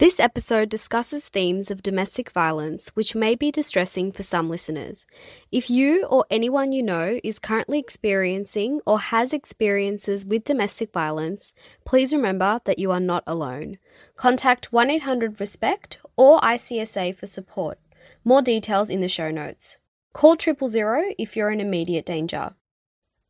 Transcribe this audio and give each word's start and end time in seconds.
This 0.00 0.18
episode 0.18 0.70
discusses 0.70 1.28
themes 1.28 1.70
of 1.70 1.82
domestic 1.82 2.30
violence 2.30 2.88
which 2.94 3.14
may 3.14 3.34
be 3.34 3.50
distressing 3.50 4.12
for 4.12 4.22
some 4.22 4.48
listeners. 4.48 5.04
If 5.52 5.68
you 5.68 6.06
or 6.06 6.24
anyone 6.30 6.72
you 6.72 6.82
know 6.82 7.20
is 7.22 7.38
currently 7.38 7.78
experiencing 7.78 8.80
or 8.86 8.98
has 8.98 9.34
experiences 9.34 10.24
with 10.24 10.44
domestic 10.44 10.90
violence, 10.90 11.52
please 11.84 12.14
remember 12.14 12.62
that 12.64 12.78
you 12.78 12.90
are 12.92 12.98
not 12.98 13.24
alone. 13.26 13.76
Contact 14.16 14.72
1 14.72 14.88
800 14.88 15.38
RESPECT 15.38 15.98
or 16.16 16.40
ICSA 16.40 17.14
for 17.14 17.26
support. 17.26 17.78
More 18.24 18.40
details 18.40 18.88
in 18.88 19.02
the 19.02 19.08
show 19.08 19.30
notes. 19.30 19.76
Call 20.14 20.34
triple 20.34 20.70
zero 20.70 21.12
if 21.18 21.36
you're 21.36 21.50
in 21.50 21.60
immediate 21.60 22.06
danger. 22.06 22.54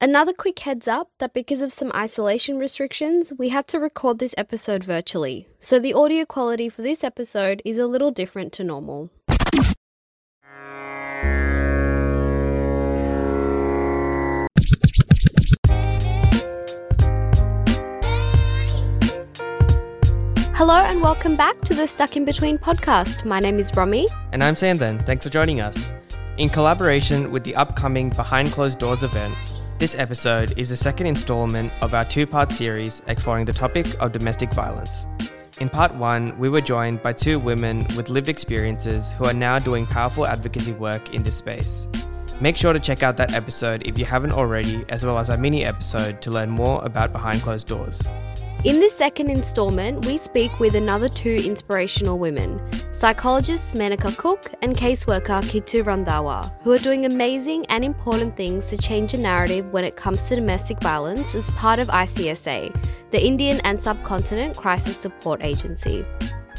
Another 0.02 0.32
quick 0.32 0.60
heads 0.60 0.88
up 0.88 1.10
that 1.18 1.34
because 1.34 1.60
of 1.60 1.74
some 1.74 1.92
isolation 1.94 2.58
restrictions, 2.58 3.34
we 3.36 3.50
had 3.50 3.66
to 3.66 3.78
record 3.78 4.18
this 4.18 4.34
episode 4.38 4.82
virtually, 4.82 5.46
so 5.58 5.78
the 5.78 5.92
audio 5.92 6.24
quality 6.24 6.70
for 6.70 6.80
this 6.80 7.04
episode 7.04 7.60
is 7.66 7.76
a 7.76 7.86
little 7.86 8.10
different 8.10 8.50
to 8.54 8.64
normal. 8.64 9.10
Hello 20.54 20.76
and 20.76 21.02
welcome 21.02 21.36
back 21.36 21.60
to 21.60 21.74
the 21.74 21.86
Stuck 21.86 22.16
in 22.16 22.24
Between 22.24 22.56
podcast. 22.56 23.26
My 23.26 23.38
name 23.38 23.58
is 23.58 23.70
Romy. 23.76 24.08
And 24.32 24.42
I'm 24.42 24.54
Sandhan. 24.54 25.04
Thanks 25.04 25.26
for 25.26 25.30
joining 25.30 25.60
us. 25.60 25.92
In 26.38 26.48
collaboration 26.48 27.30
with 27.30 27.44
the 27.44 27.54
upcoming 27.54 28.08
Behind 28.08 28.50
Closed 28.50 28.78
Doors 28.78 29.02
event, 29.02 29.36
this 29.80 29.94
episode 29.94 30.58
is 30.58 30.68
the 30.68 30.76
second 30.76 31.06
installment 31.06 31.72
of 31.80 31.94
our 31.94 32.04
two 32.04 32.26
part 32.26 32.50
series 32.50 33.00
exploring 33.06 33.46
the 33.46 33.52
topic 33.54 33.86
of 33.98 34.12
domestic 34.12 34.52
violence. 34.52 35.06
In 35.58 35.70
part 35.70 35.94
one, 35.94 36.38
we 36.38 36.50
were 36.50 36.60
joined 36.60 37.02
by 37.02 37.14
two 37.14 37.38
women 37.38 37.86
with 37.96 38.10
lived 38.10 38.28
experiences 38.28 39.12
who 39.12 39.24
are 39.24 39.32
now 39.32 39.58
doing 39.58 39.86
powerful 39.86 40.26
advocacy 40.26 40.72
work 40.72 41.14
in 41.14 41.22
this 41.22 41.38
space. 41.38 41.88
Make 42.40 42.56
sure 42.56 42.72
to 42.72 42.80
check 42.80 43.02
out 43.02 43.18
that 43.18 43.34
episode 43.34 43.86
if 43.86 43.98
you 43.98 44.06
haven't 44.06 44.32
already, 44.32 44.86
as 44.88 45.04
well 45.04 45.18
as 45.18 45.28
our 45.28 45.36
mini 45.36 45.62
episode 45.62 46.22
to 46.22 46.30
learn 46.30 46.48
more 46.48 46.82
about 46.82 47.12
Behind 47.12 47.38
Closed 47.42 47.66
Doors. 47.66 48.08
In 48.64 48.78
this 48.78 48.94
second 48.94 49.30
installment, 49.30 50.06
we 50.06 50.16
speak 50.16 50.58
with 50.58 50.74
another 50.74 51.08
two 51.08 51.38
inspirational 51.44 52.18
women, 52.18 52.60
psychologist 52.92 53.74
Menaka 53.74 54.16
Cook 54.16 54.52
and 54.62 54.74
caseworker 54.74 55.42
Kitu 55.42 55.82
Randhawa, 55.82 56.50
who 56.62 56.72
are 56.72 56.78
doing 56.78 57.04
amazing 57.04 57.66
and 57.66 57.84
important 57.84 58.36
things 58.36 58.68
to 58.68 58.78
change 58.78 59.12
the 59.12 59.18
narrative 59.18 59.70
when 59.72 59.84
it 59.84 59.96
comes 59.96 60.26
to 60.28 60.36
domestic 60.36 60.80
violence 60.80 61.34
as 61.34 61.50
part 61.50 61.78
of 61.78 61.88
ICSA, 61.88 62.74
the 63.10 63.22
Indian 63.22 63.60
and 63.64 63.78
Subcontinent 63.78 64.56
Crisis 64.56 64.96
Support 64.96 65.42
Agency. 65.42 66.06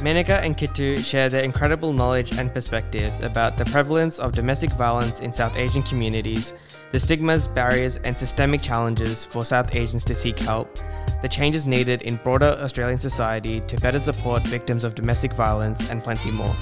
Menaka 0.02 0.42
and 0.44 0.58
Kitu 0.58 0.98
share 0.98 1.30
their 1.30 1.44
incredible 1.44 1.94
knowledge 1.94 2.38
and 2.38 2.52
perspectives 2.52 3.20
about 3.20 3.58
the 3.58 3.66
prevalence 3.66 4.18
of 4.18 4.32
domestic 4.32 4.72
violence 4.72 5.20
in 5.20 5.32
South 5.32 5.56
Asian 5.56 5.84
communities, 5.84 6.56
the 6.92 7.00
stigmas, 7.00 7.48
barriers, 7.48 7.98
and 7.98 8.18
systemic 8.18 8.62
challenges 8.62 9.26
for 9.26 9.46
South 9.46 9.76
Asians 9.76 10.04
to 10.06 10.16
seek 10.16 10.40
help, 10.40 10.80
the 11.22 11.30
changes 11.30 11.68
needed 11.68 12.02
in 12.02 12.16
broader 12.18 12.58
Australian 12.60 13.00
society 13.00 13.62
to 13.62 13.78
better 13.78 14.00
support 14.00 14.42
victims 14.48 14.84
of 14.84 14.96
domestic 14.96 15.34
violence, 15.34 15.92
and 15.92 16.04
plenty 16.04 16.32
more. 16.32 16.56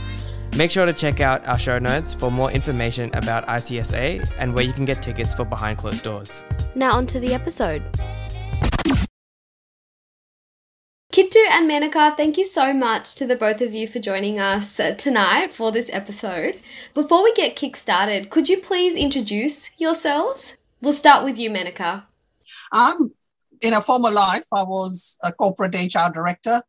Make 0.58 0.72
sure 0.72 0.86
to 0.86 0.94
check 0.94 1.22
out 1.22 1.48
our 1.48 1.58
show 1.58 1.80
notes 1.80 2.14
for 2.14 2.30
more 2.30 2.52
information 2.52 3.10
about 3.14 3.48
ICSA 3.48 4.30
and 4.38 4.54
where 4.54 4.66
you 4.66 4.74
can 4.74 4.84
get 4.84 5.02
tickets 5.02 5.34
for 5.34 5.46
Behind 5.46 5.78
Closed 5.78 6.04
Doors. 6.04 6.44
Now, 6.76 6.94
on 6.94 7.06
to 7.08 7.20
the 7.20 7.34
episode. 7.34 7.84
Kitu 11.20 11.38
and 11.52 11.70
Menaka, 11.70 12.16
thank 12.16 12.38
you 12.38 12.46
so 12.46 12.74
much 12.74 13.14
to 13.16 13.28
the 13.28 13.36
both 13.36 13.60
of 13.60 13.74
you 13.74 13.88
for 13.88 14.00
joining 14.00 14.40
us 14.40 14.80
tonight 14.98 15.52
for 15.52 15.70
this 15.70 15.90
episode. 15.92 16.62
Before 16.94 17.22
we 17.22 17.34
get 17.34 17.58
kick 17.58 17.76
started, 17.76 18.30
could 18.30 18.48
you 18.48 18.58
please 18.58 18.96
introduce 18.96 19.70
yourselves? 19.78 20.56
We'll 20.82 20.94
start 20.94 21.26
with 21.26 21.38
you, 21.38 21.50
Menaka. 21.50 22.04
Um, 22.72 23.12
in 23.60 23.74
a 23.74 23.82
former 23.82 24.12
life, 24.12 24.46
I 24.54 24.64
was 24.64 25.18
a 25.22 25.34
corporate 25.34 25.76
HR 25.76 26.10
director, 26.10 26.64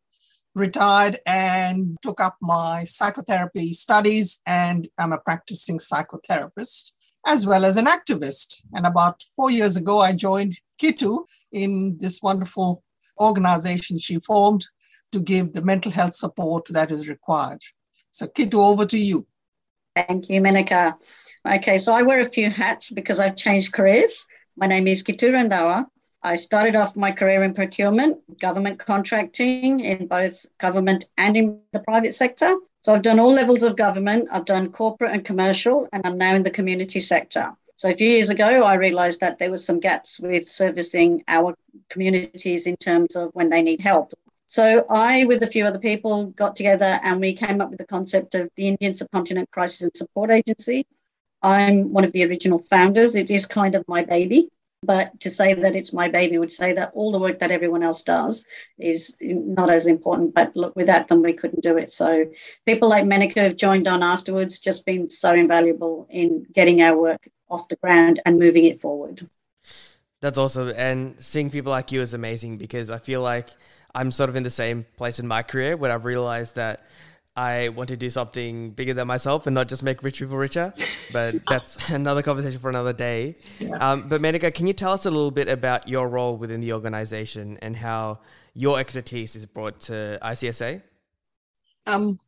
retired 0.53 1.17
and 1.25 1.95
took 2.01 2.19
up 2.19 2.35
my 2.41 2.83
psychotherapy 2.83 3.71
studies, 3.71 4.41
and 4.45 4.85
I'm 4.99 5.13
a 5.13 5.17
practicing 5.17 5.77
psychotherapist 5.77 6.91
as 7.25 7.45
well 7.45 7.63
as 7.63 7.77
an 7.77 7.85
activist. 7.85 8.65
And 8.73 8.85
about 8.85 9.23
four 9.33 9.49
years 9.49 9.77
ago, 9.77 10.01
I 10.01 10.11
joined 10.11 10.55
Kitu 10.77 11.23
in 11.53 11.97
this 11.99 12.21
wonderful 12.21 12.83
organization 13.21 13.97
she 13.97 14.19
formed 14.19 14.65
to 15.11 15.19
give 15.19 15.53
the 15.53 15.61
mental 15.61 15.91
health 15.91 16.15
support 16.15 16.65
that 16.71 16.91
is 16.91 17.07
required. 17.07 17.61
So, 18.11 18.27
Kitu, 18.27 18.59
over 18.59 18.85
to 18.85 18.97
you. 18.97 19.27
Thank 19.95 20.29
you, 20.29 20.41
Menaka. 20.41 20.95
Okay, 21.47 21.77
so 21.77 21.93
I 21.93 22.03
wear 22.03 22.19
a 22.19 22.25
few 22.25 22.49
hats 22.49 22.91
because 22.91 23.19
I've 23.19 23.35
changed 23.35 23.73
careers. 23.73 24.25
My 24.55 24.67
name 24.67 24.87
is 24.87 25.03
Kitu 25.03 25.31
Randhawa. 25.31 25.85
I 26.23 26.35
started 26.35 26.75
off 26.75 26.95
my 26.95 27.11
career 27.11 27.43
in 27.43 27.53
procurement, 27.53 28.19
government 28.39 28.77
contracting 28.79 29.79
in 29.79 30.07
both 30.07 30.45
government 30.59 31.05
and 31.17 31.35
in 31.35 31.59
the 31.73 31.79
private 31.79 32.13
sector. 32.13 32.55
So 32.83 32.93
I've 32.93 33.01
done 33.01 33.19
all 33.19 33.31
levels 33.31 33.63
of 33.63 33.75
government, 33.75 34.29
I've 34.31 34.45
done 34.45 34.71
corporate 34.71 35.11
and 35.11 35.25
commercial, 35.25 35.87
and 35.93 36.05
I'm 36.05 36.17
now 36.17 36.35
in 36.35 36.43
the 36.43 36.51
community 36.51 36.99
sector. 36.99 37.53
So 37.81 37.89
a 37.89 37.95
few 37.95 38.11
years 38.11 38.29
ago, 38.29 38.45
I 38.63 38.75
realized 38.75 39.21
that 39.21 39.39
there 39.39 39.49
were 39.49 39.57
some 39.57 39.79
gaps 39.79 40.19
with 40.19 40.47
servicing 40.47 41.23
our 41.27 41.55
communities 41.89 42.67
in 42.67 42.77
terms 42.77 43.15
of 43.15 43.31
when 43.33 43.49
they 43.49 43.63
need 43.63 43.81
help. 43.81 44.13
So 44.45 44.85
I, 44.87 45.25
with 45.25 45.41
a 45.41 45.47
few 45.47 45.65
other 45.65 45.79
people, 45.79 46.27
got 46.27 46.55
together 46.55 46.99
and 47.01 47.19
we 47.19 47.33
came 47.33 47.59
up 47.59 47.71
with 47.71 47.79
the 47.79 47.87
concept 47.87 48.35
of 48.35 48.47
the 48.55 48.67
Indian 48.67 48.93
Subcontinent 48.93 49.49
Crisis 49.49 49.81
and 49.81 49.97
Support 49.97 50.29
Agency. 50.29 50.85
I'm 51.41 51.91
one 51.91 52.03
of 52.03 52.11
the 52.11 52.23
original 52.23 52.59
founders. 52.59 53.15
It 53.15 53.31
is 53.31 53.47
kind 53.47 53.73
of 53.73 53.83
my 53.87 54.03
baby. 54.03 54.49
But 54.83 55.19
to 55.21 55.31
say 55.31 55.55
that 55.55 55.75
it's 55.75 55.91
my 55.91 56.07
baby 56.07 56.37
would 56.37 56.51
say 56.51 56.73
that 56.73 56.91
all 56.93 57.11
the 57.11 57.19
work 57.19 57.39
that 57.39 57.49
everyone 57.49 57.81
else 57.81 58.03
does 58.03 58.45
is 58.77 59.17
not 59.19 59.71
as 59.71 59.87
important. 59.87 60.35
But 60.35 60.55
look, 60.55 60.75
without 60.75 61.07
them, 61.07 61.23
we 61.23 61.33
couldn't 61.33 61.63
do 61.63 61.79
it. 61.79 61.91
So 61.91 62.25
people 62.67 62.89
like 62.89 63.05
Menaka 63.05 63.37
have 63.37 63.55
joined 63.55 63.87
on 63.87 64.03
afterwards, 64.03 64.59
just 64.59 64.85
been 64.85 65.09
so 65.09 65.33
invaluable 65.33 66.05
in 66.11 66.45
getting 66.53 66.83
our 66.83 66.95
work 66.95 67.27
off 67.51 67.67
the 67.67 67.75
ground 67.75 68.19
and 68.25 68.39
moving 68.39 68.65
it 68.65 68.79
forward. 68.79 69.21
That's 70.21 70.37
awesome. 70.37 70.71
And 70.75 71.15
seeing 71.19 71.49
people 71.49 71.71
like 71.71 71.91
you 71.91 72.01
is 72.01 72.13
amazing 72.13 72.57
because 72.57 72.89
I 72.89 72.99
feel 72.99 73.21
like 73.21 73.49
I'm 73.93 74.11
sort 74.11 74.29
of 74.29 74.35
in 74.35 74.43
the 74.43 74.49
same 74.49 74.85
place 74.95 75.19
in 75.19 75.27
my 75.27 75.43
career 75.43 75.75
where 75.75 75.91
I've 75.91 76.05
realized 76.05 76.55
that 76.55 76.85
I 77.35 77.69
want 77.69 77.87
to 77.89 77.97
do 77.97 78.09
something 78.09 78.71
bigger 78.71 78.93
than 78.93 79.07
myself 79.07 79.47
and 79.47 79.55
not 79.55 79.67
just 79.67 79.83
make 79.83 80.03
rich 80.03 80.19
people 80.19 80.37
richer. 80.37 80.73
But 81.11 81.35
that's 81.47 81.89
another 81.99 82.21
conversation 82.21 82.59
for 82.59 82.69
another 82.69 82.93
day. 82.93 83.35
Yeah. 83.59 83.75
Um, 83.77 84.07
but 84.07 84.21
Menaka, 84.21 84.53
can 84.53 84.67
you 84.67 84.73
tell 84.73 84.91
us 84.91 85.05
a 85.05 85.11
little 85.11 85.31
bit 85.31 85.47
about 85.47 85.87
your 85.87 86.07
role 86.07 86.37
within 86.37 86.61
the 86.61 86.73
organization 86.73 87.57
and 87.61 87.75
how 87.75 88.19
your 88.53 88.79
expertise 88.79 89.35
is 89.35 89.45
brought 89.45 89.79
to 89.81 90.19
ICSA? 90.21 90.81
Um, 91.87 92.19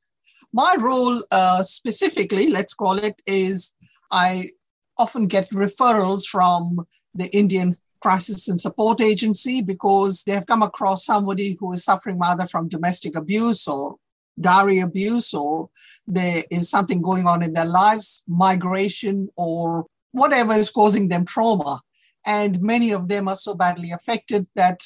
my 0.52 0.76
role 0.80 1.22
uh, 1.32 1.62
specifically, 1.64 2.50
let's 2.50 2.74
call 2.74 2.98
it, 2.98 3.22
is 3.28 3.74
I 4.12 4.50
often 4.98 5.28
get 5.28 5.50
referrals 5.52 6.26
from 6.26 6.86
the 7.14 7.28
Indian 7.36 7.78
Crisis 8.02 8.48
and 8.50 8.60
Support 8.60 9.02
Agency 9.02 9.62
because 9.62 10.24
they 10.24 10.34
have 10.34 10.46
come 10.46 10.62
across 10.62 11.06
somebody 11.06 11.58
who 11.60 11.72
is 11.74 11.86
suffering 11.86 12.20
either 12.22 12.46
from 12.46 12.68
domestic 12.68 13.16
abuse 13.16 13.68
or 13.68 13.96
dowry 14.40 14.80
abuse 14.80 15.34
or 15.34 15.70
there 16.08 16.44
is 16.50 16.70
something 16.70 17.02
going 17.02 17.28
on 17.28 17.44
in 17.44 17.54
their 17.54 17.66
lives, 17.66 18.24
migration 18.28 19.30
or 19.36 19.86
whatever 20.12 20.54
is 20.54 20.70
causing 20.70 21.08
them 21.08 21.26
trauma. 21.26 21.82
And 22.26 22.62
many 22.62 22.92
of 22.92 23.08
them 23.08 23.28
are 23.28 23.36
so 23.36 23.54
badly 23.54 23.92
affected 23.92 24.48
that 24.56 24.82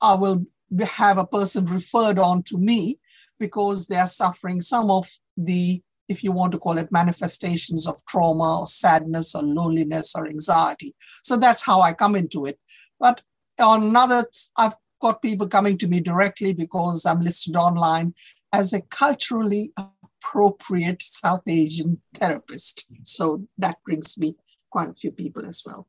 I 0.00 0.14
will 0.14 0.46
have 0.82 1.18
a 1.18 1.26
person 1.26 1.66
referred 1.66 2.18
on 2.18 2.42
to 2.44 2.58
me 2.58 2.98
because 3.38 3.86
they 3.86 3.96
are 3.96 4.06
suffering 4.06 4.60
some 4.60 4.90
of 4.90 5.08
the, 5.36 5.82
if 6.08 6.22
you 6.22 6.32
want 6.32 6.52
to 6.52 6.58
call 6.58 6.78
it, 6.78 6.92
manifestations 6.92 7.86
of 7.86 8.04
trauma 8.06 8.60
or 8.60 8.66
sadness 8.66 9.34
or 9.34 9.42
loneliness 9.42 10.14
or 10.14 10.26
anxiety. 10.26 10.94
So 11.22 11.36
that's 11.36 11.64
how 11.64 11.80
I 11.80 11.92
come 11.92 12.16
into 12.16 12.46
it. 12.46 12.58
But 12.98 13.22
on 13.60 13.82
another, 13.82 14.24
I've 14.56 14.76
got 15.00 15.22
people 15.22 15.48
coming 15.48 15.78
to 15.78 15.88
me 15.88 16.00
directly 16.00 16.52
because 16.52 17.04
I'm 17.04 17.20
listed 17.20 17.56
online 17.56 18.14
as 18.52 18.72
a 18.72 18.80
culturally 18.80 19.72
appropriate 19.76 21.02
South 21.02 21.42
Asian 21.46 22.00
therapist. 22.14 22.86
So 23.02 23.46
that 23.58 23.76
brings 23.84 24.16
me 24.18 24.36
quite 24.70 24.88
a 24.88 24.94
few 24.94 25.12
people 25.12 25.46
as 25.46 25.62
well. 25.64 25.86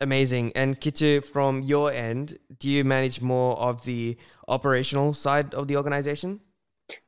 Amazing. 0.00 0.52
And 0.56 0.80
Kitu, 0.80 1.22
from 1.22 1.62
your 1.62 1.92
end, 1.92 2.38
do 2.58 2.68
you 2.68 2.84
manage 2.84 3.20
more 3.20 3.58
of 3.58 3.84
the 3.84 4.16
operational 4.48 5.14
side 5.14 5.54
of 5.54 5.68
the 5.68 5.76
organization? 5.76 6.40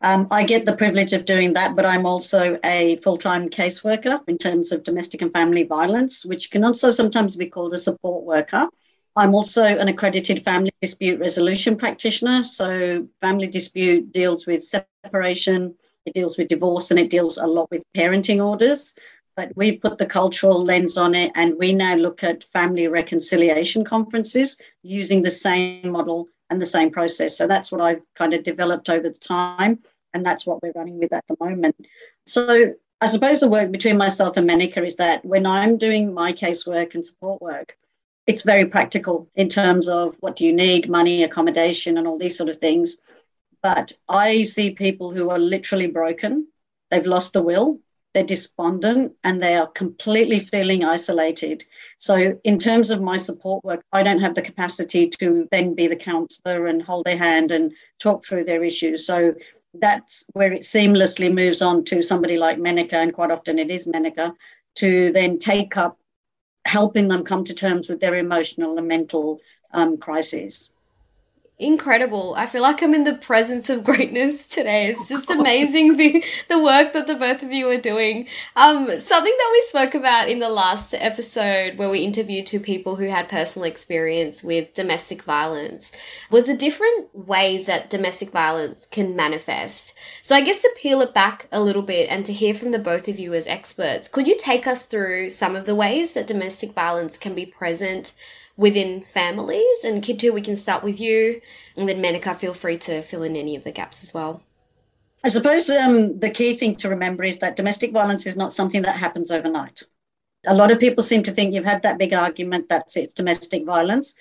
Um, 0.00 0.28
I 0.30 0.44
get 0.44 0.64
the 0.64 0.76
privilege 0.76 1.12
of 1.12 1.24
doing 1.24 1.52
that, 1.52 1.76
but 1.76 1.86
I'm 1.86 2.06
also 2.06 2.58
a 2.64 2.96
full 2.96 3.16
time 3.16 3.48
caseworker 3.48 4.20
in 4.28 4.38
terms 4.38 4.72
of 4.72 4.84
domestic 4.84 5.22
and 5.22 5.32
family 5.32 5.64
violence, 5.64 6.24
which 6.24 6.50
can 6.50 6.64
also 6.64 6.90
sometimes 6.90 7.36
be 7.36 7.46
called 7.46 7.74
a 7.74 7.78
support 7.78 8.24
worker. 8.24 8.68
I'm 9.14 9.34
also 9.34 9.62
an 9.64 9.88
accredited 9.88 10.42
family 10.42 10.72
dispute 10.80 11.20
resolution 11.20 11.76
practitioner. 11.76 12.44
So, 12.44 13.06
family 13.20 13.46
dispute 13.46 14.12
deals 14.12 14.46
with 14.46 14.64
separation, 14.64 15.74
it 16.06 16.14
deals 16.14 16.38
with 16.38 16.48
divorce, 16.48 16.90
and 16.90 16.98
it 16.98 17.10
deals 17.10 17.36
a 17.36 17.46
lot 17.46 17.70
with 17.70 17.82
parenting 17.96 18.44
orders. 18.44 18.94
But 19.36 19.52
we've 19.56 19.80
put 19.80 19.98
the 19.98 20.06
cultural 20.06 20.62
lens 20.62 20.96
on 20.96 21.14
it, 21.14 21.32
and 21.34 21.58
we 21.58 21.74
now 21.74 21.94
look 21.94 22.22
at 22.24 22.44
family 22.44 22.88
reconciliation 22.88 23.84
conferences 23.84 24.56
using 24.82 25.22
the 25.22 25.30
same 25.30 25.90
model 25.90 26.28
and 26.52 26.60
the 26.60 26.66
same 26.66 26.90
process. 26.90 27.36
So, 27.36 27.46
that's 27.46 27.72
what 27.72 27.80
I've 27.80 28.02
kind 28.14 28.34
of 28.34 28.44
developed 28.44 28.88
over 28.88 29.08
the 29.08 29.18
time, 29.18 29.80
and 30.14 30.24
that's 30.24 30.46
what 30.46 30.62
we're 30.62 30.72
running 30.76 30.98
with 30.98 31.12
at 31.12 31.24
the 31.28 31.36
moment. 31.40 31.74
So, 32.26 32.74
I 33.00 33.06
suppose 33.08 33.40
the 33.40 33.48
work 33.48 33.72
between 33.72 33.96
myself 33.96 34.36
and 34.36 34.48
Menaka 34.48 34.86
is 34.86 34.96
that 34.96 35.24
when 35.24 35.46
I'm 35.46 35.76
doing 35.76 36.14
my 36.14 36.32
casework 36.32 36.94
and 36.94 37.04
support 37.04 37.42
work, 37.42 37.76
it's 38.26 38.42
very 38.42 38.66
practical 38.66 39.28
in 39.34 39.48
terms 39.48 39.88
of 39.88 40.16
what 40.20 40.36
do 40.36 40.46
you 40.46 40.52
need 40.52 40.88
money 40.88 41.24
accommodation 41.24 41.98
and 41.98 42.06
all 42.06 42.18
these 42.18 42.36
sort 42.36 42.48
of 42.48 42.56
things 42.56 42.98
but 43.62 43.92
i 44.08 44.42
see 44.42 44.70
people 44.70 45.12
who 45.12 45.30
are 45.30 45.38
literally 45.38 45.86
broken 45.86 46.46
they've 46.90 47.06
lost 47.06 47.32
the 47.32 47.42
will 47.42 47.80
they're 48.12 48.24
despondent 48.24 49.12
and 49.24 49.42
they 49.42 49.56
are 49.56 49.66
completely 49.68 50.38
feeling 50.38 50.84
isolated. 50.84 51.64
So 51.96 52.38
in 52.44 52.58
terms 52.58 52.90
of 52.90 53.00
my 53.00 53.16
support 53.16 53.64
work 53.64 53.82
i 53.92 54.02
don't 54.02 54.20
have 54.20 54.34
the 54.34 54.42
capacity 54.42 55.08
to 55.20 55.48
then 55.50 55.74
be 55.74 55.86
the 55.86 55.96
counselor 55.96 56.66
and 56.66 56.82
hold 56.82 57.06
their 57.06 57.16
hand 57.16 57.50
and 57.50 57.72
talk 57.98 58.24
through 58.24 58.44
their 58.44 58.62
issues. 58.62 59.06
So 59.06 59.34
that's 59.74 60.24
where 60.32 60.52
it 60.52 60.62
seamlessly 60.62 61.32
moves 61.32 61.62
on 61.62 61.84
to 61.86 62.02
somebody 62.02 62.36
like 62.36 62.58
Menaka, 62.58 62.94
and 62.94 63.12
quite 63.12 63.30
often 63.30 63.58
it 63.58 63.70
is 63.70 63.86
Menaka, 63.86 64.34
to 64.76 65.12
then 65.12 65.38
take 65.38 65.76
up 65.76 65.98
helping 66.64 67.08
them 67.08 67.24
come 67.24 67.44
to 67.44 67.54
terms 67.54 67.88
with 67.88 68.00
their 68.00 68.14
emotional 68.14 68.78
and 68.78 68.86
mental 68.86 69.40
um, 69.72 69.96
crises 69.96 70.71
incredible. 71.58 72.34
I 72.36 72.46
feel 72.46 72.62
like 72.62 72.82
I'm 72.82 72.94
in 72.94 73.04
the 73.04 73.14
presence 73.14 73.70
of 73.70 73.84
greatness 73.84 74.46
today. 74.46 74.88
It's 74.88 75.08
just 75.08 75.30
amazing 75.30 75.96
the, 75.96 76.24
the 76.48 76.62
work 76.62 76.92
that 76.92 77.06
the 77.06 77.14
both 77.14 77.42
of 77.42 77.52
you 77.52 77.68
are 77.70 77.78
doing. 77.78 78.26
Um, 78.56 78.86
something 78.86 79.34
that 79.38 79.50
we 79.52 79.62
spoke 79.66 79.94
about 79.94 80.28
in 80.28 80.40
the 80.40 80.48
last 80.48 80.94
episode 80.94 81.78
where 81.78 81.90
we 81.90 82.00
interviewed 82.00 82.46
two 82.46 82.60
people 82.60 82.96
who 82.96 83.06
had 83.06 83.28
personal 83.28 83.66
experience 83.66 84.42
with 84.42 84.74
domestic 84.74 85.22
violence 85.22 85.92
was 86.30 86.46
the 86.46 86.56
different 86.56 87.14
ways 87.14 87.66
that 87.66 87.90
domestic 87.90 88.30
violence 88.30 88.86
can 88.90 89.14
manifest. 89.14 89.96
So 90.22 90.34
I 90.34 90.40
guess 90.40 90.62
to 90.62 90.74
peel 90.76 91.00
it 91.00 91.14
back 91.14 91.46
a 91.52 91.62
little 91.62 91.82
bit 91.82 92.08
and 92.10 92.26
to 92.26 92.32
hear 92.32 92.54
from 92.54 92.72
the 92.72 92.78
both 92.78 93.08
of 93.08 93.18
you 93.18 93.34
as 93.34 93.46
experts, 93.46 94.08
could 94.08 94.26
you 94.26 94.36
take 94.36 94.66
us 94.66 94.84
through 94.86 95.30
some 95.30 95.54
of 95.54 95.66
the 95.66 95.74
ways 95.74 96.14
that 96.14 96.26
domestic 96.26 96.72
violence 96.72 97.18
can 97.18 97.34
be 97.34 97.46
present 97.46 98.14
within 98.62 99.02
families. 99.02 99.84
And 99.84 100.02
Kitu, 100.02 100.32
we 100.32 100.40
can 100.40 100.56
start 100.56 100.84
with 100.84 101.00
you, 101.00 101.40
and 101.76 101.88
then 101.88 102.00
Menaka, 102.00 102.36
feel 102.36 102.54
free 102.54 102.78
to 102.78 103.02
fill 103.02 103.24
in 103.24 103.36
any 103.36 103.56
of 103.56 103.64
the 103.64 103.72
gaps 103.72 104.02
as 104.02 104.14
well. 104.14 104.40
I 105.24 105.28
suppose 105.28 105.68
um, 105.68 106.18
the 106.18 106.30
key 106.30 106.54
thing 106.54 106.76
to 106.76 106.88
remember 106.88 107.24
is 107.24 107.38
that 107.38 107.56
domestic 107.56 107.92
violence 107.92 108.24
is 108.26 108.36
not 108.36 108.52
something 108.52 108.82
that 108.82 108.96
happens 108.96 109.30
overnight. 109.30 109.82
A 110.46 110.54
lot 110.54 110.72
of 110.72 110.80
people 110.80 111.04
seem 111.04 111.22
to 111.24 111.32
think 111.32 111.52
you've 111.52 111.64
had 111.64 111.82
that 111.82 111.98
big 111.98 112.12
argument, 112.12 112.68
that's 112.68 112.96
it, 112.96 113.04
it's 113.04 113.14
domestic 113.14 113.64
violence. 113.66 114.14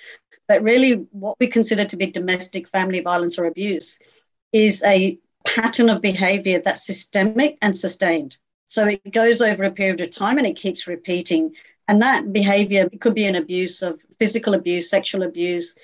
But 0.48 0.64
really, 0.64 0.94
what 1.12 1.38
we 1.40 1.48
consider 1.48 1.86
to 1.86 1.96
be 1.96 2.08
domestic 2.08 2.68
family 2.68 3.00
violence 3.00 3.40
or 3.40 3.46
abuse 3.46 4.00
is 4.52 4.84
a 4.84 5.18
pattern 5.46 5.90
of 5.90 6.02
behavior 6.02 6.60
that's 6.60 6.86
systemic 6.86 7.58
and 7.62 7.76
sustained. 7.76 8.38
So 8.66 8.88
it 8.88 9.12
goes 9.12 9.42
over 9.42 9.64
a 9.64 9.72
period 9.72 10.02
of 10.02 10.12
time 10.12 10.38
and 10.38 10.48
it 10.48 10.56
keeps 10.56 10.88
repeating. 10.88 11.56
And 11.88 12.02
that 12.02 12.32
behavior 12.32 12.90
could 13.00 13.16
be 13.16 13.26
an 13.26 13.36
abuse 13.36 13.82
of 13.82 14.00
physical 14.20 14.54
abuse, 14.54 14.90
sexual 14.90 15.24
abuse. 15.24 15.76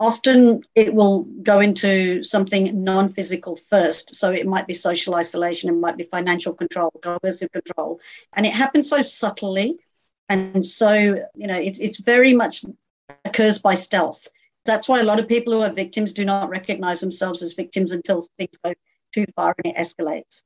Often 0.00 0.64
it 0.74 0.92
will 0.92 1.24
go 1.42 1.60
into 1.60 2.22
something 2.22 2.82
non 2.82 3.08
physical 3.08 3.56
first. 3.56 4.14
So 4.16 4.32
it 4.32 4.46
might 4.46 4.66
be 4.66 4.74
social 4.74 5.14
isolation, 5.14 5.70
it 5.70 5.78
might 5.78 5.96
be 5.96 6.04
financial 6.04 6.52
control, 6.52 6.90
coercive 7.02 7.52
control. 7.52 8.00
And 8.32 8.44
it 8.44 8.52
happens 8.52 8.88
so 8.88 9.00
subtly. 9.02 9.78
And 10.28 10.64
so, 10.64 10.92
you 11.34 11.46
know, 11.46 11.58
it, 11.58 11.78
it's 11.80 12.00
very 12.00 12.32
much 12.32 12.64
occurs 13.24 13.58
by 13.58 13.74
stealth. 13.74 14.26
That's 14.64 14.88
why 14.88 15.00
a 15.00 15.04
lot 15.04 15.20
of 15.20 15.28
people 15.28 15.52
who 15.52 15.60
are 15.60 15.70
victims 15.70 16.12
do 16.12 16.24
not 16.24 16.48
recognize 16.48 17.00
themselves 17.00 17.42
as 17.42 17.52
victims 17.52 17.92
until 17.92 18.26
things 18.38 18.56
go 18.64 18.72
too 19.12 19.26
far 19.36 19.54
and 19.62 19.74
it 19.74 19.78
escalates. 19.78 20.42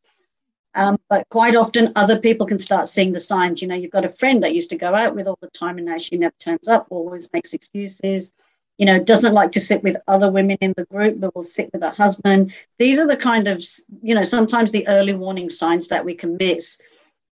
Um, 0.74 0.98
but 1.08 1.28
quite 1.30 1.56
often, 1.56 1.92
other 1.96 2.20
people 2.20 2.46
can 2.46 2.58
start 2.58 2.88
seeing 2.88 3.12
the 3.12 3.20
signs. 3.20 3.60
You 3.60 3.68
know, 3.68 3.74
you've 3.74 3.90
got 3.90 4.04
a 4.04 4.08
friend 4.08 4.42
that 4.44 4.54
used 4.54 4.70
to 4.70 4.76
go 4.76 4.94
out 4.94 5.14
with 5.14 5.26
all 5.26 5.38
the 5.40 5.50
time, 5.50 5.78
and 5.78 5.86
now 5.86 5.98
she 5.98 6.16
never 6.16 6.34
turns 6.38 6.68
up, 6.68 6.86
always 6.90 7.32
makes 7.32 7.54
excuses. 7.54 8.32
You 8.76 8.86
know, 8.86 9.02
doesn't 9.02 9.34
like 9.34 9.50
to 9.52 9.60
sit 9.60 9.82
with 9.82 9.96
other 10.06 10.30
women 10.30 10.56
in 10.60 10.72
the 10.76 10.84
group, 10.84 11.18
but 11.18 11.34
will 11.34 11.42
sit 11.42 11.70
with 11.72 11.82
her 11.82 11.90
husband. 11.90 12.54
These 12.78 13.00
are 13.00 13.08
the 13.08 13.16
kind 13.16 13.48
of, 13.48 13.62
you 14.02 14.14
know, 14.14 14.22
sometimes 14.22 14.70
the 14.70 14.86
early 14.86 15.14
warning 15.14 15.48
signs 15.48 15.88
that 15.88 16.04
we 16.04 16.14
can 16.14 16.36
miss 16.36 16.80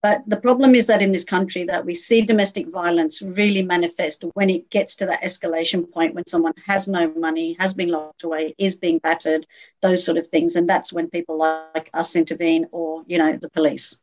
but 0.05 0.23
the 0.27 0.37
problem 0.37 0.75
is 0.75 0.87
that 0.89 1.01
in 1.01 1.13
this 1.13 1.25
country 1.25 1.65
that 1.65 1.87
we 1.87 1.95
see 1.95 2.21
domestic 2.21 2.69
violence 2.69 3.23
really 3.23 3.63
manifest 3.63 4.23
when 4.35 4.51
it 4.51 4.69
gets 4.69 4.95
to 4.97 5.07
that 5.07 5.23
escalation 5.23 5.91
point 5.91 6.15
when 6.15 6.27
someone 6.27 6.53
has 6.67 6.87
no 6.87 7.11
money, 7.15 7.57
has 7.59 7.73
been 7.73 7.89
locked 7.89 8.23
away, 8.23 8.55
is 8.59 8.75
being 8.75 8.99
battered, 8.99 9.47
those 9.81 10.05
sort 10.05 10.19
of 10.19 10.27
things. 10.27 10.57
And 10.57 10.69
that's 10.69 10.93
when 10.93 11.09
people 11.09 11.39
like 11.39 11.89
us 11.95 12.17
intervene 12.17 12.67
or, 12.71 13.03
you 13.07 13.17
know, 13.17 13.39
the 13.41 13.49
police. 13.49 13.99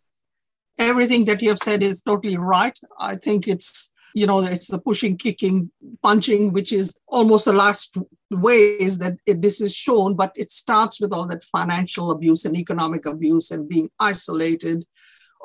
Everything 0.79 1.23
that 1.25 1.39
you 1.43 1.49
have 1.49 1.59
said 1.59 1.83
is 1.83 2.01
totally 2.01 2.35
right. 2.35 2.79
I 2.99 3.13
think 3.15 3.47
it's 3.47 3.91
you 4.15 4.25
know 4.25 4.39
it's 4.39 4.67
the 4.67 4.79
pushing 4.79 5.15
kicking 5.15 5.71
punching 6.03 6.51
which 6.51 6.73
is 6.73 6.97
almost 7.07 7.45
the 7.45 7.53
last 7.53 7.97
ways 8.29 8.97
that 8.97 9.15
it, 9.25 9.41
this 9.41 9.61
is 9.61 9.73
shown 9.73 10.15
but 10.15 10.33
it 10.35 10.51
starts 10.51 10.99
with 10.99 11.13
all 11.13 11.25
that 11.25 11.45
financial 11.45 12.11
abuse 12.11 12.43
and 12.43 12.57
economic 12.57 13.05
abuse 13.05 13.51
and 13.51 13.69
being 13.69 13.89
isolated 14.01 14.83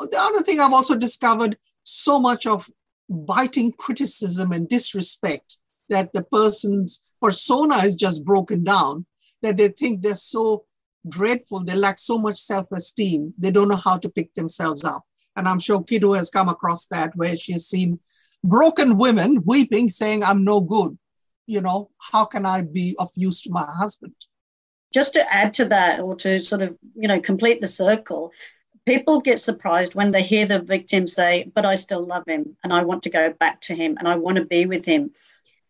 the 0.00 0.18
other 0.18 0.42
thing 0.42 0.60
I've 0.60 0.72
also 0.72 0.96
discovered 0.96 1.56
so 1.82 2.18
much 2.18 2.46
of 2.46 2.68
biting 3.08 3.72
criticism 3.72 4.52
and 4.52 4.68
disrespect 4.68 5.58
that 5.88 6.12
the 6.12 6.22
person's 6.22 7.14
persona 7.20 7.78
is 7.78 7.94
just 7.94 8.24
broken 8.24 8.64
down, 8.64 9.06
that 9.42 9.56
they 9.56 9.68
think 9.68 10.02
they're 10.02 10.14
so 10.14 10.64
dreadful, 11.08 11.64
they 11.64 11.74
lack 11.74 11.98
so 11.98 12.18
much 12.18 12.36
self 12.36 12.66
esteem, 12.72 13.32
they 13.38 13.50
don't 13.50 13.68
know 13.68 13.76
how 13.76 13.96
to 13.96 14.08
pick 14.08 14.34
themselves 14.34 14.84
up. 14.84 15.04
And 15.36 15.46
I'm 15.48 15.60
sure 15.60 15.82
Kitu 15.82 16.16
has 16.16 16.30
come 16.30 16.48
across 16.48 16.86
that 16.86 17.14
where 17.14 17.36
she's 17.36 17.66
seen 17.66 18.00
broken 18.42 18.96
women 18.96 19.42
weeping, 19.44 19.88
saying, 19.88 20.24
I'm 20.24 20.44
no 20.44 20.60
good. 20.60 20.98
You 21.46 21.60
know, 21.60 21.90
how 21.98 22.24
can 22.24 22.46
I 22.46 22.62
be 22.62 22.96
of 22.98 23.10
use 23.14 23.42
to 23.42 23.50
my 23.52 23.66
husband? 23.68 24.14
Just 24.92 25.14
to 25.14 25.34
add 25.34 25.54
to 25.54 25.66
that, 25.66 26.00
or 26.00 26.16
to 26.16 26.40
sort 26.40 26.62
of, 26.62 26.76
you 26.94 27.06
know, 27.06 27.20
complete 27.20 27.60
the 27.60 27.68
circle, 27.68 28.32
people 28.86 29.20
get 29.20 29.40
surprised 29.40 29.94
when 29.94 30.12
they 30.12 30.22
hear 30.22 30.46
the 30.46 30.60
victim 30.60 31.06
say, 31.06 31.50
But 31.54 31.66
I 31.66 31.74
still 31.74 32.04
love 32.04 32.24
him 32.26 32.56
and 32.64 32.72
I 32.72 32.84
want 32.84 33.02
to 33.02 33.10
go 33.10 33.32
back 33.32 33.60
to 33.62 33.74
him 33.74 33.96
and 33.98 34.08
I 34.08 34.16
want 34.16 34.38
to 34.38 34.44
be 34.44 34.64
with 34.64 34.84
him. 34.84 35.10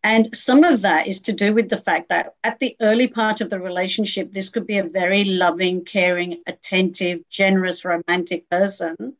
And 0.03 0.33
some 0.35 0.63
of 0.63 0.81
that 0.83 1.07
is 1.07 1.19
to 1.21 1.33
do 1.33 1.53
with 1.53 1.69
the 1.69 1.77
fact 1.77 2.09
that 2.09 2.35
at 2.43 2.59
the 2.59 2.77
early 2.81 3.07
part 3.07 3.41
of 3.41 3.49
the 3.49 3.59
relationship, 3.59 4.31
this 4.31 4.47
could 4.47 4.67
be 4.67 4.77
a 4.77 4.83
very 4.83 5.23
loving, 5.25 5.83
caring, 5.83 6.41
attentive, 6.45 7.19
generous, 7.29 7.83
romantic 7.83 8.49
person 8.49 9.15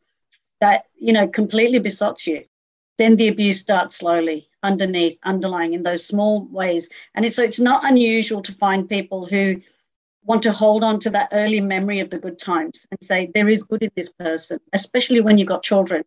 that, 0.61 0.85
you 0.95 1.11
know, 1.11 1.27
completely 1.27 1.79
besots 1.79 2.25
you. 2.27 2.45
Then 2.97 3.15
the 3.15 3.27
abuse 3.27 3.59
starts 3.59 3.97
slowly 3.97 4.47
underneath, 4.63 5.19
underlying 5.23 5.73
in 5.73 5.83
those 5.83 6.05
small 6.05 6.45
ways. 6.45 6.89
And 7.15 7.25
it's, 7.25 7.35
so 7.35 7.43
it's 7.43 7.59
not 7.59 7.83
unusual 7.83 8.41
to 8.43 8.51
find 8.51 8.89
people 8.89 9.25
who 9.25 9.61
want 10.27 10.43
to 10.43 10.51
hold 10.51 10.83
on 10.83 10.99
to 10.99 11.09
that 11.09 11.29
early 11.31 11.61
memory 11.61 11.99
of 11.99 12.09
the 12.09 12.19
good 12.19 12.37
times 12.37 12.85
and 12.91 13.01
say 13.01 13.31
there 13.33 13.49
is 13.49 13.63
good 13.63 13.81
in 13.81 13.91
this 13.95 14.09
person, 14.09 14.59
especially 14.73 15.21
when 15.21 15.37
you've 15.37 15.47
got 15.47 15.63
children. 15.63 16.03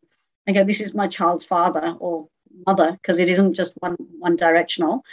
And 0.47 0.57
go, 0.57 0.65
this 0.65 0.81
is 0.81 0.95
my 0.95 1.07
child's 1.07 1.45
father 1.45 1.97
or 1.99 2.29
mother, 2.67 2.93
because 2.93 3.19
it 3.19 3.29
isn't 3.29 3.55
just 3.55 3.75
one 3.81 3.97
one 4.19 4.37
directional. 4.37 5.05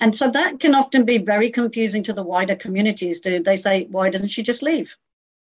And 0.00 0.14
so 0.14 0.30
that 0.30 0.58
can 0.58 0.74
often 0.74 1.04
be 1.04 1.18
very 1.18 1.50
confusing 1.50 2.02
to 2.04 2.12
the 2.12 2.24
wider 2.24 2.56
communities. 2.56 3.20
Do 3.20 3.42
they 3.42 3.56
say, 3.56 3.86
why 3.90 4.10
doesn't 4.10 4.30
she 4.30 4.42
just 4.42 4.62
leave? 4.62 4.96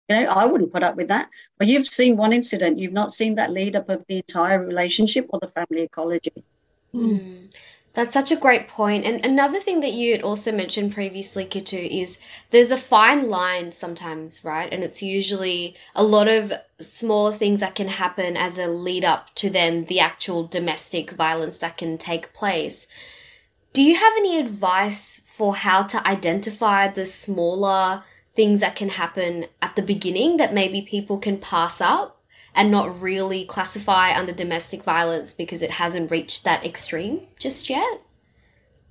You 0.08 0.16
know, 0.16 0.26
I 0.30 0.46
wouldn't 0.46 0.72
put 0.72 0.82
up 0.82 0.96
with 0.96 1.08
that. 1.08 1.28
But 1.58 1.68
you've 1.68 1.86
seen 1.86 2.16
one 2.16 2.32
incident, 2.32 2.78
you've 2.78 2.92
not 2.92 3.12
seen 3.12 3.36
that 3.36 3.52
lead 3.52 3.76
up 3.76 3.88
of 3.88 4.04
the 4.08 4.16
entire 4.16 4.64
relationship 4.64 5.26
or 5.30 5.38
the 5.38 5.48
family 5.48 5.82
ecology. 5.82 6.44
Mm. 6.94 7.52
That's 7.98 8.14
such 8.14 8.30
a 8.30 8.36
great 8.36 8.68
point. 8.68 9.04
And 9.04 9.26
another 9.26 9.58
thing 9.58 9.80
that 9.80 9.92
you 9.92 10.12
had 10.12 10.22
also 10.22 10.52
mentioned 10.52 10.94
previously, 10.94 11.44
Kitu, 11.44 11.78
is 11.90 12.20
there's 12.52 12.70
a 12.70 12.76
fine 12.76 13.28
line 13.28 13.72
sometimes, 13.72 14.44
right? 14.44 14.72
And 14.72 14.84
it's 14.84 15.02
usually 15.02 15.74
a 15.96 16.04
lot 16.04 16.28
of 16.28 16.52
smaller 16.78 17.32
things 17.32 17.58
that 17.58 17.74
can 17.74 17.88
happen 17.88 18.36
as 18.36 18.56
a 18.56 18.68
lead 18.68 19.04
up 19.04 19.34
to 19.34 19.50
then 19.50 19.82
the 19.86 19.98
actual 19.98 20.46
domestic 20.46 21.10
violence 21.10 21.58
that 21.58 21.76
can 21.76 21.98
take 21.98 22.32
place. 22.32 22.86
Do 23.72 23.82
you 23.82 23.96
have 23.96 24.12
any 24.16 24.38
advice 24.38 25.20
for 25.34 25.56
how 25.56 25.82
to 25.82 26.06
identify 26.06 26.86
the 26.86 27.04
smaller 27.04 28.04
things 28.36 28.60
that 28.60 28.76
can 28.76 28.90
happen 28.90 29.46
at 29.60 29.74
the 29.74 29.82
beginning 29.82 30.36
that 30.36 30.54
maybe 30.54 30.82
people 30.82 31.18
can 31.18 31.36
pass 31.36 31.80
up? 31.80 32.17
And 32.58 32.72
not 32.72 33.00
really 33.00 33.44
classify 33.44 34.18
under 34.18 34.32
domestic 34.32 34.82
violence 34.82 35.32
because 35.32 35.62
it 35.62 35.70
hasn't 35.70 36.10
reached 36.10 36.42
that 36.42 36.66
extreme 36.66 37.20
just 37.38 37.70
yet? 37.70 38.02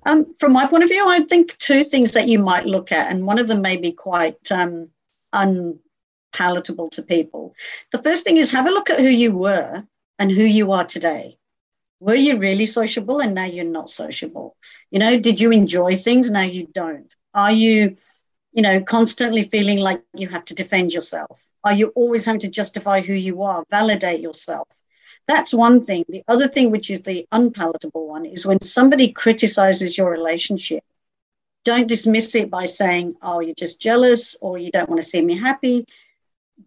Um, 0.06 0.34
from 0.40 0.54
my 0.54 0.66
point 0.66 0.84
of 0.84 0.90
view, 0.90 1.04
I 1.06 1.20
think 1.20 1.58
two 1.58 1.84
things 1.84 2.14
that 2.14 2.30
you 2.30 2.40
might 2.40 2.66
look 2.66 2.94
at, 2.94 3.12
and 3.12 3.28
one 3.28 3.40
of 3.40 3.48
them 3.48 3.62
may 3.62 3.76
be 3.76 3.92
quite 3.92 4.52
um, 4.54 4.88
unpalatable 5.34 6.90
to 6.92 7.02
people. 7.02 7.56
The 7.92 8.02
first 8.02 8.24
thing 8.24 8.38
is 8.38 8.52
have 8.52 8.68
a 8.68 8.72
look 8.72 8.90
at 8.90 9.02
who 9.02 9.10
you 9.10 9.36
were 9.36 9.84
and 10.18 10.32
who 10.32 10.44
you 10.44 10.72
are 10.72 10.86
today. 10.86 11.38
Were 12.00 12.16
you 12.16 12.40
really 12.40 12.68
sociable 12.68 13.20
and 13.20 13.36
now 13.36 13.46
you're 13.46 13.66
not 13.66 13.90
sociable? 13.90 14.56
You 14.92 15.00
know, 15.00 15.20
did 15.20 15.42
you 15.42 15.52
enjoy 15.52 15.98
things? 15.98 16.32
Now 16.32 16.44
you 16.44 16.68
don't. 16.68 17.14
Are 17.34 17.52
you, 17.52 17.98
you 18.54 18.62
know, 18.62 18.80
constantly 18.82 19.44
feeling 19.44 19.80
like 19.80 20.04
you 20.14 20.30
have 20.30 20.46
to 20.46 20.56
defend 20.56 20.94
yourself? 20.94 21.44
Are 21.68 21.74
you 21.74 21.90
always 21.96 22.26
having 22.26 22.40
to 22.40 22.48
justify 22.48 23.02
who 23.02 23.12
you 23.14 23.44
are, 23.44 23.66
validate 23.70 24.22
yourself? 24.22 24.70
That's 25.28 25.54
one 25.54 25.84
thing. 25.84 26.06
The 26.08 26.24
other 26.30 26.48
thing, 26.48 26.72
which 26.72 26.90
is 26.90 27.02
the 27.02 27.28
unpalatable 27.34 28.08
one, 28.08 28.26
is 28.26 28.46
when 28.46 28.62
somebody 28.62 29.12
criticizes 29.12 29.98
your 29.98 30.10
relationship, 30.10 30.82
don't 31.66 31.90
dismiss 31.90 32.34
it 32.36 32.50
by 32.50 32.68
saying, 32.68 33.16
oh, 33.22 33.42
you're 33.42 33.54
just 33.54 33.82
jealous 33.82 34.38
or 34.40 34.58
you 34.58 34.72
don't 34.72 34.88
want 34.88 35.02
to 35.02 35.10
see 35.10 35.22
me 35.22 35.38
happy. 35.38 35.86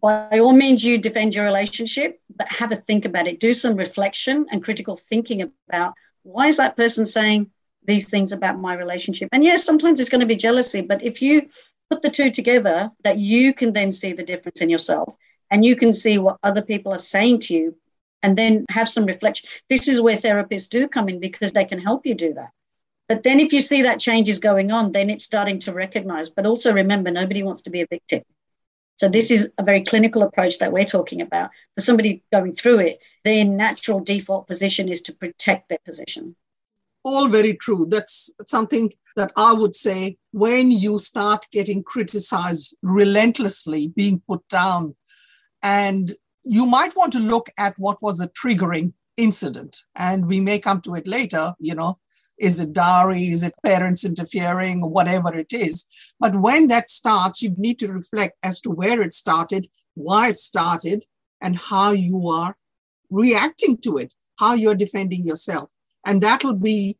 By 0.03 0.39
all 0.39 0.53
means, 0.53 0.85
you 0.85 0.99
defend 0.99 1.35
your 1.35 1.47
relationship, 1.47 2.21
but 2.37 2.49
have 2.49 2.71
a 2.71 2.77
think 2.77 3.07
about 3.07 3.27
it. 3.27 3.41
Do 3.41 3.55
some 3.55 3.77
reflection 3.77 4.45
and 4.53 4.63
critical 4.63 4.99
thinking 4.99 5.51
about 5.71 5.95
why 6.25 6.49
is 6.49 6.59
that 6.59 6.77
person 6.77 7.07
saying 7.07 7.51
these 7.87 8.11
things 8.11 8.33
about 8.33 8.61
my 8.61 8.75
relationship? 8.75 9.31
And 9.33 9.43
yes, 9.43 9.65
sometimes 9.65 9.99
it's 9.99 10.11
going 10.11 10.21
to 10.21 10.27
be 10.27 10.37
jealousy, 10.37 10.83
but 10.83 11.03
if 11.03 11.23
you 11.23 11.49
put 11.91 12.03
the 12.03 12.11
two 12.11 12.31
together, 12.31 12.91
that 13.05 13.19
you 13.19 13.53
can 13.53 13.73
then 13.73 13.93
see 13.93 14.13
the 14.13 14.23
difference 14.23 14.61
in 14.61 14.71
yourself 14.71 15.15
and 15.51 15.65
you 15.65 15.77
can 15.77 15.93
see 15.93 16.19
what 16.19 16.39
other 16.43 16.63
people 16.63 16.93
are 16.93 16.99
saying 16.99 17.41
to 17.41 17.55
you 17.55 17.77
and 18.23 18.37
then 18.37 18.65
have 18.71 18.89
some 18.89 19.05
reflection. 19.05 19.49
This 19.69 19.89
is 19.89 20.01
where 20.01 20.17
therapists 20.17 20.69
do 20.69 20.87
come 20.87 21.09
in 21.09 21.21
because 21.21 21.53
they 21.53 21.65
can 21.65 21.81
help 21.81 22.07
you 22.07 22.15
do 22.15 22.35
that. 22.35 22.51
But 23.09 23.25
then 23.25 23.41
if 23.41 23.53
you 23.53 23.61
see 23.61 23.83
that 23.83 23.99
change 23.99 24.29
is 24.29 24.39
going 24.39 24.71
on, 24.71 24.93
then 24.93 25.11
it's 25.11 25.25
starting 25.25 25.59
to 25.61 25.73
recognize. 25.73 26.31
But 26.31 26.47
also 26.47 26.73
remember, 26.73 27.11
nobody 27.11 27.43
wants 27.43 27.63
to 27.63 27.71
be 27.71 27.81
a 27.81 27.87
victim. 27.87 28.23
So 28.97 29.09
this 29.09 29.31
is 29.31 29.51
a 29.59 29.65
very 29.65 29.81
clinical 29.81 30.23
approach 30.23 30.59
that 30.59 30.73
we're 30.73 30.85
talking 30.85 31.23
about. 31.23 31.51
For 31.75 31.81
somebody 31.81 32.23
going 32.31 32.53
through 32.53 32.81
it, 32.81 33.01
their 33.25 33.45
natural 33.45 34.01
default 34.01 34.47
position 34.47 34.89
is 34.89 35.01
to 35.03 35.15
protect 35.15 35.71
their 35.71 35.79
position. 35.85 36.37
All 37.03 37.27
very 37.29 37.55
true. 37.55 37.87
That's 37.89 38.31
something 38.45 38.93
that 39.17 39.33
I 39.37 39.53
would 39.53 39.75
say 39.75 40.17
when 40.33 40.71
you 40.71 40.99
start 40.99 41.47
getting 41.53 41.83
criticized 41.83 42.77
relentlessly, 42.83 43.89
being 43.89 44.23
put 44.27 44.47
down, 44.49 44.97
and 45.63 46.13
you 46.45 46.67
might 46.67 46.97
want 46.97 47.13
to 47.13 47.19
look 47.19 47.49
at 47.59 47.79
what 47.79 48.01
was 48.03 48.21
a 48.21 48.29
triggering 48.29 48.93
incident. 49.17 49.79
And 49.95 50.27
we 50.27 50.41
may 50.41 50.59
come 50.59 50.81
to 50.83 50.95
it 50.95 51.07
later, 51.07 51.55
you 51.59 51.75
know, 51.75 51.99
is 52.39 52.59
it 52.59 52.73
dowry? 52.73 53.25
Is 53.25 53.43
it 53.43 53.53
parents 53.63 54.05
interfering? 54.05 54.81
Whatever 54.81 55.37
it 55.37 55.53
is. 55.53 55.85
But 56.19 56.41
when 56.41 56.69
that 56.69 56.89
starts, 56.89 57.43
you 57.43 57.55
need 57.59 57.79
to 57.81 57.89
reflect 57.89 58.39
as 58.43 58.61
to 58.61 58.71
where 58.71 59.03
it 59.03 59.13
started, 59.13 59.69
why 59.95 60.29
it 60.29 60.39
started, 60.39 61.05
and 61.43 61.57
how 61.57 61.93
you 61.93 62.29
are 62.29 62.57
reacting 63.11 63.77
to 63.79 63.99
it, 63.99 64.15
how 64.39 64.55
you're 64.55 64.75
defending 64.75 65.25
yourself. 65.27 65.71
And 66.07 66.23
that'll 66.23 66.55
be 66.55 66.97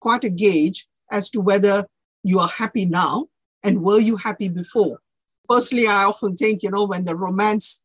quite 0.00 0.22
a 0.22 0.30
gauge 0.30 0.86
as 1.10 1.30
to 1.30 1.40
whether 1.40 1.86
you 2.22 2.38
are 2.40 2.48
happy 2.48 2.86
now 2.86 3.26
and 3.62 3.82
were 3.82 4.00
you 4.00 4.16
happy 4.16 4.48
before. 4.48 5.00
Personally, 5.48 5.86
I 5.86 6.04
often 6.04 6.36
think, 6.36 6.62
you 6.62 6.70
know, 6.70 6.84
when 6.84 7.04
the 7.04 7.16
romance 7.16 7.84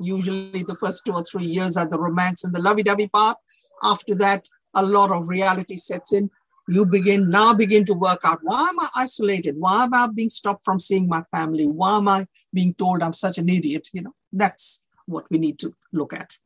usually 0.00 0.62
the 0.62 0.74
first 0.74 1.04
two 1.04 1.12
or 1.12 1.24
three 1.24 1.44
years 1.44 1.76
are 1.76 1.88
the 1.88 1.98
romance 1.98 2.44
and 2.44 2.54
the 2.54 2.60
lovey-dovey 2.60 3.08
part. 3.08 3.36
After 3.82 4.14
that, 4.16 4.46
a 4.74 4.84
lot 4.84 5.10
of 5.10 5.28
reality 5.28 5.76
sets 5.76 6.12
in. 6.12 6.30
You 6.68 6.84
begin 6.84 7.30
now 7.30 7.54
begin 7.54 7.84
to 7.86 7.94
work 7.94 8.20
out 8.24 8.40
why 8.42 8.68
am 8.68 8.80
I 8.80 8.88
isolated? 8.96 9.54
Why 9.56 9.84
am 9.84 9.94
I 9.94 10.08
being 10.08 10.28
stopped 10.28 10.64
from 10.64 10.80
seeing 10.80 11.08
my 11.08 11.22
family? 11.30 11.64
Why 11.64 11.96
am 11.96 12.08
I 12.08 12.26
being 12.52 12.74
told 12.74 13.02
I'm 13.02 13.12
such 13.12 13.38
an 13.38 13.48
idiot? 13.48 13.88
You 13.92 14.02
know, 14.02 14.14
that's 14.32 14.84
what 15.06 15.26
we 15.30 15.38
need 15.38 15.60
to 15.60 15.74
look 15.92 16.12
at. 16.12 16.36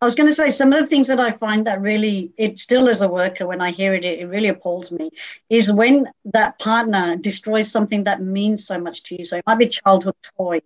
I 0.00 0.04
was 0.04 0.14
going 0.14 0.28
to 0.28 0.34
say 0.34 0.50
some 0.50 0.72
of 0.72 0.80
the 0.80 0.86
things 0.86 1.08
that 1.08 1.20
I 1.20 1.32
find 1.32 1.66
that 1.66 1.80
really, 1.80 2.32
it 2.36 2.58
still 2.58 2.88
as 2.88 3.00
a 3.00 3.08
worker, 3.08 3.46
when 3.46 3.60
I 3.60 3.70
hear 3.70 3.94
it, 3.94 4.04
it, 4.04 4.20
it 4.20 4.26
really 4.26 4.48
appalls 4.48 4.92
me, 4.92 5.10
is 5.48 5.72
when 5.72 6.06
that 6.26 6.58
partner 6.58 7.16
destroys 7.16 7.70
something 7.70 8.04
that 8.04 8.22
means 8.22 8.66
so 8.66 8.78
much 8.78 9.02
to 9.04 9.18
you. 9.18 9.24
So 9.24 9.38
it 9.38 9.44
might 9.46 9.58
be 9.58 9.66
a 9.66 9.68
childhood 9.68 10.14
toy 10.36 10.60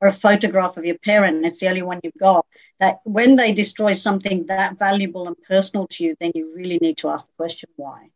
or 0.00 0.08
a 0.08 0.12
photograph 0.12 0.76
of 0.76 0.84
your 0.84 0.98
parent 0.98 1.46
it's 1.46 1.60
the 1.60 1.68
only 1.68 1.82
one 1.82 2.00
you've 2.02 2.12
got, 2.18 2.44
that 2.80 3.00
when 3.04 3.36
they 3.36 3.52
destroy 3.52 3.92
something 3.92 4.46
that 4.46 4.78
valuable 4.78 5.28
and 5.28 5.36
personal 5.44 5.86
to 5.88 6.04
you, 6.04 6.16
then 6.18 6.32
you 6.34 6.52
really 6.56 6.78
need 6.78 6.98
to 6.98 7.08
ask 7.08 7.26
the 7.26 7.32
question 7.36 7.68
why. 7.76 8.10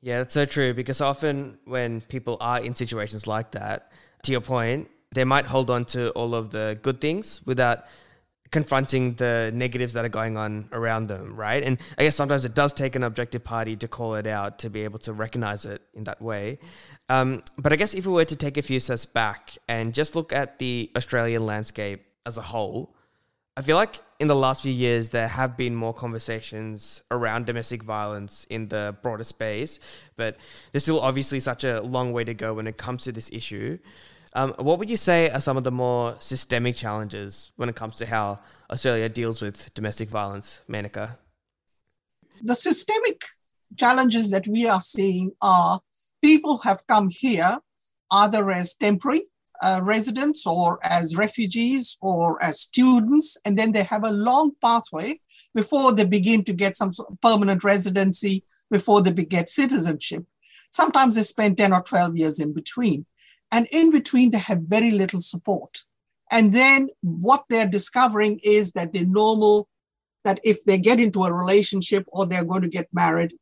Yeah, 0.00 0.18
that's 0.18 0.34
so 0.34 0.44
true 0.44 0.74
because 0.74 1.00
often 1.00 1.58
when 1.64 2.02
people 2.02 2.36
are 2.40 2.60
in 2.60 2.74
situations 2.74 3.26
like 3.26 3.52
that, 3.52 3.90
to 4.24 4.32
your 4.32 4.40
point, 4.40 4.88
they 5.12 5.24
might 5.24 5.46
hold 5.46 5.70
on 5.70 5.84
to 5.86 6.10
all 6.10 6.34
of 6.34 6.50
the 6.50 6.78
good 6.82 7.00
things 7.00 7.40
without 7.46 7.84
confronting 8.50 9.14
the 9.14 9.50
negatives 9.54 9.92
that 9.92 10.04
are 10.04 10.10
going 10.10 10.36
on 10.36 10.68
around 10.72 11.08
them, 11.08 11.36
right? 11.36 11.62
And 11.62 11.78
I 11.98 12.04
guess 12.04 12.16
sometimes 12.16 12.44
it 12.44 12.54
does 12.54 12.72
take 12.72 12.96
an 12.96 13.02
objective 13.02 13.44
party 13.44 13.76
to 13.76 13.88
call 13.88 14.14
it 14.14 14.26
out 14.26 14.60
to 14.60 14.70
be 14.70 14.84
able 14.84 14.98
to 15.00 15.12
recognize 15.12 15.66
it 15.66 15.82
in 15.94 16.04
that 16.04 16.20
way. 16.22 16.58
Um, 17.08 17.42
but 17.56 17.72
I 17.72 17.76
guess 17.76 17.94
if 17.94 18.06
we 18.06 18.12
were 18.12 18.24
to 18.24 18.36
take 18.36 18.56
a 18.56 18.62
few 18.62 18.80
steps 18.80 19.06
back 19.06 19.56
and 19.68 19.94
just 19.94 20.14
look 20.16 20.32
at 20.32 20.58
the 20.58 20.90
Australian 20.96 21.46
landscape 21.46 22.04
as 22.26 22.36
a 22.36 22.42
whole, 22.42 22.94
I 23.56 23.62
feel 23.62 23.76
like 23.76 24.00
in 24.20 24.28
the 24.28 24.36
last 24.36 24.62
few 24.62 24.72
years 24.72 25.10
there 25.10 25.26
have 25.26 25.56
been 25.56 25.74
more 25.74 25.92
conversations 25.92 27.02
around 27.10 27.46
domestic 27.46 27.82
violence 27.82 28.46
in 28.50 28.68
the 28.68 28.96
broader 29.02 29.24
space, 29.24 29.80
but 30.16 30.36
there's 30.70 30.84
still 30.84 31.00
obviously 31.00 31.40
such 31.40 31.64
a 31.64 31.80
long 31.82 32.12
way 32.12 32.24
to 32.24 32.34
go 32.34 32.54
when 32.54 32.66
it 32.66 32.76
comes 32.76 33.04
to 33.04 33.12
this 33.12 33.28
issue. 33.32 33.78
Um, 34.38 34.54
what 34.58 34.78
would 34.78 34.88
you 34.88 34.96
say 34.96 35.30
are 35.30 35.40
some 35.40 35.56
of 35.56 35.64
the 35.64 35.72
more 35.72 36.14
systemic 36.20 36.76
challenges 36.76 37.50
when 37.56 37.68
it 37.68 37.74
comes 37.74 37.96
to 37.96 38.06
how 38.06 38.38
Australia 38.70 39.08
deals 39.08 39.42
with 39.42 39.74
domestic 39.74 40.08
violence, 40.08 40.62
Menaka? 40.70 41.16
The 42.44 42.54
systemic 42.54 43.20
challenges 43.76 44.30
that 44.30 44.46
we 44.46 44.68
are 44.68 44.80
seeing 44.80 45.32
are 45.42 45.80
people 46.22 46.58
have 46.58 46.86
come 46.86 47.08
here 47.10 47.58
either 48.12 48.48
as 48.52 48.74
temporary 48.74 49.22
uh, 49.60 49.80
residents 49.82 50.46
or 50.46 50.78
as 50.84 51.16
refugees 51.16 51.98
or 52.00 52.40
as 52.40 52.60
students, 52.60 53.36
and 53.44 53.58
then 53.58 53.72
they 53.72 53.82
have 53.82 54.04
a 54.04 54.12
long 54.12 54.52
pathway 54.62 55.18
before 55.52 55.90
they 55.92 56.04
begin 56.04 56.44
to 56.44 56.52
get 56.52 56.76
some 56.76 56.92
permanent 57.20 57.64
residency, 57.64 58.44
before 58.70 59.02
they 59.02 59.10
get 59.10 59.48
citizenship. 59.48 60.24
Sometimes 60.70 61.16
they 61.16 61.22
spend 61.22 61.58
10 61.58 61.72
or 61.72 61.82
12 61.82 62.16
years 62.16 62.38
in 62.38 62.52
between. 62.52 63.04
And 63.50 63.66
in 63.70 63.90
between, 63.90 64.30
they 64.30 64.38
have 64.38 64.60
very 64.62 64.90
little 64.90 65.20
support. 65.20 65.84
And 66.30 66.52
then 66.52 66.88
what 67.00 67.44
they're 67.48 67.68
discovering 67.68 68.38
is 68.44 68.72
that 68.72 68.92
the 68.92 69.04
normal, 69.04 69.68
that 70.24 70.40
if 70.44 70.64
they 70.64 70.78
get 70.78 71.00
into 71.00 71.24
a 71.24 71.32
relationship 71.32 72.04
or 72.08 72.26
they're 72.26 72.44
going 72.44 72.62
to 72.62 72.68
get 72.68 72.88
married, 72.92 73.32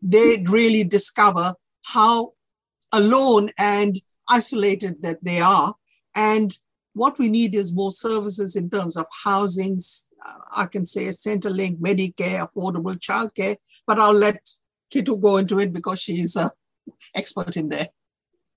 they 0.00 0.44
really 0.46 0.84
discover 0.84 1.54
how 1.84 2.32
alone 2.92 3.50
and 3.58 3.96
isolated 4.28 5.02
that 5.02 5.18
they 5.22 5.40
are. 5.40 5.74
And 6.14 6.56
what 6.94 7.18
we 7.18 7.28
need 7.28 7.54
is 7.54 7.72
more 7.72 7.92
services 7.92 8.56
in 8.56 8.70
terms 8.70 8.96
of 8.96 9.06
housing. 9.24 9.80
I 10.54 10.66
can 10.66 10.86
say 10.86 11.06
Centrelink, 11.06 11.78
Medicare, 11.78 12.48
affordable 12.48 12.96
childcare, 12.98 13.56
but 13.86 13.98
I'll 13.98 14.14
let 14.14 14.48
Kitu 14.90 15.20
go 15.20 15.36
into 15.36 15.58
it 15.58 15.72
because 15.72 16.00
she's 16.00 16.36
an 16.36 16.50
expert 17.14 17.56
in 17.56 17.68
there. 17.68 17.88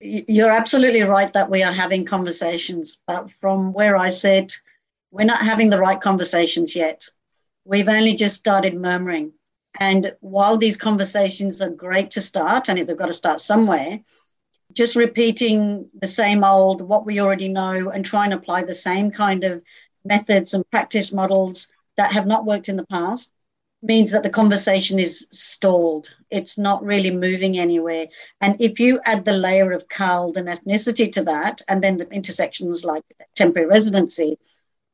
You're 0.01 0.51
absolutely 0.51 1.01
right 1.01 1.31
that 1.33 1.49
we 1.49 1.61
are 1.61 1.73
having 1.73 2.05
conversations, 2.05 2.99
but 3.05 3.29
from 3.29 3.73
where 3.73 3.97
I 3.97 4.11
sit, 4.11 4.55
we're 5.11 5.25
not 5.25 5.41
having 5.41 5.69
the 5.69 5.79
right 5.79 5.99
conversations 5.99 6.75
yet. 6.75 7.05
We've 7.65 7.89
only 7.89 8.13
just 8.13 8.37
started 8.37 8.75
murmuring. 8.75 9.33
And 9.79 10.15
while 10.21 10.57
these 10.57 10.77
conversations 10.77 11.61
are 11.61 11.69
great 11.69 12.11
to 12.11 12.21
start, 12.21 12.69
and 12.69 12.77
they've 12.77 12.97
got 12.97 13.07
to 13.07 13.13
start 13.13 13.41
somewhere, 13.41 13.99
just 14.73 14.95
repeating 14.95 15.89
the 15.99 16.07
same 16.07 16.43
old, 16.43 16.81
what 16.81 17.05
we 17.05 17.19
already 17.19 17.49
know, 17.49 17.89
and 17.89 18.05
trying 18.05 18.29
to 18.29 18.37
apply 18.37 18.63
the 18.63 18.73
same 18.73 19.11
kind 19.11 19.43
of 19.43 19.61
methods 20.05 20.53
and 20.53 20.69
practice 20.71 21.11
models 21.11 21.71
that 21.97 22.13
have 22.13 22.25
not 22.25 22.45
worked 22.45 22.69
in 22.69 22.77
the 22.77 22.85
past 22.87 23.31
means 23.81 24.11
that 24.11 24.23
the 24.23 24.29
conversation 24.29 24.99
is 24.99 25.27
stalled. 25.31 26.15
It's 26.29 26.57
not 26.57 26.83
really 26.83 27.11
moving 27.11 27.57
anywhere. 27.57 28.07
And 28.41 28.55
if 28.59 28.79
you 28.79 28.99
add 29.05 29.25
the 29.25 29.33
layer 29.33 29.71
of 29.71 29.87
CALD 29.87 30.37
and 30.37 30.47
ethnicity 30.47 31.11
to 31.13 31.23
that, 31.23 31.61
and 31.67 31.81
then 31.81 31.97
the 31.97 32.09
intersections 32.09 32.83
like 32.83 33.03
temporary 33.35 33.69
residency, 33.69 34.37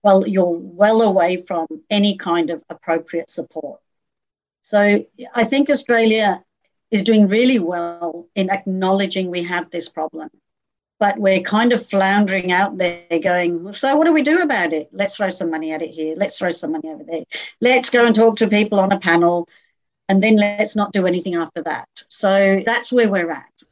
well, 0.04 0.28
you're 0.28 0.58
well 0.60 1.02
away 1.02 1.38
from 1.38 1.68
any 1.90 2.16
kind 2.18 2.52
of 2.52 2.64
appropriate 2.70 3.30
support. 3.30 3.82
So 4.62 5.06
I 5.34 5.44
think 5.44 5.70
Australia 5.70 6.44
is 6.92 7.04
doing 7.04 7.28
really 7.28 7.60
well 7.60 8.28
in 8.36 8.52
acknowledging 8.52 9.30
we 9.30 9.44
have 9.44 9.70
this 9.72 9.90
problem 9.90 10.30
but 11.06 11.20
we're 11.20 11.42
kind 11.42 11.72
of 11.72 11.86
floundering 11.86 12.52
out 12.52 12.80
there 12.80 13.20
going, 13.22 13.72
so 13.74 13.96
what 13.96 14.06
do 14.06 14.14
we 14.14 14.24
do 14.24 14.42
about 14.42 14.74
it? 14.74 14.90
Let's 14.92 15.18
throw 15.18 15.30
some 15.30 15.52
money 15.52 15.72
at 15.72 15.84
it 15.84 15.92
here. 15.92 16.16
Let's 16.18 16.40
throw 16.40 16.50
some 16.50 16.72
money 16.72 16.90
over 16.90 17.04
there. 17.04 17.26
Let's 17.62 17.92
go 17.92 18.08
and 18.08 18.16
talk 18.16 18.38
to 18.38 18.48
people 18.48 18.80
on 18.80 18.92
a 18.92 19.00
panel. 19.00 19.48
and 20.08 20.24
then 20.24 20.36
let's 20.36 20.76
not 20.76 20.94
do 20.94 21.06
anything 21.06 21.36
after 21.36 21.64
that. 21.64 21.88
So 22.10 22.62
that's 22.66 22.92
where 22.92 23.10
we're 23.10 23.32
at. 23.32 23.64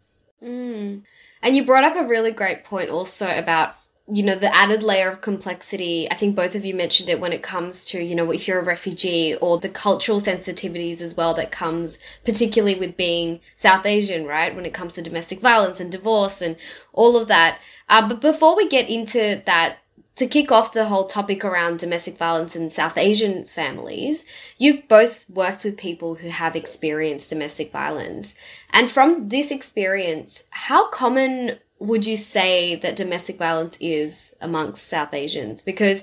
Mm. 0.43 1.03
And 1.41 1.55
you 1.55 1.65
brought 1.65 1.83
up 1.83 1.95
a 1.95 2.07
really 2.07 2.31
great 2.31 2.63
point 2.65 2.89
also 2.89 3.27
about 3.27 3.75
you 4.11 4.21
know 4.21 4.35
the 4.35 4.53
added 4.53 4.83
layer 4.83 5.09
of 5.09 5.21
complexity 5.21 6.09
i 6.11 6.15
think 6.15 6.35
both 6.35 6.55
of 6.55 6.65
you 6.65 6.73
mentioned 6.73 7.09
it 7.09 7.21
when 7.21 7.31
it 7.31 7.41
comes 7.41 7.85
to 7.85 8.03
you 8.03 8.15
know 8.15 8.31
if 8.31 8.47
you're 8.47 8.59
a 8.59 8.63
refugee 8.63 9.35
or 9.35 9.57
the 9.57 9.69
cultural 9.69 10.19
sensitivities 10.19 10.99
as 10.99 11.15
well 11.15 11.33
that 11.33 11.51
comes 11.51 11.97
particularly 12.25 12.75
with 12.75 12.97
being 12.97 13.39
south 13.55 13.85
asian 13.85 14.25
right 14.25 14.55
when 14.55 14.65
it 14.65 14.73
comes 14.73 14.93
to 14.93 15.01
domestic 15.01 15.39
violence 15.39 15.79
and 15.79 15.91
divorce 15.91 16.41
and 16.41 16.57
all 16.91 17.15
of 17.15 17.29
that 17.29 17.59
uh, 17.87 18.05
but 18.05 18.19
before 18.19 18.57
we 18.57 18.67
get 18.67 18.89
into 18.89 19.41
that 19.45 19.77
to 20.15 20.27
kick 20.27 20.51
off 20.51 20.73
the 20.73 20.85
whole 20.85 21.05
topic 21.05 21.43
around 21.43 21.79
domestic 21.79 22.17
violence 22.17 22.55
in 22.55 22.69
South 22.69 22.99
Asian 22.99 23.45
families, 23.45 24.25
you've 24.59 24.87
both 24.87 25.27
worked 25.27 25.63
with 25.63 25.75
people 25.75 26.13
who 26.13 26.27
have 26.27 26.55
experienced 26.55 27.31
domestic 27.31 27.71
violence. 27.71 28.35
And 28.71 28.91
from 28.91 29.29
this 29.29 29.49
experience, 29.49 30.43
how 30.51 30.87
common 30.89 31.57
would 31.83 32.05
you 32.05 32.17
say 32.17 32.75
that 32.75 32.95
domestic 32.95 33.37
violence 33.37 33.77
is 33.79 34.33
amongst 34.41 34.87
South 34.87 35.13
Asians? 35.13 35.61
Because 35.61 36.01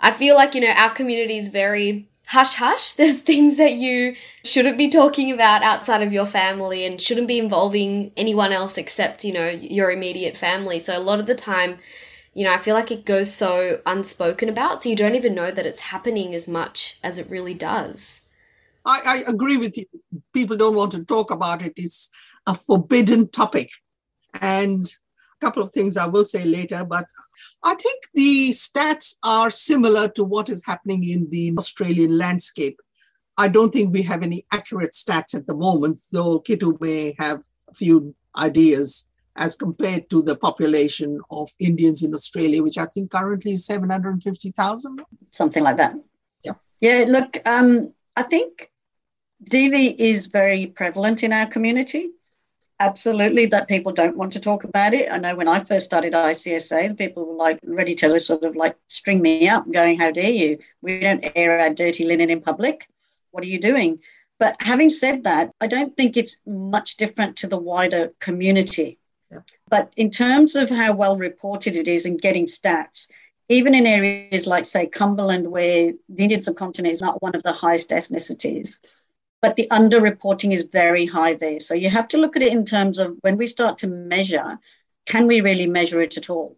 I 0.00 0.10
feel 0.10 0.34
like, 0.34 0.54
you 0.54 0.60
know, 0.60 0.68
our 0.68 0.90
community 0.90 1.38
is 1.38 1.48
very 1.48 2.06
hush 2.26 2.54
hush. 2.54 2.92
There's 2.96 3.20
things 3.20 3.56
that 3.56 3.74
you 3.74 4.14
shouldn't 4.44 4.78
be 4.78 4.90
talking 4.90 5.32
about 5.32 5.62
outside 5.62 6.02
of 6.02 6.12
your 6.12 6.26
family 6.26 6.84
and 6.84 7.00
shouldn't 7.00 7.28
be 7.28 7.38
involving 7.38 8.12
anyone 8.16 8.52
else 8.52 8.76
except, 8.76 9.24
you 9.24 9.32
know, 9.32 9.48
your 9.48 9.90
immediate 9.90 10.36
family. 10.36 10.78
So 10.78 10.96
a 10.96 11.00
lot 11.00 11.18
of 11.18 11.26
the 11.26 11.34
time, 11.34 11.78
you 12.34 12.44
know, 12.44 12.52
I 12.52 12.58
feel 12.58 12.74
like 12.74 12.90
it 12.90 13.06
goes 13.06 13.32
so 13.32 13.80
unspoken 13.86 14.48
about, 14.48 14.82
so 14.82 14.88
you 14.90 14.96
don't 14.96 15.14
even 15.14 15.34
know 15.34 15.50
that 15.50 15.66
it's 15.66 15.80
happening 15.80 16.34
as 16.34 16.46
much 16.46 16.98
as 17.02 17.18
it 17.18 17.30
really 17.30 17.54
does. 17.54 18.20
I, 18.84 19.00
I 19.06 19.30
agree 19.30 19.56
with 19.56 19.78
you. 19.78 19.86
People 20.34 20.56
don't 20.56 20.74
want 20.74 20.92
to 20.92 21.04
talk 21.04 21.30
about 21.30 21.62
it. 21.62 21.74
It's 21.76 22.10
a 22.46 22.54
forbidden 22.54 23.28
topic. 23.28 23.70
And 24.40 24.92
couple 25.42 25.62
of 25.62 25.70
things 25.70 25.96
I 25.96 26.06
will 26.06 26.24
say 26.24 26.44
later, 26.44 26.84
but 26.84 27.06
I 27.64 27.74
think 27.74 27.98
the 28.14 28.50
stats 28.50 29.16
are 29.24 29.50
similar 29.50 30.08
to 30.16 30.24
what 30.24 30.48
is 30.48 30.62
happening 30.64 31.02
in 31.14 31.28
the 31.30 31.52
Australian 31.58 32.16
landscape. 32.24 32.78
I 33.36 33.48
don't 33.48 33.72
think 33.72 33.92
we 33.92 34.02
have 34.02 34.22
any 34.22 34.40
accurate 34.58 34.92
stats 34.92 35.34
at 35.34 35.46
the 35.46 35.58
moment, 35.66 35.98
though 36.12 36.40
Kitu 36.40 36.78
may 36.80 37.14
have 37.18 37.40
a 37.68 37.74
few 37.74 38.14
ideas 38.36 39.08
as 39.36 39.56
compared 39.56 40.10
to 40.10 40.22
the 40.22 40.36
population 40.36 41.20
of 41.30 41.48
Indians 41.58 42.02
in 42.02 42.12
Australia, 42.12 42.62
which 42.62 42.78
I 42.78 42.86
think 42.86 43.10
currently 43.10 43.52
is 43.52 43.64
750,000. 43.64 45.00
Something 45.30 45.64
like 45.64 45.78
that. 45.78 45.94
Yeah. 46.44 46.52
Yeah, 46.80 47.04
look, 47.08 47.38
um, 47.46 47.94
I 48.16 48.22
think 48.22 48.70
DV 49.50 49.96
is 49.98 50.26
very 50.26 50.66
prevalent 50.66 51.22
in 51.22 51.32
our 51.32 51.46
community. 51.46 52.10
Absolutely, 52.82 53.46
that 53.46 53.68
people 53.68 53.92
don't 53.92 54.16
want 54.16 54.32
to 54.32 54.40
talk 54.40 54.64
about 54.64 54.92
it. 54.92 55.08
I 55.08 55.16
know 55.16 55.36
when 55.36 55.46
I 55.46 55.60
first 55.60 55.86
started 55.86 56.14
ICSA, 56.14 56.88
the 56.88 56.94
people 56.96 57.24
were 57.24 57.36
like 57.36 57.60
ready 57.62 57.94
to 57.94 58.18
sort 58.18 58.42
of 58.42 58.56
like 58.56 58.76
string 58.88 59.22
me 59.22 59.48
up, 59.48 59.70
going, 59.70 60.00
How 60.00 60.10
dare 60.10 60.32
you? 60.32 60.58
We 60.80 60.98
don't 60.98 61.24
air 61.36 61.60
our 61.60 61.70
dirty 61.70 62.04
linen 62.04 62.28
in 62.28 62.40
public. 62.40 62.88
What 63.30 63.44
are 63.44 63.46
you 63.46 63.60
doing? 63.60 64.00
But 64.40 64.56
having 64.58 64.90
said 64.90 65.22
that, 65.22 65.52
I 65.60 65.68
don't 65.68 65.96
think 65.96 66.16
it's 66.16 66.40
much 66.44 66.96
different 66.96 67.36
to 67.36 67.46
the 67.46 67.56
wider 67.56 68.14
community. 68.18 68.98
But 69.68 69.92
in 69.96 70.10
terms 70.10 70.56
of 70.56 70.68
how 70.68 70.96
well 70.96 71.16
reported 71.16 71.76
it 71.76 71.86
is 71.86 72.04
and 72.04 72.20
getting 72.20 72.46
stats, 72.46 73.06
even 73.48 73.76
in 73.76 73.86
areas 73.86 74.48
like, 74.48 74.66
say, 74.66 74.88
Cumberland, 74.88 75.46
where 75.46 75.92
the 76.08 76.22
Indian 76.24 76.40
subcontinent 76.40 76.92
is 76.92 77.00
not 77.00 77.22
one 77.22 77.36
of 77.36 77.44
the 77.44 77.52
highest 77.52 77.90
ethnicities, 77.90 78.78
but 79.42 79.56
the 79.56 79.66
underreporting 79.72 80.52
is 80.52 80.62
very 80.62 81.04
high 81.04 81.34
there. 81.34 81.60
So 81.60 81.74
you 81.74 81.90
have 81.90 82.08
to 82.08 82.16
look 82.16 82.36
at 82.36 82.42
it 82.42 82.52
in 82.52 82.64
terms 82.64 82.98
of 82.98 83.18
when 83.22 83.36
we 83.36 83.48
start 83.48 83.76
to 83.78 83.88
measure, 83.88 84.58
can 85.04 85.26
we 85.26 85.40
really 85.40 85.66
measure 85.66 86.00
it 86.00 86.16
at 86.16 86.30
all? 86.30 86.56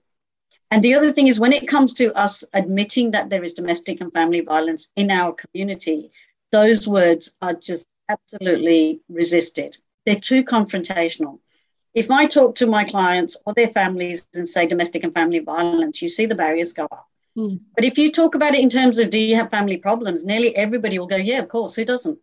And 0.71 0.83
the 0.83 0.95
other 0.95 1.11
thing 1.11 1.26
is 1.29 1.41
when 1.41 1.55
it 1.55 1.67
comes 1.67 1.95
to 1.95 2.12
us 2.14 2.45
admitting 2.53 3.12
that 3.12 3.31
there 3.31 3.43
is 3.43 3.55
domestic 3.55 4.00
and 4.00 4.12
family 4.12 4.41
violence 4.41 4.88
in 4.97 5.11
our 5.11 5.33
community, 5.33 6.11
those 6.53 6.87
words 6.87 7.33
are 7.40 7.55
just 7.55 7.87
absolutely 8.09 9.01
resisted. 9.09 9.79
They're 10.05 10.16
too 10.16 10.44
confrontational. 10.44 11.38
If 11.94 12.11
I 12.11 12.27
talk 12.27 12.57
to 12.57 12.66
my 12.66 12.85
clients 12.85 13.37
or 13.47 13.55
their 13.55 13.68
families 13.68 14.27
and 14.35 14.49
say 14.49 14.66
domestic 14.66 15.05
and 15.05 15.14
family 15.14 15.38
violence, 15.38 16.03
you 16.03 16.09
see 16.09 16.27
the 16.27 16.35
barriers 16.35 16.73
go 16.73 16.85
up. 16.85 17.09
Mm. 17.38 17.61
But 17.75 17.85
if 17.85 17.97
you 17.97 18.12
talk 18.12 18.35
about 18.35 18.55
it 18.55 18.61
in 18.61 18.68
terms 18.68 18.99
of 18.99 19.11
do 19.11 19.18
you 19.18 19.37
have 19.37 19.51
family 19.51 19.79
problems, 19.79 20.25
nearly 20.25 20.55
everybody 20.55 20.99
will 20.99 21.07
go, 21.07 21.16
yeah, 21.16 21.38
of 21.38 21.49
course, 21.49 21.75
who 21.75 21.85
doesn't? 21.85 22.18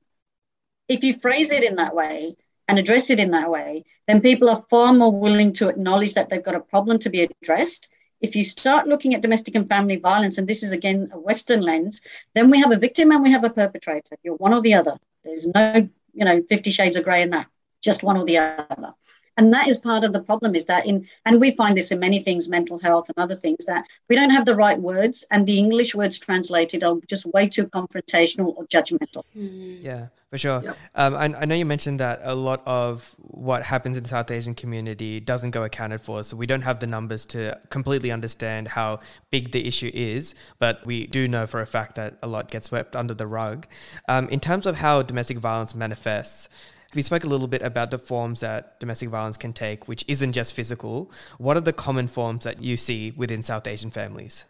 If 0.91 1.06
you 1.06 1.13
phrase 1.13 1.51
it 1.51 1.63
in 1.63 1.77
that 1.77 1.95
way 1.95 2.36
and 2.67 2.77
address 2.77 3.10
it 3.10 3.19
in 3.19 3.32
that 3.32 3.49
way, 3.49 3.86
then 4.08 4.19
people 4.19 4.49
are 4.49 4.65
far 4.69 4.91
more 4.93 5.17
willing 5.17 5.54
to 5.54 5.69
acknowledge 5.69 6.15
that 6.15 6.30
they've 6.30 6.43
got 6.43 6.56
a 6.56 6.60
problem 6.60 6.99
to 6.99 7.10
be 7.10 7.21
addressed. 7.21 7.88
If 8.19 8.36
you 8.36 8.43
start 8.43 8.88
looking 8.88 9.15
at 9.15 9.21
domestic 9.21 9.56
and 9.56 9.69
family 9.69 9.95
violence, 9.95 10.38
and 10.38 10.47
this 10.47 10.63
is 10.63 10.73
again 10.73 11.10
a 11.13 11.19
Western 11.19 11.62
lens, 11.62 12.01
then 12.36 12.49
we 12.49 12.60
have 12.60 12.73
a 12.73 12.77
victim 12.77 13.12
and 13.12 13.23
we 13.23 13.32
have 13.32 13.45
a 13.45 13.49
perpetrator. 13.49 14.17
You're 14.21 14.36
one 14.36 14.54
or 14.54 14.62
the 14.62 14.73
other. 14.73 14.97
There's 15.23 15.47
no, 15.47 15.89
you 16.13 16.25
know, 16.25 16.43
50 16.49 16.71
shades 16.71 16.97
of 16.97 17.06
grey 17.06 17.21
in 17.21 17.30
that, 17.30 17.47
just 17.82 18.04
one 18.04 18.17
or 18.17 18.25
the 18.25 18.39
other 18.39 18.93
and 19.38 19.54
that 19.54 19.67
is 19.67 19.77
part 19.77 20.04
of 20.04 20.13
the 20.13 20.21
problem 20.21 20.56
is 20.56 20.65
that 20.65 20.86
in 20.86 21.08
and 21.25 21.39
we 21.39 21.51
find 21.51 21.77
this 21.77 21.91
in 21.91 21.99
many 21.99 22.19
things 22.19 22.49
mental 22.49 22.80
health 22.80 23.10
and 23.10 23.17
other 23.17 23.36
things 23.36 23.65
that 23.65 23.86
we 24.10 24.15
don't 24.15 24.30
have 24.30 24.45
the 24.45 24.56
right 24.56 24.80
words 24.80 25.25
and 25.32 25.47
the 25.47 25.58
english 25.58 25.95
words 25.95 26.19
translated 26.19 26.84
are 26.84 26.97
just 27.08 27.25
way 27.27 27.47
too 27.47 27.65
confrontational 27.67 28.54
or 28.56 28.65
judgmental 28.65 29.23
mm. 29.36 29.82
yeah 29.82 30.08
for 30.32 30.38
sure 30.38 30.62
yep. 30.63 30.78
um, 30.96 31.13
I, 31.13 31.26
I 31.26 31.46
know 31.46 31.56
you 31.56 31.65
mentioned 31.65 32.00
that 32.00 32.22
a 32.24 32.34
lot 32.34 32.63
of 32.65 33.13
what 33.17 33.63
happens 33.63 33.98
in 33.98 34.04
the 34.04 34.10
south 34.10 34.32
asian 34.32 34.56
community 34.56 35.20
doesn't 35.20 35.52
go 35.52 35.63
accounted 35.63 36.02
for 36.02 36.24
so 36.24 36.36
we 36.36 36.48
don't 36.48 36.63
have 36.63 36.80
the 36.80 36.88
numbers 36.88 37.26
to 37.28 37.60
completely 37.70 38.12
understand 38.12 38.70
how 38.70 39.02
big 39.30 39.52
the 39.52 39.67
issue 39.67 39.91
is 39.94 40.34
but 40.58 40.84
we 40.86 41.06
do 41.06 41.28
know 41.28 41.46
for 41.46 41.62
a 41.62 41.67
fact 41.67 41.96
that 41.96 42.17
a 42.24 42.28
lot 42.28 42.50
gets 42.50 42.67
swept 42.67 42.96
under 42.96 43.13
the 43.13 43.28
rug 43.28 43.67
um, 44.08 44.28
in 44.30 44.39
terms 44.39 44.65
of 44.65 44.78
how 44.78 45.02
domestic 45.04 45.38
violence 45.38 45.76
manifests 45.76 46.50
we 46.94 47.02
spoke 47.02 47.24
a 47.24 47.28
little 47.28 47.48
bit 47.48 47.62
about 47.62 47.91
the 47.91 47.98
forms 47.98 48.41
that 48.41 48.80
domestic 48.80 49.10
violence 49.10 49.38
can 49.38 49.54
take, 49.54 49.88
which 49.88 50.04
isn't 50.08 50.34
just 50.34 50.54
physical. 50.54 51.12
What 51.38 51.56
are 51.56 51.62
the 51.62 51.74
common 51.74 52.08
forms 52.08 52.44
that 52.44 52.62
you 52.62 52.76
see 52.76 53.12
within 53.12 53.44
South 53.44 53.65
Asian 53.67 53.91
families? 53.91 54.46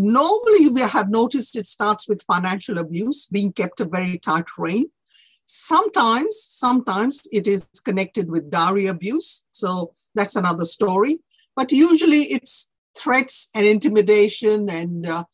Normally, 0.00 0.68
we 0.68 0.82
have 0.82 1.10
noticed 1.10 1.56
it 1.56 1.66
starts 1.66 2.08
with 2.08 2.22
financial 2.22 2.78
abuse, 2.78 3.26
being 3.26 3.52
kept 3.52 3.80
a 3.80 3.84
very 3.84 4.16
tight 4.16 4.46
rein. 4.56 4.90
Sometimes, 5.44 6.36
sometimes 6.40 7.26
it 7.32 7.48
is 7.48 7.66
connected 7.84 8.30
with 8.30 8.48
dowry 8.48 8.86
abuse. 8.86 9.44
So 9.50 9.90
that's 10.14 10.36
another 10.36 10.64
story. 10.64 11.18
But 11.56 11.72
usually 11.72 12.22
it's 12.34 12.68
threats 12.96 13.48
and 13.56 13.66
intimidation 13.66 14.70
and 14.70 15.04
uh, 15.04 15.24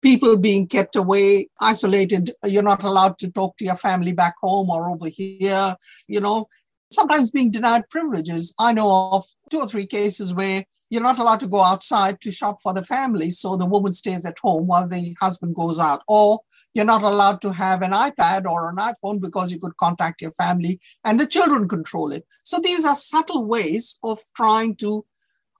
people 0.00 0.38
being 0.38 0.68
kept 0.68 0.96
away, 0.96 1.50
isolated. 1.60 2.30
You're 2.44 2.62
not 2.62 2.82
allowed 2.82 3.18
to 3.18 3.30
talk 3.30 3.58
to 3.58 3.64
your 3.66 3.76
family 3.76 4.14
back 4.14 4.36
home 4.40 4.70
or 4.70 4.90
over 4.90 5.08
here, 5.08 5.76
you 6.08 6.20
know, 6.20 6.48
sometimes 6.94 7.30
being 7.30 7.50
denied 7.50 7.88
privileges. 7.90 8.54
I 8.58 8.72
know 8.72 9.10
of 9.12 9.26
two 9.50 9.60
or 9.60 9.66
three 9.66 9.86
cases 9.86 10.34
where 10.34 10.64
you're 10.90 11.02
not 11.02 11.18
allowed 11.18 11.40
to 11.40 11.48
go 11.48 11.62
outside 11.62 12.20
to 12.20 12.30
shop 12.30 12.62
for 12.62 12.72
the 12.72 12.84
family. 12.84 13.30
So 13.30 13.56
the 13.56 13.66
woman 13.66 13.92
stays 13.92 14.24
at 14.24 14.38
home 14.38 14.66
while 14.66 14.86
the 14.86 15.16
husband 15.20 15.54
goes 15.54 15.78
out. 15.78 16.02
Or 16.08 16.40
you're 16.72 16.84
not 16.84 17.02
allowed 17.02 17.40
to 17.42 17.52
have 17.52 17.82
an 17.82 17.92
iPad 17.92 18.44
or 18.44 18.70
an 18.70 18.76
iPhone 18.76 19.20
because 19.20 19.50
you 19.50 19.58
could 19.58 19.76
contact 19.76 20.22
your 20.22 20.32
family 20.32 20.80
and 21.04 21.18
the 21.18 21.26
children 21.26 21.68
control 21.68 22.12
it. 22.12 22.24
So 22.44 22.58
these 22.58 22.84
are 22.84 22.94
subtle 22.94 23.44
ways 23.44 23.96
of 24.04 24.20
trying 24.36 24.76
to 24.76 25.04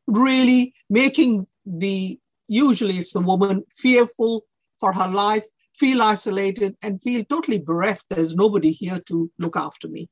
really 0.06 0.74
making 0.88 1.46
the 1.66 2.18
usually 2.46 2.98
it's 2.98 3.12
the 3.12 3.20
woman 3.20 3.64
fearful 3.70 4.44
for 4.78 4.92
her 4.92 5.08
life, 5.08 5.44
feel 5.74 6.02
isolated, 6.02 6.76
and 6.82 7.00
feel 7.00 7.24
totally 7.24 7.58
bereft. 7.58 8.04
There's 8.10 8.34
nobody 8.34 8.70
here 8.70 9.00
to 9.06 9.30
look 9.38 9.56
after 9.56 9.88
me. 9.88 10.08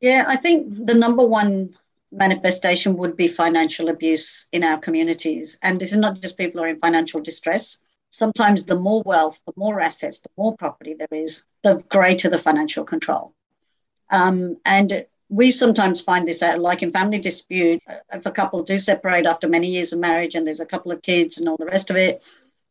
Yeah, 0.00 0.24
I 0.26 0.36
think 0.36 0.86
the 0.86 0.94
number 0.94 1.26
one 1.26 1.74
manifestation 2.12 2.96
would 2.96 3.16
be 3.16 3.26
financial 3.28 3.88
abuse 3.88 4.46
in 4.52 4.62
our 4.62 4.78
communities. 4.78 5.58
And 5.62 5.80
this 5.80 5.92
is 5.92 5.98
not 5.98 6.20
just 6.20 6.38
people 6.38 6.60
who 6.60 6.66
are 6.66 6.70
in 6.70 6.78
financial 6.78 7.20
distress. 7.20 7.78
Sometimes 8.10 8.64
the 8.64 8.76
more 8.76 9.02
wealth, 9.04 9.40
the 9.46 9.52
more 9.56 9.80
assets, 9.80 10.20
the 10.20 10.30
more 10.38 10.56
property 10.56 10.94
there 10.94 11.08
is, 11.10 11.44
the 11.62 11.82
greater 11.88 12.28
the 12.28 12.38
financial 12.38 12.84
control. 12.84 13.34
Um, 14.10 14.58
and 14.64 15.06
we 15.30 15.50
sometimes 15.50 16.00
find 16.00 16.28
this 16.28 16.42
out, 16.42 16.60
like 16.60 16.82
in 16.82 16.92
family 16.92 17.18
dispute, 17.18 17.82
if 18.12 18.26
a 18.26 18.30
couple 18.30 18.62
do 18.62 18.78
separate 18.78 19.26
after 19.26 19.48
many 19.48 19.68
years 19.68 19.92
of 19.92 19.98
marriage 19.98 20.34
and 20.34 20.46
there's 20.46 20.60
a 20.60 20.66
couple 20.66 20.92
of 20.92 21.02
kids 21.02 21.38
and 21.38 21.48
all 21.48 21.56
the 21.56 21.66
rest 21.66 21.90
of 21.90 21.96
it, 21.96 22.22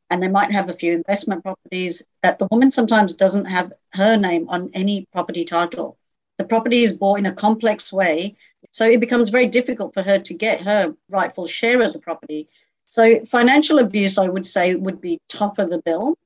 and 0.10 0.22
they 0.22 0.30
might 0.30 0.52
have 0.52 0.70
a 0.70 0.74
few 0.74 0.94
investment 0.94 1.44
properties, 1.44 2.04
that 2.22 2.38
the 2.40 2.48
woman 2.52 2.70
sometimes 2.70 3.14
doesn't 3.14 3.46
have 3.46 3.74
her 3.94 4.16
name 4.16 4.48
on 4.50 4.70
any 4.74 5.08
property 5.12 5.44
title. 5.44 5.98
The 6.38 6.46
property 6.46 6.84
is 6.84 6.94
bought 6.94 7.20
in 7.20 7.26
a 7.26 7.32
complex 7.32 7.94
way, 7.94 8.36
so 8.72 8.86
it 8.86 9.00
becomes 9.00 9.30
very 9.30 9.48
difficult 9.48 9.94
for 9.94 10.02
her 10.02 10.20
to 10.20 10.34
get 10.34 10.62
her 10.62 10.96
rightful 11.10 11.48
share 11.48 11.82
of 11.82 11.94
the 11.94 12.00
property. 12.00 12.50
So, 12.88 13.24
financial 13.26 13.80
abuse, 13.80 14.18
I 14.18 14.28
would 14.28 14.48
say, 14.48 14.76
would 14.76 15.02
be 15.02 15.20
top 15.30 15.60
of 15.60 15.70
the 15.70 15.82
bill. 15.82 16.18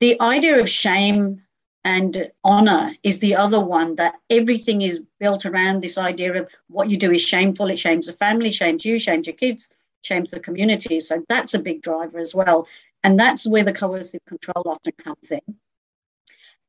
The 0.00 0.20
idea 0.20 0.60
of 0.60 0.68
shame 0.68 1.42
and 1.84 2.30
honor 2.44 2.94
is 3.02 3.18
the 3.18 3.36
other 3.36 3.64
one 3.64 3.94
that 3.96 4.14
everything 4.30 4.82
is 4.82 5.02
built 5.18 5.46
around 5.46 5.80
this 5.80 5.98
idea 5.98 6.40
of 6.40 6.48
what 6.68 6.90
you 6.90 6.96
do 6.96 7.12
is 7.12 7.22
shameful. 7.22 7.70
It 7.70 7.78
shames 7.78 8.06
the 8.06 8.12
family, 8.12 8.50
shames 8.50 8.84
you, 8.84 8.98
shames 8.98 9.26
your 9.26 9.36
kids, 9.36 9.68
shames 10.02 10.30
the 10.30 10.40
community. 10.40 11.00
So 11.00 11.24
that's 11.28 11.54
a 11.54 11.58
big 11.58 11.82
driver 11.82 12.18
as 12.18 12.34
well. 12.34 12.68
And 13.04 13.18
that's 13.18 13.46
where 13.46 13.64
the 13.64 13.72
coercive 13.72 14.24
control 14.26 14.64
often 14.66 14.92
comes 14.98 15.32
in. 15.32 15.40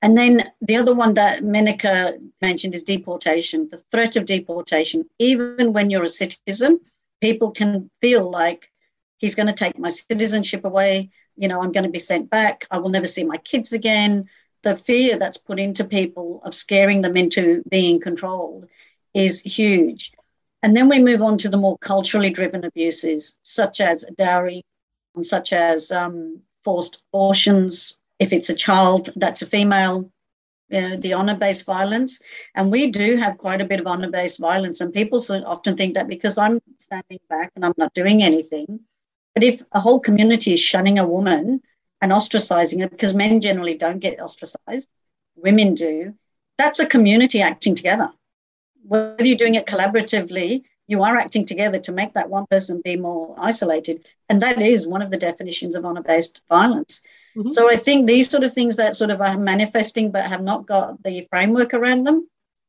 And 0.01 0.15
then 0.15 0.49
the 0.61 0.77
other 0.77 0.95
one 0.95 1.15
that 1.15 1.43
Menaka 1.43 2.17
mentioned 2.41 2.73
is 2.73 2.83
deportation, 2.83 3.67
the 3.69 3.77
threat 3.77 4.15
of 4.15 4.25
deportation. 4.25 5.09
Even 5.19 5.73
when 5.73 5.89
you're 5.89 6.03
a 6.03 6.09
citizen, 6.09 6.79
people 7.19 7.51
can 7.51 7.89
feel 7.99 8.29
like 8.29 8.71
he's 9.17 9.35
going 9.35 9.47
to 9.47 9.53
take 9.53 9.77
my 9.77 9.89
citizenship 9.89 10.63
away. 10.63 11.09
You 11.35 11.49
know, 11.49 11.61
I'm 11.61 11.73
going 11.73 11.83
to 11.83 11.89
be 11.89 11.99
sent 11.99 12.29
back. 12.29 12.65
I 12.71 12.77
will 12.77 12.89
never 12.89 13.07
see 13.07 13.23
my 13.23 13.37
kids 13.37 13.73
again. 13.73 14.29
The 14.63 14.75
fear 14.75 15.17
that's 15.17 15.37
put 15.37 15.59
into 15.59 15.83
people 15.83 16.41
of 16.43 16.53
scaring 16.53 17.01
them 17.01 17.17
into 17.17 17.63
being 17.69 17.99
controlled 17.99 18.67
is 19.13 19.41
huge. 19.41 20.13
And 20.63 20.75
then 20.75 20.89
we 20.89 20.99
move 20.99 21.21
on 21.21 21.37
to 21.39 21.49
the 21.49 21.57
more 21.57 21.77
culturally 21.77 22.29
driven 22.29 22.65
abuses, 22.65 23.39
such 23.43 23.79
as 23.81 24.05
dowry, 24.17 24.63
such 25.21 25.53
as 25.53 25.91
um, 25.91 26.41
forced 26.63 27.01
abortions, 27.13 27.98
if 28.19 28.33
it's 28.33 28.49
a 28.49 28.55
child 28.55 29.09
that's 29.15 29.41
a 29.41 29.45
female, 29.45 30.11
you 30.69 30.81
know, 30.81 30.95
the 30.97 31.13
honor 31.13 31.35
based 31.35 31.65
violence. 31.65 32.19
And 32.53 32.71
we 32.71 32.91
do 32.91 33.15
have 33.15 33.37
quite 33.37 33.61
a 33.61 33.65
bit 33.65 33.79
of 33.79 33.87
honor 33.87 34.11
based 34.11 34.39
violence. 34.39 34.81
And 34.81 34.93
people 34.93 35.23
often 35.45 35.75
think 35.75 35.95
that 35.95 36.07
because 36.07 36.37
I'm 36.37 36.61
standing 36.77 37.19
back 37.29 37.51
and 37.55 37.65
I'm 37.65 37.73
not 37.77 37.93
doing 37.93 38.21
anything. 38.21 38.81
But 39.33 39.43
if 39.43 39.61
a 39.71 39.79
whole 39.79 39.99
community 39.99 40.53
is 40.53 40.59
shunning 40.59 40.99
a 40.99 41.07
woman 41.07 41.61
and 42.01 42.11
ostracizing 42.11 42.81
her, 42.81 42.89
because 42.89 43.13
men 43.13 43.41
generally 43.41 43.75
don't 43.75 43.99
get 43.99 44.19
ostracized, 44.19 44.87
women 45.35 45.75
do, 45.75 46.13
that's 46.57 46.79
a 46.79 46.85
community 46.85 47.41
acting 47.41 47.75
together. 47.75 48.11
Whether 48.83 49.25
you're 49.25 49.37
doing 49.37 49.55
it 49.55 49.65
collaboratively, 49.65 50.63
you 50.87 51.03
are 51.03 51.15
acting 51.15 51.45
together 51.45 51.79
to 51.79 51.91
make 51.91 52.13
that 52.13 52.29
one 52.29 52.47
person 52.47 52.81
be 52.83 52.95
more 52.95 53.35
isolated. 53.37 54.05
And 54.27 54.41
that 54.41 54.59
is 54.61 54.87
one 54.87 55.01
of 55.01 55.11
the 55.11 55.17
definitions 55.17 55.75
of 55.75 55.85
honor 55.85 56.01
based 56.01 56.41
violence. 56.49 57.01
Mm-hmm. 57.37 57.51
So 57.51 57.69
I 57.69 57.75
think 57.75 58.07
these 58.07 58.29
sort 58.29 58.43
of 58.43 58.53
things 58.53 58.75
that 58.77 58.95
sort 58.95 59.11
of 59.11 59.21
are 59.21 59.37
manifesting 59.37 60.11
but 60.11 60.25
have 60.25 60.41
not 60.41 60.65
got 60.65 61.01
the 61.03 61.25
framework 61.29 61.73
around 61.73 62.03
them 62.05 62.27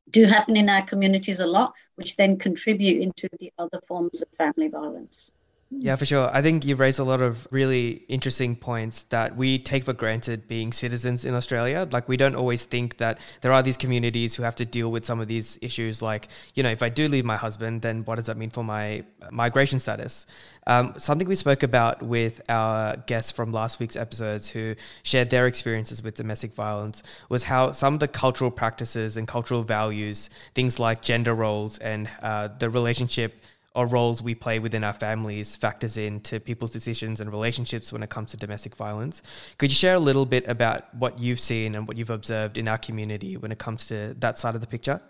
do 0.09 0.25
happen 0.25 0.57
in 0.57 0.69
our 0.69 0.81
communities 0.81 1.39
a 1.39 1.45
lot, 1.45 1.73
which 1.95 2.15
then 2.17 2.37
contribute 2.37 3.01
into 3.01 3.29
the 3.39 3.51
other 3.57 3.79
forms 3.87 4.21
of 4.21 4.29
family 4.29 4.67
violence. 4.67 5.31
Yeah, 5.73 5.95
for 5.95 6.05
sure. 6.05 6.29
I 6.35 6.41
think 6.41 6.65
you 6.65 6.75
raised 6.75 6.99
a 6.99 7.05
lot 7.05 7.21
of 7.21 7.47
really 7.49 8.03
interesting 8.09 8.57
points 8.57 9.03
that 9.03 9.37
we 9.37 9.57
take 9.57 9.85
for 9.85 9.93
granted 9.93 10.45
being 10.49 10.73
citizens 10.73 11.23
in 11.23 11.33
Australia. 11.33 11.87
Like, 11.89 12.09
we 12.09 12.17
don't 12.17 12.35
always 12.35 12.65
think 12.65 12.97
that 12.97 13.19
there 13.39 13.53
are 13.53 13.63
these 13.63 13.77
communities 13.77 14.35
who 14.35 14.43
have 14.43 14.55
to 14.57 14.65
deal 14.65 14.91
with 14.91 15.05
some 15.05 15.21
of 15.21 15.29
these 15.29 15.57
issues. 15.61 16.01
Like, 16.01 16.27
you 16.55 16.61
know, 16.61 16.69
if 16.69 16.83
I 16.83 16.89
do 16.89 17.07
leave 17.07 17.23
my 17.23 17.37
husband, 17.37 17.83
then 17.83 18.03
what 18.03 18.15
does 18.15 18.25
that 18.25 18.35
mean 18.35 18.49
for 18.49 18.65
my 18.65 19.05
migration 19.31 19.79
status? 19.79 20.25
Um, 20.67 20.93
something 20.97 21.25
we 21.25 21.35
spoke 21.35 21.63
about 21.63 22.03
with 22.03 22.41
our 22.49 22.97
guests 22.97 23.31
from 23.31 23.53
last 23.53 23.79
week's 23.79 23.95
episodes 23.95 24.49
who 24.49 24.75
shared 25.03 25.29
their 25.29 25.47
experiences 25.47 26.03
with 26.03 26.15
domestic 26.15 26.53
violence 26.53 27.01
was 27.29 27.43
how 27.45 27.71
some 27.71 27.93
of 27.93 28.01
the 28.01 28.09
cultural 28.09 28.51
practices 28.51 29.15
and 29.15 29.25
cultural 29.25 29.63
values, 29.63 30.29
things 30.53 30.79
like 30.79 31.01
gender 31.01 31.33
roles 31.33 31.77
and 31.77 32.09
uh, 32.21 32.49
the 32.59 32.69
relationship 32.69 33.41
or 33.73 33.87
roles 33.87 34.21
we 34.21 34.35
play 34.35 34.59
within 34.59 34.83
our 34.83 34.93
families 34.93 35.55
factors 35.55 35.95
into 35.95 36.39
people's 36.39 36.71
decisions 36.71 37.21
and 37.21 37.31
relationships 37.31 37.93
when 37.93 38.03
it 38.03 38.09
comes 38.09 38.31
to 38.31 38.37
domestic 38.37 38.75
violence. 38.75 39.21
Could 39.57 39.71
you 39.71 39.75
share 39.75 39.95
a 39.95 39.99
little 39.99 40.25
bit 40.25 40.47
about 40.47 40.93
what 40.95 41.19
you've 41.19 41.39
seen 41.39 41.75
and 41.75 41.87
what 41.87 41.95
you've 41.95 42.09
observed 42.09 42.57
in 42.57 42.67
our 42.67 42.77
community 42.77 43.37
when 43.37 43.51
it 43.51 43.59
comes 43.59 43.87
to 43.87 44.13
that 44.19 44.37
side 44.37 44.55
of 44.55 44.61
the 44.61 44.67
picture? 44.67 45.01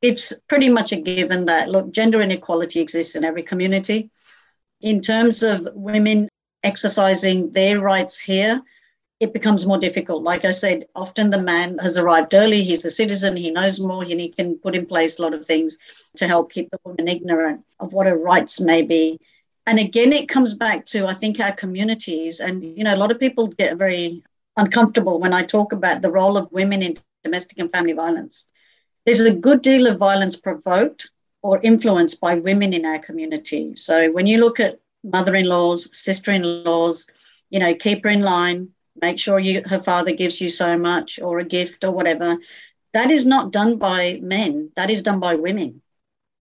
It's 0.00 0.32
pretty 0.48 0.70
much 0.70 0.92
a 0.92 1.00
given 1.00 1.44
that, 1.44 1.68
look, 1.68 1.92
gender 1.92 2.22
inequality 2.22 2.80
exists 2.80 3.14
in 3.14 3.24
every 3.24 3.42
community. 3.42 4.10
In 4.80 5.02
terms 5.02 5.42
of 5.42 5.68
women 5.74 6.28
exercising 6.62 7.50
their 7.52 7.80
rights 7.80 8.18
here, 8.18 8.62
it 9.20 9.34
becomes 9.34 9.66
more 9.66 9.78
difficult. 9.78 10.22
Like 10.22 10.46
I 10.46 10.50
said, 10.50 10.86
often 10.96 11.28
the 11.28 11.40
man 11.40 11.76
has 11.78 11.98
arrived 11.98 12.32
early, 12.32 12.64
he's 12.64 12.84
a 12.86 12.90
citizen, 12.90 13.36
he 13.36 13.50
knows 13.50 13.78
more, 13.78 14.02
and 14.02 14.18
he 14.18 14.30
can 14.30 14.58
put 14.58 14.74
in 14.74 14.86
place 14.86 15.18
a 15.18 15.22
lot 15.22 15.34
of 15.34 15.44
things 15.44 15.78
to 16.16 16.26
help 16.26 16.50
keep 16.50 16.70
the 16.70 16.80
woman 16.84 17.06
ignorant 17.06 17.62
of 17.78 17.92
what 17.92 18.06
her 18.06 18.16
rights 18.16 18.60
may 18.60 18.80
be. 18.80 19.20
And 19.66 19.78
again, 19.78 20.14
it 20.14 20.28
comes 20.28 20.54
back 20.54 20.86
to, 20.86 21.06
I 21.06 21.12
think, 21.12 21.38
our 21.38 21.52
communities. 21.52 22.40
And, 22.40 22.64
you 22.76 22.82
know, 22.82 22.94
a 22.94 22.96
lot 22.96 23.12
of 23.12 23.20
people 23.20 23.46
get 23.46 23.76
very 23.76 24.24
uncomfortable 24.56 25.20
when 25.20 25.34
I 25.34 25.42
talk 25.42 25.72
about 25.72 26.00
the 26.00 26.10
role 26.10 26.38
of 26.38 26.50
women 26.50 26.82
in 26.82 26.96
domestic 27.22 27.58
and 27.58 27.70
family 27.70 27.92
violence. 27.92 28.48
There's 29.04 29.20
a 29.20 29.34
good 29.34 29.60
deal 29.60 29.86
of 29.86 29.98
violence 29.98 30.34
provoked 30.34 31.10
or 31.42 31.60
influenced 31.62 32.20
by 32.20 32.36
women 32.36 32.72
in 32.72 32.86
our 32.86 32.98
community. 32.98 33.76
So 33.76 34.10
when 34.10 34.26
you 34.26 34.38
look 34.38 34.60
at 34.60 34.80
mother 35.04 35.34
in 35.34 35.46
laws, 35.46 35.88
sister 35.96 36.32
in 36.32 36.64
laws, 36.64 37.06
you 37.50 37.58
know, 37.58 37.74
keep 37.74 38.04
her 38.04 38.10
in 38.10 38.22
line, 38.22 38.70
make 39.00 39.18
sure 39.18 39.38
you, 39.38 39.62
her 39.66 39.78
father 39.78 40.12
gives 40.12 40.40
you 40.40 40.48
so 40.48 40.78
much 40.78 41.20
or 41.20 41.38
a 41.38 41.44
gift 41.44 41.84
or 41.84 41.92
whatever. 41.92 42.36
That 42.92 43.10
is 43.10 43.24
not 43.24 43.52
done 43.52 43.76
by 43.76 44.18
men, 44.22 44.70
that 44.76 44.90
is 44.90 45.02
done 45.02 45.20
by 45.20 45.36
women. 45.36 45.82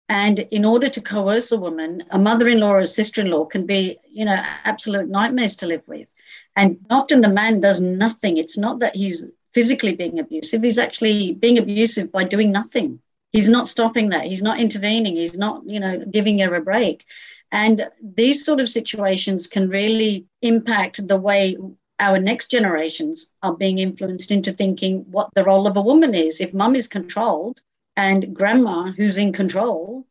And 0.09 0.39
in 0.39 0.65
order 0.65 0.89
to 0.91 1.01
coerce 1.01 1.51
a 1.53 1.57
woman, 1.57 2.05
a 2.11 2.19
mother 2.19 2.49
in 2.49 2.61
law 2.61 2.75
or 2.75 2.81
a 2.81 2.87
sister 2.87 3.23
in 3.23 3.31
law 3.31 3.47
can 3.47 3.65
be, 3.65 3.99
you 4.11 4.27
know, 4.27 4.37
absolute 4.65 5.09
nightmares 5.09 5.57
to 5.57 5.67
live 5.67 5.83
with. 5.87 6.15
And 6.57 6.85
often 6.91 7.23
the 7.23 7.31
man 7.31 7.61
does 7.61 7.81
nothing. 7.81 8.37
It's 8.37 8.59
not 8.59 8.81
that 8.81 8.95
he's 8.95 9.25
physically 9.53 9.95
being 9.95 10.19
abusive, 10.19 10.63
he's 10.63 10.79
actually 10.79 11.33
being 11.33 11.59
abusive 11.59 12.13
by 12.13 12.25
doing 12.25 12.53
nothing. 12.53 13.01
He's 13.31 13.49
not 13.49 13.69
stopping 13.69 14.11
that. 14.11 14.27
He's 14.27 14.43
not 14.43 14.61
intervening. 14.61 15.17
He's 15.17 15.39
not, 15.39 15.63
you 15.67 15.81
know, 15.81 16.05
giving 16.05 16.39
her 16.41 16.55
a 16.55 16.61
break. 16.61 17.05
And 17.51 17.89
these 18.03 18.45
sort 18.45 18.61
of 18.61 18.69
situations 18.69 19.47
can 19.47 19.69
really 19.69 20.27
impact 20.43 21.07
the 21.07 21.17
way 21.17 21.57
our 22.01 22.19
next 22.19 22.51
generations 22.51 23.31
are 23.43 23.57
being 23.57 23.79
influenced 23.79 24.31
into 24.31 24.53
thinking 24.53 25.05
what 25.11 25.31
the 25.35 25.45
role 25.45 25.67
of 25.67 25.77
a 25.77 25.83
woman 25.83 26.15
is. 26.15 26.41
If 26.41 26.53
mum 26.53 26.75
is 26.75 26.89
controlled 26.89 27.61
and 27.97 28.35
grandma 28.35 28.93
who's 28.93 29.17
in 29.17 29.33
control, 29.33 30.07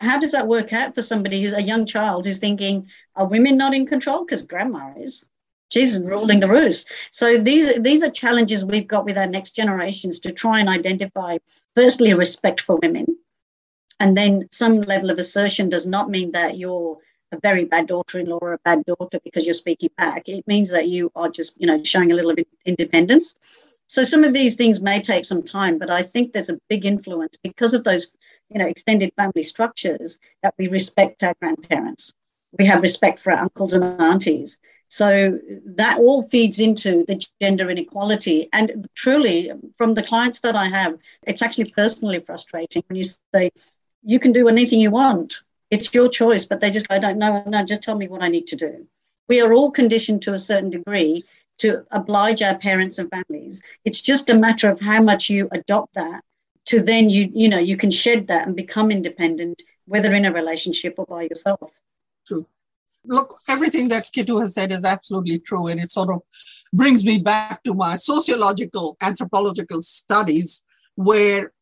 how 0.00 0.18
does 0.18 0.32
that 0.32 0.48
work 0.48 0.72
out 0.72 0.94
for 0.94 1.02
somebody 1.02 1.40
who's 1.42 1.54
a 1.54 1.62
young 1.62 1.86
child 1.86 2.26
who's 2.26 2.38
thinking, 2.38 2.88
are 3.16 3.26
women 3.26 3.56
not 3.56 3.74
in 3.74 3.86
control? 3.86 4.24
Because 4.24 4.42
grandma 4.42 4.92
is. 4.98 5.26
She's 5.70 5.98
ruling 6.02 6.40
the 6.40 6.48
roost. 6.48 6.90
So 7.10 7.38
these, 7.38 7.80
these 7.80 8.02
are 8.02 8.10
challenges 8.10 8.64
we've 8.64 8.86
got 8.86 9.06
with 9.06 9.16
our 9.16 9.26
next 9.26 9.52
generations 9.52 10.20
to 10.20 10.30
try 10.30 10.60
and 10.60 10.68
identify, 10.68 11.38
firstly, 11.74 12.12
respect 12.12 12.60
for 12.60 12.76
women. 12.76 13.06
And 13.98 14.16
then 14.16 14.48
some 14.52 14.82
level 14.82 15.10
of 15.10 15.18
assertion 15.18 15.68
does 15.70 15.86
not 15.86 16.10
mean 16.10 16.32
that 16.32 16.58
you're 16.58 16.98
a 17.34 17.40
very 17.40 17.64
bad 17.64 17.86
daughter-in-law 17.86 18.38
or 18.40 18.54
a 18.54 18.58
bad 18.64 18.84
daughter 18.84 19.18
because 19.22 19.44
you're 19.44 19.54
speaking 19.54 19.90
back. 19.96 20.28
It 20.28 20.46
means 20.46 20.70
that 20.70 20.88
you 20.88 21.10
are 21.14 21.28
just, 21.28 21.60
you 21.60 21.66
know, 21.66 21.82
showing 21.82 22.12
a 22.12 22.14
little 22.14 22.34
bit 22.34 22.48
independence. 22.64 23.34
So 23.86 24.02
some 24.02 24.24
of 24.24 24.32
these 24.32 24.54
things 24.54 24.80
may 24.80 25.00
take 25.00 25.24
some 25.24 25.42
time, 25.42 25.78
but 25.78 25.90
I 25.90 26.02
think 26.02 26.32
there's 26.32 26.48
a 26.48 26.58
big 26.68 26.86
influence 26.86 27.38
because 27.42 27.74
of 27.74 27.84
those, 27.84 28.12
you 28.50 28.58
know, 28.58 28.66
extended 28.66 29.12
family 29.16 29.42
structures 29.42 30.18
that 30.42 30.54
we 30.58 30.68
respect 30.68 31.22
our 31.22 31.34
grandparents. 31.40 32.12
We 32.58 32.66
have 32.66 32.82
respect 32.82 33.20
for 33.20 33.32
our 33.32 33.42
uncles 33.42 33.72
and 33.74 34.00
aunties. 34.00 34.58
So 34.88 35.38
that 35.66 35.98
all 35.98 36.22
feeds 36.22 36.60
into 36.60 37.04
the 37.06 37.22
gender 37.40 37.68
inequality. 37.68 38.48
And 38.52 38.88
truly, 38.94 39.50
from 39.76 39.94
the 39.94 40.02
clients 40.02 40.40
that 40.40 40.54
I 40.54 40.66
have, 40.68 40.96
it's 41.24 41.42
actually 41.42 41.72
personally 41.72 42.20
frustrating 42.20 42.84
when 42.86 42.96
you 42.96 43.04
say, 43.34 43.50
you 44.04 44.20
can 44.20 44.32
do 44.32 44.48
anything 44.48 44.80
you 44.80 44.90
want. 44.90 45.42
It's 45.70 45.94
your 45.94 46.08
choice, 46.08 46.44
but 46.44 46.60
they 46.60 46.70
just, 46.70 46.86
I 46.90 46.98
don't 46.98 47.18
know, 47.18 47.42
no, 47.46 47.64
just 47.64 47.82
tell 47.82 47.96
me 47.96 48.08
what 48.08 48.22
I 48.22 48.28
need 48.28 48.46
to 48.48 48.56
do. 48.56 48.86
We 49.28 49.40
are 49.40 49.52
all 49.52 49.70
conditioned 49.70 50.22
to 50.22 50.34
a 50.34 50.38
certain 50.38 50.70
degree 50.70 51.24
to 51.58 51.84
oblige 51.90 52.42
our 52.42 52.58
parents 52.58 52.98
and 52.98 53.10
families. 53.10 53.62
It's 53.84 54.02
just 54.02 54.30
a 54.30 54.34
matter 54.34 54.68
of 54.68 54.80
how 54.80 55.02
much 55.02 55.30
you 55.30 55.48
adopt 55.52 55.94
that 55.94 56.22
to 56.66 56.80
then 56.80 57.10
you, 57.10 57.30
you 57.34 57.48
know, 57.48 57.58
you 57.58 57.76
can 57.76 57.90
shed 57.90 58.26
that 58.28 58.46
and 58.46 58.56
become 58.56 58.90
independent, 58.90 59.62
whether 59.86 60.14
in 60.14 60.24
a 60.24 60.32
relationship 60.32 60.94
or 60.98 61.06
by 61.06 61.22
yourself. 61.22 61.80
True. 62.26 62.46
Look, 63.06 63.36
everything 63.48 63.88
that 63.88 64.10
Kitu 64.12 64.40
has 64.40 64.54
said 64.54 64.72
is 64.72 64.84
absolutely 64.84 65.38
true. 65.38 65.66
And 65.66 65.78
it 65.78 65.90
sort 65.90 66.10
of 66.10 66.22
brings 66.72 67.04
me 67.04 67.18
back 67.18 67.62
to 67.64 67.74
my 67.74 67.96
sociological, 67.96 68.96
anthropological 69.02 69.82
studies, 69.82 70.64
where 70.94 71.52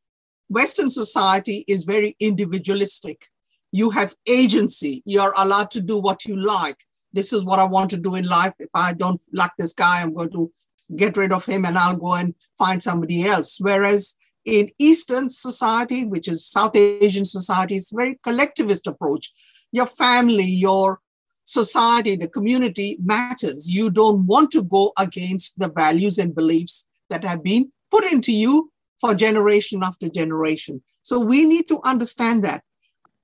Western 0.49 0.89
society 0.89 1.65
is 1.67 1.85
very 1.85 2.15
individualistic 2.21 3.25
you 3.73 3.91
have 3.91 4.15
agency. 4.29 5.03
You're 5.05 5.35
allowed 5.37 5.71
to 5.73 5.81
do 5.81 5.99
what 5.99 6.25
you 6.27 6.37
like. 6.37 6.77
This 7.13 7.33
is 7.33 7.45
what 7.45 7.59
I 7.59 7.65
want 7.65 7.91
to 7.91 7.97
do 7.97 8.15
in 8.15 8.27
life. 8.27 8.55
If 8.59 8.71
I 8.75 8.93
don't 8.93 9.21
like 9.33 9.53
this 9.59 9.73
guy, 9.73 10.01
I'm 10.01 10.15
going 10.15 10.31
to 10.33 10.53
get 10.95 11.17
rid 11.17 11.33
of 11.33 11.45
him 11.45 11.65
and 11.65 11.77
I'll 11.77 11.97
go 11.97 12.15
and 12.15 12.35
find 12.57 12.83
somebody 12.83 13.25
else. 13.25 13.59
Whereas 13.61 14.15
in 14.45 14.71
Eastern 14.79 15.29
society, 15.29 16.05
which 16.05 16.29
is 16.29 16.47
South 16.47 16.77
Asian 16.77 17.25
society, 17.25 17.77
it's 17.77 17.93
a 17.93 17.97
very 17.97 18.19
collectivist 18.23 18.87
approach. 18.87 19.33
Your 19.73 19.87
family, 19.87 20.45
your 20.45 21.01
society, 21.45 22.17
the 22.17 22.29
community 22.29 22.99
matters. 23.03 23.69
You 23.69 23.91
don't 23.91 24.27
want 24.27 24.51
to 24.53 24.63
go 24.63 24.93
against 24.99 25.59
the 25.59 25.69
values 25.69 26.19
and 26.19 26.35
beliefs 26.35 26.87
that 27.09 27.25
have 27.25 27.43
been 27.43 27.73
put 27.91 28.05
into 28.05 28.33
you 28.33 28.71
for 29.01 29.15
generation 29.15 29.83
after 29.83 30.09
generation. 30.09 30.83
So 31.03 31.19
we 31.19 31.45
need 31.45 31.69
to 31.69 31.81
understand 31.85 32.45
that. 32.45 32.63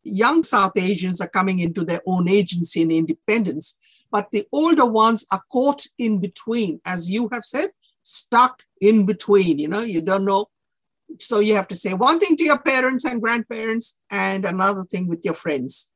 Young 0.02 0.42
South 0.42 0.76
Asians 0.76 1.20
are 1.20 1.28
coming 1.28 1.58
into 1.58 1.84
their 1.84 2.00
own 2.06 2.28
agency 2.28 2.82
and 2.82 2.92
independence, 2.92 3.78
but 4.10 4.30
the 4.30 4.46
older 4.52 4.86
ones 4.86 5.26
are 5.32 5.42
caught 5.50 5.84
in 5.98 6.18
between, 6.18 6.80
as 6.84 7.10
you 7.10 7.28
have 7.32 7.44
said, 7.44 7.68
stuck 8.02 8.62
in 8.80 9.06
between. 9.06 9.58
You 9.58 9.68
know, 9.68 9.80
you 9.80 10.00
don't 10.00 10.24
know. 10.24 10.48
So 11.18 11.40
you 11.40 11.54
have 11.56 11.68
to 11.68 11.76
say 11.76 11.94
one 11.94 12.18
thing 12.18 12.36
to 12.36 12.44
your 12.44 12.58
parents 12.58 13.04
and 13.04 13.20
grandparents 13.20 13.98
and 14.10 14.44
another 14.44 14.84
thing 14.84 15.08
with 15.08 15.24
your 15.24 15.34
friends. 15.34 15.90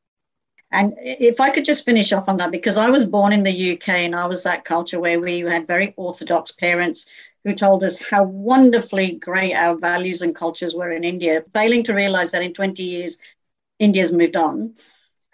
And 0.72 0.94
if 0.98 1.38
I 1.38 1.50
could 1.50 1.66
just 1.66 1.84
finish 1.84 2.12
off 2.14 2.30
on 2.30 2.38
that, 2.38 2.50
because 2.50 2.78
I 2.78 2.88
was 2.88 3.04
born 3.04 3.34
in 3.34 3.42
the 3.42 3.72
UK 3.72 3.90
and 3.90 4.16
I 4.16 4.26
was 4.26 4.42
that 4.42 4.64
culture 4.64 4.98
where 4.98 5.20
we 5.20 5.40
had 5.40 5.66
very 5.66 5.92
orthodox 5.98 6.52
parents 6.52 7.06
who 7.44 7.54
told 7.54 7.84
us 7.84 8.00
how 8.00 8.24
wonderfully 8.24 9.12
great 9.12 9.54
our 9.54 9.76
values 9.76 10.22
and 10.22 10.34
cultures 10.34 10.74
were 10.74 10.92
in 10.92 11.04
India, 11.04 11.44
failing 11.52 11.82
to 11.82 11.94
realize 11.94 12.32
that 12.32 12.42
in 12.42 12.54
20 12.54 12.82
years, 12.82 13.18
India's 13.82 14.12
moved 14.12 14.36
on. 14.36 14.74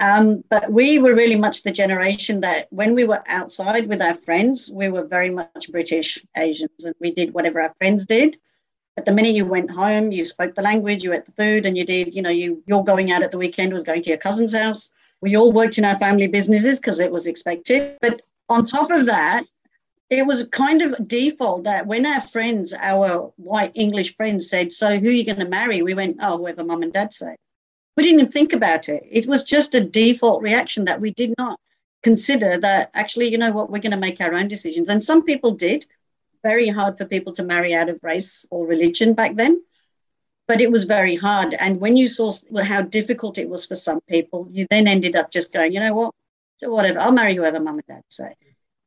Um, 0.01 0.45
but 0.49 0.71
we 0.71 0.99
were 0.99 1.15
really 1.15 1.37
much 1.37 1.63
the 1.63 1.73
generation 1.73 2.41
that 2.41 2.69
when 2.71 2.95
we 2.95 3.05
were 3.05 3.23
outside 3.27 3.89
with 3.89 4.01
our 4.01 4.15
friends, 4.15 4.71
we 4.71 4.89
were 4.89 5.05
very 5.05 5.31
much 5.31 5.73
British 5.73 6.25
Asians 6.37 6.85
and 6.85 6.95
we 7.01 7.11
did 7.11 7.35
whatever 7.35 7.61
our 7.61 7.75
friends 7.75 8.07
did. 8.07 8.39
But 8.95 9.05
the 9.05 9.13
minute 9.13 9.35
you 9.35 9.45
went 9.45 9.71
home, 9.71 10.13
you 10.13 10.25
spoke 10.25 10.55
the 10.55 10.63
language, 10.63 11.03
you 11.03 11.13
ate 11.13 11.25
the 11.25 11.33
food, 11.33 11.67
and 11.67 11.77
you 11.77 11.85
did, 11.85 12.15
you 12.15 12.23
know, 12.23 12.31
you 12.31 12.63
you're 12.67 12.85
going 12.85 13.13
out 13.13 13.23
at 13.23 13.33
the 13.33 13.39
weekend 13.39 13.73
was 13.73 13.85
going 13.85 14.03
to 14.03 14.11
your 14.11 14.19
cousin's 14.19 14.55
house 14.55 14.91
we 15.21 15.37
all 15.37 15.53
worked 15.53 15.79
in 15.79 15.85
our 15.85 15.97
family 15.97 16.27
businesses 16.27 16.79
because 16.79 17.01
it 17.01 17.11
was 17.11 17.27
expected. 17.27 17.99
But 18.01 18.23
on 18.49 18.65
top 18.65 18.91
of 18.91 19.07
that, 19.07 19.45
it 20.11 20.27
was 20.27 20.49
kind 20.49 20.81
of 20.81 21.07
default 21.07 21.65
that 21.65 21.87
when 21.87 22.07
our 22.07 22.21
friends, 22.21 22.73
our 22.73 23.33
white 23.37 23.73
English 23.75 24.17
friends 24.17 24.49
said, 24.49 24.73
So 24.73 24.99
who 24.99 25.09
are 25.09 25.13
you 25.13 25.27
going 25.27 25.39
to 25.39 25.49
marry? 25.49 25.83
We 25.83 25.95
went, 25.95 26.19
Oh, 26.21 26.39
whoever 26.39 26.65
mum 26.65 26.83
and 26.83 26.93
dad 26.93 27.13
say. 27.13 27.37
We 27.99 28.05
didn't 28.05 28.21
even 28.21 28.33
think 28.33 28.53
about 28.53 28.89
it. 28.89 29.03
It 29.11 29.27
was 29.27 29.43
just 29.43 29.75
a 29.75 29.83
default 29.83 30.41
reaction 30.41 30.85
that 30.85 31.01
we 31.01 31.11
did 31.11 31.35
not 31.37 31.59
consider 32.05 32.57
that 32.59 32.93
actually, 32.95 33.27
you 33.27 33.39
know 33.39 33.51
what, 33.51 33.71
we're 33.71 33.81
going 33.81 33.91
to 33.91 33.97
make 33.97 34.21
our 34.21 34.35
own 34.35 34.47
decisions. 34.47 34.89
And 34.89 35.03
some 35.03 35.25
people 35.25 35.51
did. 35.51 35.85
Very 36.45 36.69
hard 36.69 36.97
for 36.97 37.07
people 37.07 37.33
to 37.33 37.43
marry 37.43 37.75
out 37.75 37.89
of 37.89 37.99
race 38.05 38.47
or 38.51 38.65
religion 38.65 39.15
back 39.15 39.35
then 39.35 39.63
but 40.47 40.63
it 40.63 40.71
was 40.71 40.85
very 40.85 41.15
hard. 41.15 41.55
And 41.55 41.79
when 41.79 41.97
you 41.97 42.09
saw 42.09 42.33
how 42.63 42.81
difficult 42.81 43.37
it 43.37 43.49
was 43.49 43.67
for 43.67 43.77
some 43.77 44.01
people, 44.09 44.49
you 44.51 44.67
then 44.71 44.89
ended 44.89 45.15
up 45.15 45.31
just 45.31 45.53
going, 45.53 45.73
you 45.73 45.81
know 45.81 45.93
what, 45.93 46.15
so 46.57 46.71
whatever, 46.71 46.99
I'll 47.01 47.13
marry 47.13 47.35
whoever 47.35 47.61
mum 47.61 47.75
and 47.75 47.87
dad 47.87 48.03
say. 48.09 48.35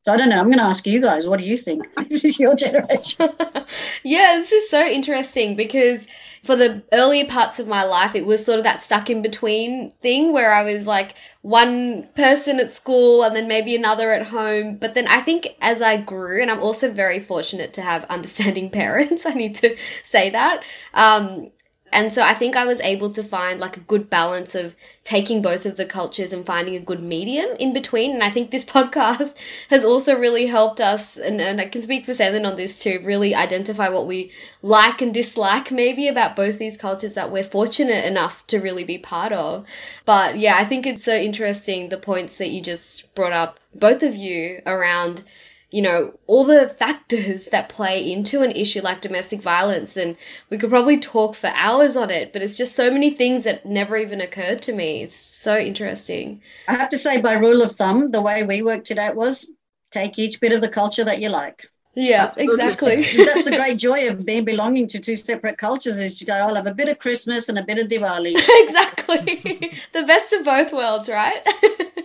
So 0.04 0.12
I 0.12 0.18
don't 0.18 0.30
know. 0.30 0.40
I'm 0.40 0.48
going 0.48 0.58
to 0.58 0.64
ask 0.64 0.88
you 0.88 1.00
guys, 1.00 1.28
what 1.28 1.40
do 1.40 1.46
you 1.46 1.58
think? 1.58 1.84
this 2.10 2.26
is 2.26 2.40
your 2.40 2.56
generation. 2.56 3.30
yeah, 4.04 4.38
this 4.38 4.52
is 4.52 4.70
so 4.70 4.84
interesting 4.84 5.56
because 5.56 6.08
for 6.44 6.56
the 6.56 6.82
earlier 6.92 7.26
parts 7.28 7.60
of 7.60 7.68
my 7.68 7.84
life, 7.84 8.16
it 8.16 8.26
was 8.26 8.44
sort 8.44 8.58
of 8.58 8.64
that 8.64 8.82
stuck 8.82 9.12
in 9.12 9.22
between 9.22 9.92
thing 10.02 10.34
where 10.34 10.54
I 10.54 10.64
was 10.64 10.88
like 10.88 11.14
one 11.44 12.08
person 12.16 12.60
at 12.60 12.72
school 12.72 13.22
and 13.22 13.36
then 13.36 13.48
maybe 13.48 13.76
another 13.76 14.12
at 14.12 14.26
home. 14.26 14.76
But 14.76 14.96
then 14.96 15.08
I 15.08 15.22
think 15.22 15.50
as 15.62 15.84
I 15.84 15.98
grew, 15.98 16.42
and 16.42 16.50
I'm 16.50 16.62
also 16.62 16.92
very 16.92 17.20
fortunate 17.20 17.74
to 17.74 17.84
have 17.84 18.04
understanding 18.06 18.70
parents, 18.72 19.28
I 19.28 19.34
need 19.34 19.56
to 19.58 19.78
say 20.04 20.32
that. 20.32 20.64
Um, 20.96 21.52
and 21.92 22.14
so 22.14 22.24
I 22.24 22.34
think 22.34 22.56
I 22.56 22.66
was 22.66 22.80
able 22.82 23.12
to 23.12 23.24
find 23.24 23.60
like 23.60 23.76
a 23.76 23.82
good 23.82 24.10
balance 24.10 24.56
of 24.56 24.76
taking 25.04 25.42
both 25.42 25.66
of 25.66 25.76
the 25.76 25.86
cultures 25.86 26.32
and 26.32 26.46
finding 26.46 26.76
a 26.76 26.80
good 26.80 27.02
medium 27.02 27.50
in 27.60 27.74
between. 27.74 28.12
And 28.12 28.24
I 28.24 28.30
think 28.30 28.50
this 28.50 28.64
podcast 28.72 29.38
has 29.70 29.84
also 29.84 30.18
really 30.18 30.48
helped 30.48 30.80
us, 30.80 31.18
and, 31.18 31.42
and 31.42 31.60
I 31.60 31.68
can 31.68 31.82
speak 31.82 32.06
for 32.06 32.14
Seven 32.14 32.46
on 32.46 32.56
this 32.56 32.82
too, 32.82 33.02
really 33.04 33.36
identify 33.36 33.90
what 33.90 34.08
we 34.08 34.32
like 34.62 35.02
and 35.02 35.14
dislike 35.14 35.72
maybe 35.72 36.08
about 36.08 36.36
both 36.36 36.58
these 36.58 36.78
cultures 36.78 37.16
that 37.16 37.32
we're 37.32 37.44
fortunate 37.44 38.06
enough 38.06 38.46
to 38.48 38.60
really 38.60 38.84
be 38.84 38.98
part 38.98 39.34
of. 39.34 39.66
But 40.06 40.38
yeah, 40.38 40.56
I 40.58 40.66
think 40.66 40.86
it's 40.86 41.04
so 41.04 41.16
interesting 41.16 41.90
the 41.90 41.98
points 41.98 42.38
that 42.38 42.50
you 42.50 42.62
just 42.62 43.14
brought 43.16 43.34
up, 43.34 43.60
both 43.76 44.04
of 44.04 44.16
you, 44.16 44.62
around 44.66 45.24
you 45.72 45.82
know, 45.82 46.14
all 46.28 46.44
the 46.44 46.68
factors 46.68 47.46
that 47.46 47.70
play 47.70 48.12
into 48.12 48.44
an 48.44 48.52
issue 48.52 48.82
like 48.82 49.02
domestic 49.02 49.42
violence. 49.42 49.96
And 49.96 50.18
we 50.50 50.58
could 50.58 50.70
probably 50.70 51.00
talk 51.00 51.34
for 51.34 51.48
hours 51.56 51.96
on 51.96 52.10
it, 52.10 52.34
but 52.34 52.42
it's 52.42 52.58
just 52.58 52.76
so 52.76 52.92
many 52.92 53.12
things 53.12 53.46
that 53.46 53.66
never 53.66 53.96
even 53.96 54.20
occurred 54.20 54.62
to 54.64 54.74
me. 54.74 55.02
It's 55.02 55.16
so 55.16 55.58
interesting. 55.58 56.42
I 56.68 56.74
have 56.74 56.90
to 56.90 56.98
say, 56.98 57.22
by 57.22 57.34
rule 57.34 57.62
of 57.62 57.72
thumb, 57.72 58.12
the 58.12 58.22
way 58.22 58.44
we 58.44 58.62
worked 58.62 58.92
it 58.92 58.98
out 58.98 59.16
was 59.16 59.50
take 59.92 60.20
each 60.20 60.42
bit 60.42 60.52
of 60.52 60.60
the 60.60 60.70
culture 60.70 61.06
that 61.06 61.22
you 61.22 61.30
like. 61.30 61.70
Yeah, 61.96 62.28
Absolutely. 62.28 62.54
exactly. 62.54 62.96
That's 63.26 63.44
the 63.46 63.52
great 63.52 63.78
joy 63.78 64.10
of 64.10 64.26
being 64.26 64.46
belonging 64.46 64.88
to 64.88 65.00
two 65.00 65.16
separate 65.16 65.58
cultures 65.58 66.00
is 66.00 66.20
you 66.20 66.28
go, 66.28 66.34
I'll 66.34 66.56
have 66.56 66.68
a 66.68 66.74
bit 66.74 66.90
of 66.90 67.00
Christmas 67.00 67.48
and 67.50 67.58
a 67.58 67.64
bit 67.64 67.80
of 67.80 67.88
Diwali. 67.88 68.34
exactly. 68.64 69.74
the 69.94 70.04
best 70.04 70.34
of 70.34 70.44
both 70.44 70.74
worlds, 70.74 71.08
right? 71.10 71.42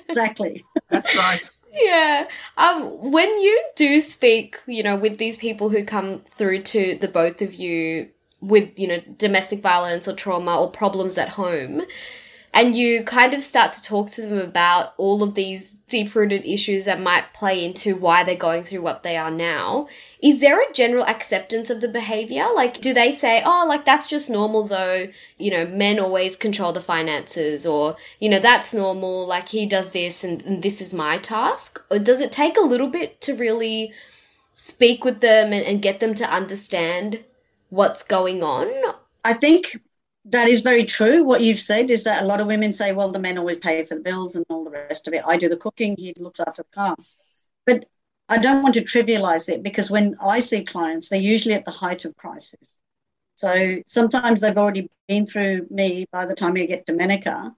exactly. 0.09 0.65
That's 0.89 1.17
right 1.17 1.49
yeah. 1.77 2.29
Um, 2.57 3.11
when 3.11 3.29
you 3.29 3.65
do 3.75 4.01
speak, 4.01 4.59
you 4.67 4.83
know, 4.83 4.97
with 4.97 5.19
these 5.19 5.37
people 5.37 5.69
who 5.69 5.85
come 5.85 6.23
through 6.35 6.63
to 6.63 6.99
the 7.01 7.09
both 7.09 7.43
of 7.43 7.55
you 7.55 8.11
with, 8.41 8.79
you 8.79 8.89
know, 8.89 9.01
domestic 9.17 9.61
violence 9.61 10.07
or 10.09 10.15
trauma 10.15 10.61
or 10.61 10.71
problems 10.71 11.19
at 11.19 11.29
home, 11.29 11.83
and 12.57 12.75
you 12.75 13.05
kind 13.05 13.35
of 13.35 13.43
start 13.43 13.71
to 13.73 13.83
talk 13.83 14.11
to 14.13 14.23
them 14.23 14.39
about 14.39 14.95
all 14.97 15.23
of 15.23 15.35
these 15.35 15.75
deep 15.89 16.15
rooted 16.15 16.45
issues 16.45 16.87
that 16.87 17.01
might 17.01 17.33
play 17.35 17.63
into 17.63 17.95
why 17.95 18.25
they're 18.25 18.35
going 18.35 18.65
through 18.65 18.81
what 18.81 19.03
they 19.03 19.17
are 19.17 19.31
now. 19.31 19.87
Is 20.21 20.41
there 20.41 20.61
a 20.61 20.73
general 20.73 21.05
acceptance 21.05 21.69
of 21.69 21.83
the 21.83 21.89
behavior? 21.89 22.47
Like, 22.55 22.81
do 22.81 22.95
they 22.95 23.13
say, 23.13 23.43
oh, 23.45 23.67
like 23.69 23.85
that's 23.85 24.07
just 24.07 24.31
normal 24.31 24.67
though, 24.67 25.07
you 25.37 25.51
know, 25.51 25.67
men 25.67 26.01
always 26.01 26.35
control 26.35 26.73
the 26.73 26.81
finances, 26.81 27.67
or, 27.67 27.97
you 28.21 28.31
know, 28.31 28.41
that's 28.41 28.73
normal, 28.73 29.27
like 29.27 29.49
he 29.49 29.67
does 29.67 29.91
this 29.91 30.25
and, 30.25 30.43
and 30.43 30.63
this 30.63 30.81
is 30.81 30.95
my 30.95 31.19
task? 31.19 31.81
Or 31.91 31.99
does 31.99 32.21
it 32.21 32.33
take 32.33 32.57
a 32.57 32.63
little 32.63 32.89
bit 32.89 33.21
to 33.21 33.35
really 33.35 33.93
speak 34.55 35.05
with 35.05 35.21
them 35.21 35.53
and, 35.53 35.65
and 35.65 35.83
get 35.83 36.01
them 36.01 36.15
to 36.15 36.33
understand 36.33 37.23
what's 37.69 38.03
going 38.03 38.43
on? 38.43 38.69
I 39.25 39.35
think 39.35 39.81
that 40.31 40.49
is 40.49 40.61
very 40.61 40.85
true. 40.85 41.23
What 41.23 41.43
you've 41.43 41.59
said 41.59 41.91
is 41.91 42.03
that 42.05 42.23
a 42.23 42.27
lot 42.27 42.41
of 42.41 42.47
women 42.47 42.73
say, 42.73 42.93
well, 42.93 43.13
the 43.13 43.19
men 43.19 43.39
always 43.39 43.59
pay 43.59 43.85
for 43.85 43.95
the 43.95 44.01
bills 44.01 44.35
and 44.35 44.45
all 44.49 44.65
the 44.65 44.71
rest 44.71 45.07
of 45.07 45.15
it. 45.15 45.23
I 45.25 45.37
do 45.37 45.49
the 45.49 45.57
cooking, 45.57 45.95
he 45.97 46.15
looks 46.19 46.41
after 46.41 46.63
the 46.63 46.75
car. 46.75 46.97
But 47.65 47.87
I 48.29 48.39
don't 48.39 48.63
want 48.63 48.75
to 48.75 48.83
trivialize 48.83 49.49
it 49.49 49.63
because 49.63 49.91
when 49.91 50.17
I 50.21 50.41
see 50.41 50.65
clients, 50.65 51.09
they're 51.09 51.21
usually 51.21 51.55
at 51.55 51.65
the 51.65 51.71
height 51.71 52.05
of 52.05 52.17
crisis. 52.17 52.69
So 53.37 53.83
sometimes 53.87 54.41
they've 54.41 54.59
already 54.59 54.91
been 55.07 55.27
through 55.27 55.69
me 55.71 56.07
by 56.11 56.27
the 56.27 56.35
time 56.35 56.55
they 56.55 56.67
get 56.67 56.87
to 56.87 56.93
Menaka. 56.93 57.55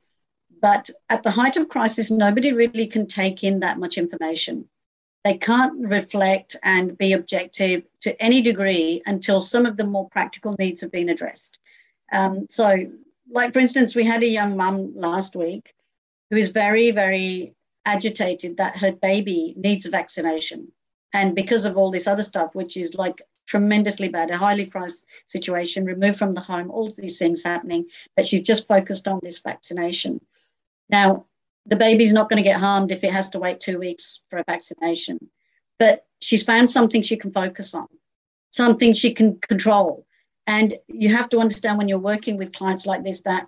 But 0.61 0.91
at 1.09 1.23
the 1.23 1.31
height 1.31 1.57
of 1.57 1.69
crisis, 1.69 2.11
nobody 2.11 2.53
really 2.53 2.87
can 2.87 3.07
take 3.07 3.45
in 3.45 3.61
that 3.61 3.79
much 3.79 3.97
information. 3.97 4.69
They 5.25 5.39
can't 5.39 5.89
reflect 5.89 6.57
and 6.63 6.99
be 6.99 7.13
objective 7.13 7.85
to 8.01 8.21
any 8.23 8.43
degree 8.43 9.03
until 9.07 9.41
some 9.41 9.67
of 9.67 9.77
the 9.77 9.85
more 9.85 10.09
practical 10.11 10.55
needs 10.59 10.81
have 10.83 10.93
been 10.93 11.09
addressed. 11.09 11.59
Um, 12.13 12.47
so, 12.49 12.87
like 13.31 13.53
for 13.53 13.59
instance, 13.59 13.95
we 13.95 14.05
had 14.05 14.23
a 14.23 14.29
young 14.29 14.57
mum 14.57 14.93
last 14.97 15.37
week 15.37 15.75
who 16.31 16.37
is 16.37 16.49
very, 16.49 16.91
very 16.91 17.55
agitated 17.85 18.57
that 18.57 18.77
her 18.77 18.93
baby 18.93 19.55
needs 19.57 19.87
a 19.87 19.91
vaccination. 19.91 20.71
And 21.15 21.35
because 21.35 21.65
of 21.65 21.77
all 21.77 21.91
this 21.91 22.07
other 22.07 22.23
stuff, 22.23 22.55
which 22.55 22.77
is 22.77 22.95
like 22.95 23.23
tremendously 23.47 24.09
bad, 24.09 24.31
a 24.31 24.37
highly 24.37 24.67
crisis 24.67 25.05
situation, 25.27 25.85
removed 25.85 26.19
from 26.19 26.35
the 26.35 26.41
home, 26.41 26.71
all 26.71 26.93
these 26.93 27.19
things 27.19 27.43
happening, 27.43 27.87
but 28.15 28.27
she's 28.27 28.43
just 28.43 28.69
focused 28.69 29.09
on 29.09 29.21
this 29.23 29.41
vaccination. 29.41 30.21
Now, 30.91 31.27
the 31.65 31.77
baby's 31.77 32.13
not 32.13 32.29
going 32.29 32.43
to 32.43 32.49
get 32.49 32.61
harmed 32.61 32.93
if 32.93 33.05
it 33.05 33.13
has 33.13 33.31
to 33.31 33.39
wait 33.39 33.61
two 33.61 33.79
weeks 33.79 34.21
for 34.29 34.39
a 34.39 34.45
vaccination, 34.47 35.19
but 35.79 36.07
she's 36.21 36.43
found 36.43 36.71
something 36.71 37.03
she 37.03 37.17
can 37.17 37.31
focus 37.31 37.75
on, 37.75 37.89
something 38.51 38.93
she 38.93 39.13
can 39.13 39.39
control. 39.41 40.07
And 40.49 40.75
you 40.89 41.15
have 41.15 41.29
to 41.29 41.39
understand 41.39 41.77
when 41.77 41.89
you're 41.89 41.99
working 41.99 42.39
with 42.39 42.55
clients 42.55 42.87
like 42.87 43.05
this 43.05 43.21
that 43.21 43.47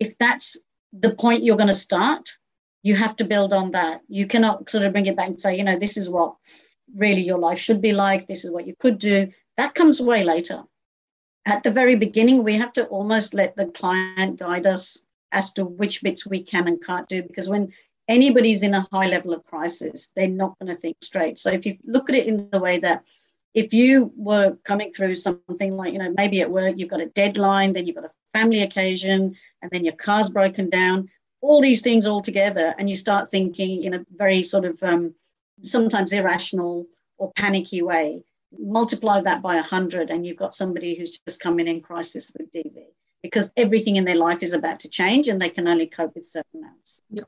if 0.00 0.16
that's 0.16 0.56
the 0.94 1.14
point 1.14 1.44
you're 1.44 1.58
going 1.58 1.68
to 1.68 1.74
start, 1.74 2.26
you 2.82 2.96
have 2.96 3.14
to 3.16 3.24
build 3.24 3.52
on 3.52 3.70
that. 3.72 4.00
You 4.08 4.26
cannot 4.26 4.68
sort 4.70 4.84
of 4.84 4.92
bring 4.92 5.06
it 5.06 5.16
back 5.16 5.28
and 5.28 5.40
say, 5.40 5.56
you 5.56 5.62
know, 5.62 5.78
this 5.78 5.98
is 5.98 6.08
what 6.08 6.36
really 6.96 7.20
your 7.20 7.38
life 7.38 7.58
should 7.58 7.82
be 7.82 7.92
like. 7.92 8.26
This 8.26 8.46
is 8.46 8.50
what 8.50 8.66
you 8.66 8.74
could 8.80 8.98
do. 8.98 9.28
That 9.58 9.74
comes 9.74 10.00
way 10.00 10.24
later. 10.24 10.62
At 11.44 11.64
the 11.64 11.70
very 11.70 11.96
beginning, 11.96 12.42
we 12.42 12.54
have 12.54 12.72
to 12.74 12.86
almost 12.86 13.34
let 13.34 13.54
the 13.54 13.66
client 13.66 14.38
guide 14.38 14.66
us 14.66 15.02
as 15.32 15.52
to 15.52 15.66
which 15.66 16.02
bits 16.02 16.26
we 16.26 16.42
can 16.42 16.66
and 16.66 16.82
can't 16.82 17.08
do. 17.08 17.22
Because 17.22 17.50
when 17.50 17.74
anybody's 18.08 18.62
in 18.62 18.74
a 18.74 18.88
high 18.90 19.08
level 19.08 19.34
of 19.34 19.44
crisis, 19.44 20.12
they're 20.16 20.28
not 20.28 20.58
going 20.58 20.74
to 20.74 20.80
think 20.80 20.96
straight. 21.02 21.38
So 21.38 21.50
if 21.50 21.66
you 21.66 21.76
look 21.84 22.08
at 22.08 22.16
it 22.16 22.26
in 22.26 22.48
the 22.50 22.60
way 22.60 22.78
that 22.78 23.04
if 23.58 23.74
you 23.74 24.12
were 24.16 24.56
coming 24.62 24.92
through 24.92 25.16
something 25.16 25.76
like, 25.76 25.92
you 25.92 25.98
know, 25.98 26.14
maybe 26.16 26.40
at 26.40 26.50
work 26.50 26.74
you've 26.76 26.88
got 26.88 27.00
a 27.00 27.06
deadline, 27.06 27.72
then 27.72 27.86
you've 27.86 27.96
got 27.96 28.04
a 28.04 28.18
family 28.32 28.62
occasion, 28.62 29.34
and 29.60 29.70
then 29.72 29.84
your 29.84 29.96
car's 29.96 30.30
broken 30.30 30.70
down, 30.70 31.08
all 31.40 31.60
these 31.60 31.80
things 31.80 32.06
all 32.06 32.22
together, 32.22 32.72
and 32.78 32.88
you 32.88 32.94
start 32.94 33.32
thinking 33.32 33.82
in 33.82 33.94
a 33.94 34.04
very 34.14 34.44
sort 34.44 34.64
of 34.64 34.80
um, 34.84 35.12
sometimes 35.62 36.12
irrational 36.12 36.86
or 37.16 37.32
panicky 37.32 37.82
way, 37.82 38.22
multiply 38.56 39.20
that 39.20 39.42
by 39.42 39.56
100 39.56 40.08
and 40.08 40.24
you've 40.24 40.36
got 40.36 40.54
somebody 40.54 40.94
who's 40.94 41.18
just 41.18 41.40
coming 41.40 41.66
in 41.66 41.80
crisis 41.80 42.30
with 42.38 42.52
DV 42.52 42.84
because 43.24 43.50
everything 43.56 43.96
in 43.96 44.04
their 44.04 44.14
life 44.14 44.44
is 44.44 44.52
about 44.52 44.78
to 44.78 44.88
change 44.88 45.26
and 45.26 45.42
they 45.42 45.50
can 45.50 45.66
only 45.66 45.88
cope 45.88 46.14
with 46.14 46.24
certain 46.24 46.60
amounts. 46.60 47.00
Yeah. 47.10 47.24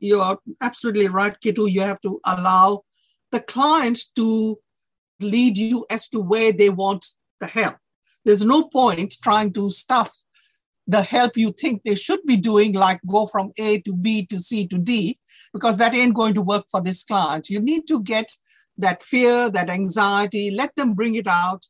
You 0.00 0.22
are 0.22 0.38
absolutely 0.62 1.08
right, 1.08 1.38
Kitu. 1.38 1.70
You 1.70 1.82
have 1.82 2.00
to 2.00 2.18
allow 2.24 2.84
the 3.30 3.40
client 3.40 3.98
to 4.16 4.58
lead 5.20 5.56
you 5.56 5.86
as 5.90 6.08
to 6.08 6.20
where 6.20 6.52
they 6.52 6.70
want 6.70 7.06
the 7.40 7.46
help. 7.46 7.76
There's 8.24 8.44
no 8.44 8.64
point 8.64 9.16
trying 9.22 9.52
to 9.54 9.70
stuff 9.70 10.14
the 10.86 11.02
help 11.02 11.36
you 11.36 11.52
think 11.52 11.82
they 11.82 11.94
should 11.94 12.20
be 12.26 12.36
doing, 12.36 12.72
like 12.72 13.00
go 13.06 13.26
from 13.26 13.52
A 13.58 13.80
to 13.82 13.92
B 13.94 14.26
to 14.26 14.38
C 14.38 14.66
to 14.66 14.78
D, 14.78 15.18
because 15.52 15.76
that 15.76 15.94
ain't 15.94 16.14
going 16.14 16.34
to 16.34 16.42
work 16.42 16.64
for 16.70 16.80
this 16.80 17.04
client. 17.04 17.48
You 17.48 17.60
need 17.60 17.86
to 17.88 18.02
get 18.02 18.32
that 18.76 19.02
fear, 19.02 19.50
that 19.50 19.70
anxiety, 19.70 20.50
let 20.50 20.74
them 20.74 20.94
bring 20.94 21.14
it 21.14 21.28
out, 21.28 21.66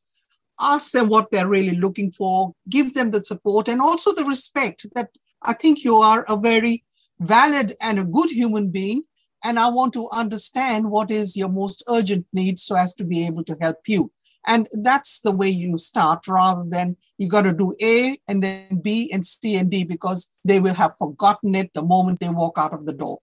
ask 0.60 0.92
them 0.92 1.08
what 1.08 1.30
they're 1.30 1.48
really 1.48 1.76
looking 1.76 2.10
for, 2.10 2.54
give 2.68 2.94
them 2.94 3.10
the 3.10 3.22
support 3.22 3.68
and 3.68 3.80
also 3.80 4.14
the 4.14 4.24
respect 4.24 4.86
that 4.94 5.10
I 5.42 5.52
think 5.52 5.84
you 5.84 5.98
are 5.98 6.24
a 6.28 6.36
very 6.36 6.84
valid 7.18 7.74
and 7.80 7.98
a 7.98 8.04
good 8.04 8.30
human 8.30 8.70
being. 8.70 9.02
And 9.42 9.58
I 9.58 9.68
want 9.68 9.92
to 9.94 10.08
understand 10.10 10.90
what 10.90 11.10
is 11.10 11.36
your 11.36 11.48
most 11.48 11.82
urgent 11.88 12.26
need 12.32 12.58
so 12.58 12.76
as 12.76 12.94
to 12.94 13.04
be 13.04 13.26
able 13.26 13.44
to 13.44 13.56
help 13.60 13.78
you. 13.86 14.12
And 14.46 14.68
that's 14.72 15.20
the 15.20 15.32
way 15.32 15.48
you 15.48 15.76
start 15.78 16.26
rather 16.26 16.64
than 16.68 16.96
you 17.18 17.28
got 17.28 17.42
to 17.42 17.52
do 17.52 17.74
A 17.82 18.18
and 18.28 18.42
then 18.42 18.80
B 18.82 19.10
and 19.12 19.24
C 19.24 19.56
and 19.56 19.70
D 19.70 19.84
because 19.84 20.30
they 20.44 20.60
will 20.60 20.74
have 20.74 20.96
forgotten 20.96 21.54
it 21.54 21.72
the 21.74 21.82
moment 21.82 22.20
they 22.20 22.28
walk 22.28 22.54
out 22.56 22.72
of 22.72 22.86
the 22.86 22.92
door. 22.92 23.18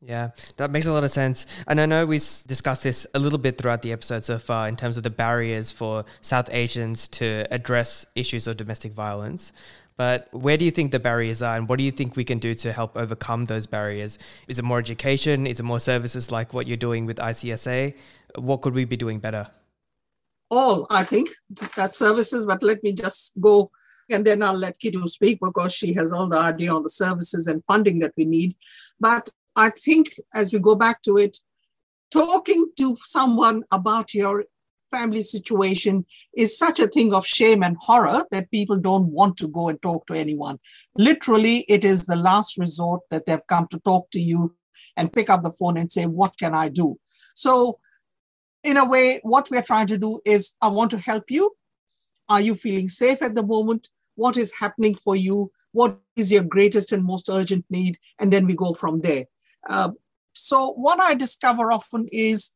Yeah, 0.00 0.30
that 0.58 0.70
makes 0.70 0.86
a 0.86 0.92
lot 0.92 1.02
of 1.02 1.10
sense. 1.10 1.46
And 1.66 1.80
I 1.80 1.86
know 1.86 2.06
we've 2.06 2.22
discussed 2.46 2.84
this 2.84 3.06
a 3.14 3.18
little 3.18 3.38
bit 3.38 3.58
throughout 3.58 3.82
the 3.82 3.90
episode 3.90 4.22
so 4.22 4.38
far 4.38 4.68
in 4.68 4.76
terms 4.76 4.96
of 4.96 5.02
the 5.02 5.10
barriers 5.10 5.72
for 5.72 6.04
South 6.20 6.48
Asians 6.52 7.08
to 7.08 7.46
address 7.50 8.06
issues 8.14 8.46
of 8.46 8.56
domestic 8.56 8.92
violence. 8.92 9.52
But 9.98 10.28
where 10.32 10.56
do 10.56 10.64
you 10.64 10.70
think 10.70 10.92
the 10.92 11.00
barriers 11.00 11.42
are, 11.42 11.56
and 11.56 11.68
what 11.68 11.76
do 11.78 11.84
you 11.84 11.90
think 11.90 12.16
we 12.16 12.24
can 12.24 12.38
do 12.38 12.54
to 12.54 12.72
help 12.72 12.96
overcome 12.96 13.46
those 13.46 13.66
barriers? 13.66 14.18
Is 14.46 14.58
it 14.58 14.64
more 14.64 14.78
education? 14.78 15.46
Is 15.46 15.60
it 15.60 15.64
more 15.64 15.80
services 15.80 16.30
like 16.32 16.54
what 16.54 16.66
you're 16.66 16.76
doing 16.78 17.04
with 17.04 17.18
ICSA? 17.18 17.94
What 18.36 18.62
could 18.62 18.74
we 18.74 18.84
be 18.84 18.96
doing 18.96 19.18
better? 19.18 19.48
All, 20.50 20.86
I 20.88 21.02
think, 21.04 21.28
that 21.76 21.94
services, 21.94 22.46
but 22.46 22.62
let 22.62 22.82
me 22.82 22.92
just 22.92 23.32
go 23.40 23.70
and 24.10 24.24
then 24.24 24.42
I'll 24.42 24.54
let 24.54 24.78
Kitu 24.78 25.06
speak 25.08 25.38
because 25.42 25.74
she 25.74 25.92
has 25.94 26.12
all 26.12 26.28
the 26.28 26.38
idea 26.38 26.72
on 26.72 26.82
the 26.82 26.88
services 26.88 27.46
and 27.46 27.62
funding 27.64 27.98
that 27.98 28.14
we 28.16 28.24
need. 28.24 28.56
But 28.98 29.28
I 29.56 29.70
think 29.70 30.06
as 30.34 30.52
we 30.52 30.58
go 30.60 30.74
back 30.74 31.02
to 31.02 31.18
it, 31.18 31.36
talking 32.10 32.70
to 32.78 32.96
someone 33.02 33.64
about 33.70 34.14
your 34.14 34.44
family 34.90 35.22
situation 35.22 36.04
is 36.36 36.58
such 36.58 36.80
a 36.80 36.86
thing 36.86 37.14
of 37.14 37.26
shame 37.26 37.62
and 37.62 37.76
horror 37.80 38.24
that 38.30 38.50
people 38.50 38.76
don't 38.76 39.06
want 39.06 39.36
to 39.38 39.48
go 39.48 39.68
and 39.68 39.80
talk 39.82 40.06
to 40.06 40.14
anyone. 40.14 40.58
Literally, 40.96 41.64
it 41.68 41.84
is 41.84 42.06
the 42.06 42.16
last 42.16 42.58
resort 42.58 43.02
that 43.10 43.26
they've 43.26 43.46
come 43.46 43.66
to 43.68 43.78
talk 43.80 44.10
to 44.10 44.20
you 44.20 44.54
and 44.96 45.12
pick 45.12 45.30
up 45.30 45.42
the 45.42 45.50
phone 45.50 45.76
and 45.76 45.90
say, 45.90 46.06
What 46.06 46.38
can 46.38 46.54
I 46.54 46.68
do? 46.68 46.98
So, 47.34 47.78
in 48.64 48.76
a 48.76 48.84
way, 48.84 49.20
what 49.22 49.48
we're 49.50 49.62
trying 49.62 49.86
to 49.88 49.98
do 49.98 50.20
is, 50.24 50.54
I 50.60 50.68
want 50.68 50.90
to 50.90 50.98
help 50.98 51.30
you. 51.30 51.54
Are 52.28 52.40
you 52.40 52.54
feeling 52.54 52.88
safe 52.88 53.22
at 53.22 53.34
the 53.34 53.46
moment? 53.46 53.88
What 54.16 54.36
is 54.36 54.52
happening 54.58 54.94
for 54.94 55.16
you? 55.16 55.50
What 55.72 55.98
is 56.16 56.32
your 56.32 56.42
greatest 56.42 56.92
and 56.92 57.04
most 57.04 57.28
urgent 57.30 57.64
need? 57.70 57.98
And 58.18 58.32
then 58.32 58.46
we 58.46 58.56
go 58.56 58.74
from 58.74 58.98
there. 58.98 59.26
Uh, 59.68 59.90
so, 60.34 60.72
what 60.72 61.00
I 61.00 61.14
discover 61.14 61.72
often 61.72 62.08
is 62.12 62.50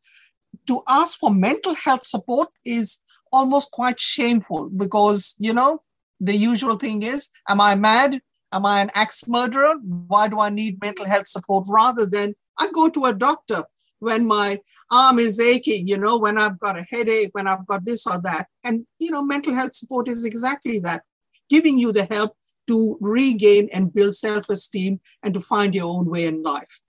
to 0.67 0.83
ask 0.89 1.19
for 1.19 1.33
mental 1.33 1.75
health 1.75 2.05
support 2.05 2.49
is 2.65 2.99
almost 3.33 3.71
quite 3.71 3.99
shameful 3.99 4.69
because, 4.71 5.35
you 5.39 5.53
know, 5.53 5.83
the 6.21 6.37
usual 6.37 6.77
thing 6.77 7.03
is, 7.03 7.29
am 7.49 7.61
I 7.61 7.75
mad? 7.75 8.21
Am 8.53 8.67
I 8.67 8.83
an 8.83 8.91
axe 8.95 9.27
murderer? 9.27 9.75
Why 9.83 10.29
do 10.29 10.39
I 10.39 10.51
need 10.51 10.81
mental 10.81 11.07
health 11.07 11.29
support? 11.29 11.67
Rather 11.69 12.07
than 12.07 12.35
I 12.59 12.69
go 12.73 12.89
to 12.91 13.07
a 13.07 13.15
doctor 13.15 13.65
when 13.99 14.27
my 14.27 14.59
arm 14.91 15.19
is 15.19 15.41
aching, 15.41 15.89
you 15.89 15.97
know, 15.97 16.19
when 16.19 16.37
I've 16.37 16.59
got 16.59 16.79
a 16.79 16.85
headache, 16.91 17.31
when 17.33 17.47
I've 17.47 17.67
got 17.67 17.85
this 17.85 18.07
or 18.07 18.21
that. 18.23 18.49
And, 18.65 18.85
you 18.99 19.11
know, 19.11 19.23
mental 19.23 19.55
health 19.55 19.75
support 19.75 20.09
is 20.09 20.25
exactly 20.25 20.81
that 20.81 21.03
giving 21.49 21.79
you 21.79 21.93
the 21.93 22.05
help 22.05 22.37
to 22.67 22.99
regain 23.01 23.69
and 23.73 23.93
build 23.93 24.15
self 24.15 24.49
esteem 24.49 25.01
and 25.23 25.33
to 25.35 25.41
find 25.41 25.75
your 25.75 25.87
own 25.87 26.07
way 26.07 26.25
in 26.25 26.43
life. 26.43 26.81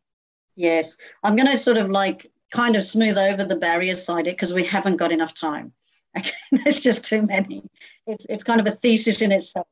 Yes, 0.56 0.98
I'm 1.24 1.36
going 1.36 1.52
to 1.52 1.58
sort 1.58 1.78
of 1.78 1.90
like 1.90 2.32
kind 2.54 2.76
of 2.76 2.84
smooth 2.84 3.18
over 3.18 3.44
the 3.44 3.56
barrier 3.56 3.98
side 3.98 4.28
it 4.28 4.38
because 4.38 4.54
we 4.54 4.64
haven't 4.64 4.98
got 4.98 5.12
enough 5.12 5.34
time. 5.34 5.74
Okay, 6.16 6.30
there's 6.52 6.80
just 6.80 7.04
too 7.04 7.24
many. 7.24 7.64
It's, 8.06 8.28
it's 8.30 8.44
kind 8.44 8.60
of 8.60 8.68
a 8.68 8.72
thesis 8.72 9.24
in 9.24 9.32
itself. 9.32 9.66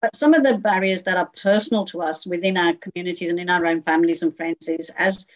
But 0.00 0.14
some 0.14 0.34
of 0.34 0.44
the 0.44 0.56
barriers 0.56 1.02
that 1.02 1.16
are 1.16 1.28
personal 1.42 1.84
to 1.86 2.00
us 2.00 2.24
within 2.24 2.56
our 2.56 2.74
communities 2.74 3.28
and 3.28 3.40
in 3.40 3.50
our 3.50 3.66
own 3.66 3.82
families 3.82 4.22
and 4.22 4.32
friends 4.32 4.68
is, 4.68 4.90
as 4.90 5.26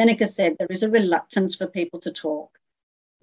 Menaka 0.00 0.28
said, 0.28 0.56
there 0.58 0.66
is 0.68 0.82
a 0.82 0.90
reluctance 0.90 1.54
for 1.54 1.68
people 1.68 2.00
to 2.00 2.10
talk. 2.10 2.58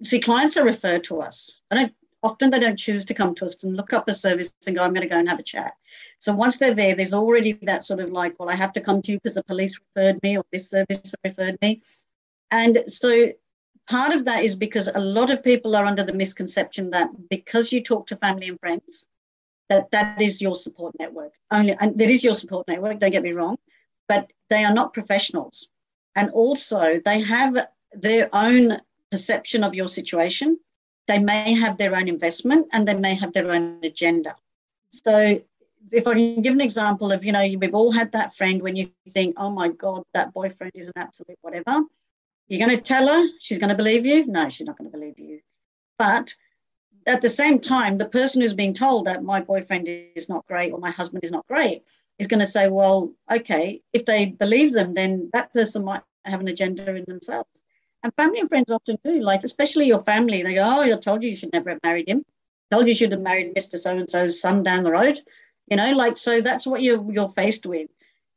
See, 0.02 0.18
clients 0.18 0.56
are 0.56 0.64
referred 0.64 1.04
to 1.04 1.20
us. 1.20 1.60
I 1.70 1.74
don't 1.74 1.92
often 2.22 2.50
they 2.50 2.58
don't 2.58 2.78
choose 2.78 3.04
to 3.04 3.14
come 3.14 3.34
to 3.34 3.44
us 3.44 3.62
and 3.62 3.76
look 3.76 3.92
up 3.92 4.08
a 4.08 4.14
service 4.14 4.50
and 4.66 4.74
go, 4.74 4.82
I'm 4.82 4.94
going 4.94 5.06
to 5.06 5.14
go 5.14 5.18
and 5.18 5.28
have 5.28 5.38
a 5.38 5.42
chat. 5.42 5.74
So 6.18 6.32
once 6.32 6.56
they're 6.56 6.74
there, 6.74 6.94
there's 6.94 7.14
already 7.14 7.52
that 7.62 7.84
sort 7.84 8.00
of 8.00 8.10
like, 8.10 8.34
well, 8.38 8.48
I 8.48 8.54
have 8.54 8.72
to 8.72 8.80
come 8.80 9.02
to 9.02 9.12
you 9.12 9.20
because 9.22 9.36
the 9.36 9.44
police 9.44 9.78
referred 9.94 10.22
me 10.22 10.38
or 10.38 10.44
this 10.50 10.70
service 10.70 11.14
referred 11.22 11.58
me. 11.60 11.82
And 12.50 12.84
so 12.86 13.32
part 13.88 14.14
of 14.14 14.24
that 14.24 14.44
is 14.44 14.54
because 14.54 14.88
a 14.88 15.00
lot 15.00 15.30
of 15.30 15.42
people 15.42 15.74
are 15.76 15.84
under 15.84 16.04
the 16.04 16.12
misconception 16.12 16.90
that 16.90 17.10
because 17.28 17.72
you 17.72 17.82
talk 17.82 18.06
to 18.08 18.16
family 18.16 18.48
and 18.48 18.60
friends, 18.60 19.06
that 19.68 19.90
that 19.90 20.20
is 20.20 20.40
your 20.40 20.54
support 20.54 20.94
network. 20.98 21.34
Only 21.50 21.76
and 21.80 21.98
that 21.98 22.10
is 22.10 22.24
your 22.24 22.34
support 22.34 22.66
network, 22.68 23.00
don't 23.00 23.10
get 23.10 23.22
me 23.22 23.32
wrong, 23.32 23.58
but 24.08 24.32
they 24.48 24.64
are 24.64 24.74
not 24.74 24.94
professionals. 24.94 25.68
And 26.16 26.30
also 26.30 27.00
they 27.04 27.20
have 27.20 27.68
their 27.92 28.28
own 28.32 28.78
perception 29.10 29.64
of 29.64 29.74
your 29.74 29.88
situation. 29.88 30.58
They 31.06 31.18
may 31.18 31.54
have 31.54 31.78
their 31.78 31.96
own 31.96 32.08
investment 32.08 32.68
and 32.72 32.86
they 32.86 32.94
may 32.94 33.14
have 33.14 33.32
their 33.32 33.50
own 33.50 33.80
agenda. 33.82 34.36
So 34.90 35.40
if 35.90 36.06
I 36.06 36.14
can 36.14 36.42
give 36.42 36.54
an 36.54 36.60
example 36.60 37.12
of, 37.12 37.24
you 37.24 37.32
know, 37.32 37.46
we've 37.60 37.74
all 37.74 37.92
had 37.92 38.12
that 38.12 38.34
friend 38.34 38.60
when 38.62 38.76
you 38.76 38.88
think, 39.08 39.34
oh 39.38 39.50
my 39.50 39.68
God, 39.68 40.02
that 40.14 40.34
boyfriend 40.34 40.72
is 40.74 40.88
an 40.88 40.94
absolute 40.96 41.38
whatever. 41.40 41.82
You're 42.48 42.66
going 42.66 42.76
to 42.76 42.82
tell 42.82 43.06
her 43.06 43.28
she's 43.40 43.58
going 43.58 43.70
to 43.70 43.76
believe 43.76 44.06
you? 44.06 44.26
No, 44.26 44.48
she's 44.48 44.66
not 44.66 44.78
going 44.78 44.90
to 44.90 44.96
believe 44.96 45.18
you. 45.18 45.40
But 45.98 46.34
at 47.06 47.22
the 47.22 47.28
same 47.28 47.58
time, 47.58 47.98
the 47.98 48.08
person 48.08 48.42
who's 48.42 48.54
being 48.54 48.74
told 48.74 49.06
that 49.06 49.22
my 49.22 49.40
boyfriend 49.40 49.88
is 49.88 50.28
not 50.28 50.46
great 50.46 50.72
or 50.72 50.78
my 50.78 50.90
husband 50.90 51.24
is 51.24 51.32
not 51.32 51.46
great 51.46 51.82
is 52.18 52.26
going 52.26 52.40
to 52.40 52.46
say, 52.46 52.68
well, 52.68 53.12
okay, 53.30 53.82
if 53.92 54.04
they 54.04 54.26
believe 54.26 54.72
them, 54.72 54.94
then 54.94 55.30
that 55.32 55.52
person 55.52 55.84
might 55.84 56.02
have 56.24 56.40
an 56.40 56.48
agenda 56.48 56.94
in 56.94 57.04
themselves. 57.06 57.64
And 58.02 58.12
family 58.14 58.40
and 58.40 58.48
friends 58.48 58.72
often 58.72 58.98
do, 59.04 59.20
like 59.20 59.42
especially 59.44 59.86
your 59.86 60.00
family. 60.00 60.42
They 60.42 60.54
go, 60.54 60.62
oh, 60.64 60.82
I 60.82 60.96
told 60.96 61.22
you 61.22 61.30
you 61.30 61.36
should 61.36 61.52
never 61.52 61.70
have 61.70 61.80
married 61.82 62.08
him. 62.08 62.24
I 62.70 62.76
told 62.76 62.86
you 62.86 62.90
you 62.90 62.96
should 62.96 63.12
have 63.12 63.20
married 63.20 63.54
Mr. 63.54 63.76
So 63.76 63.96
and 63.96 64.08
so's 64.08 64.40
son 64.40 64.62
down 64.62 64.84
the 64.84 64.90
road 64.90 65.20
you 65.70 65.76
know 65.76 65.92
like 65.92 66.16
so 66.16 66.40
that's 66.40 66.66
what 66.66 66.82
you're 66.82 67.04
you're 67.12 67.28
faced 67.28 67.66
with 67.66 67.88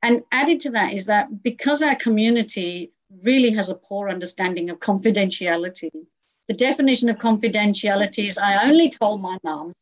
and 0.02 0.24
added 0.32 0.60
to 0.62 0.72
that 0.72 0.94
is 0.94 1.06
that 1.06 1.44
because 1.44 1.82
our 1.82 1.96
community 1.96 2.92
really 3.24 3.52
has 3.52 3.70
a 3.70 3.76
poor 3.76 4.10
understanding 4.10 4.70
of 4.70 4.80
confidentiality 4.80 5.90
the 6.48 6.54
definition 6.54 7.10
of 7.10 7.18
confidentiality 7.18 8.28
is 8.28 8.38
i 8.38 8.68
only 8.70 8.90
told 8.90 9.22
my 9.22 9.38
mum 9.44 9.74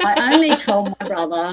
i 0.00 0.34
only 0.34 0.56
told 0.56 0.94
my 1.00 1.06
brother 1.06 1.52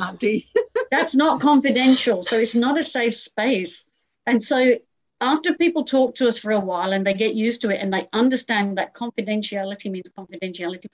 that's 0.92 1.16
not 1.16 1.42
confidential 1.42 2.22
so 2.22 2.38
it's 2.38 2.56
not 2.56 2.80
a 2.80 2.84
safe 2.84 3.16
space 3.16 3.86
and 4.26 4.44
so 4.44 4.76
after 5.22 5.54
people 5.56 5.84
talk 5.84 6.16
to 6.16 6.28
us 6.28 6.38
for 6.38 6.52
a 6.52 6.60
while 6.60 6.94
and 6.94 7.06
they 7.06 7.14
get 7.14 7.36
used 7.36 7.62
to 7.62 7.70
it 7.70 7.82
and 7.82 7.94
they 7.94 8.08
understand 8.14 8.78
that 8.78 8.94
confidentiality 8.94 9.92
means 9.92 10.10
confidentiality 10.18 10.88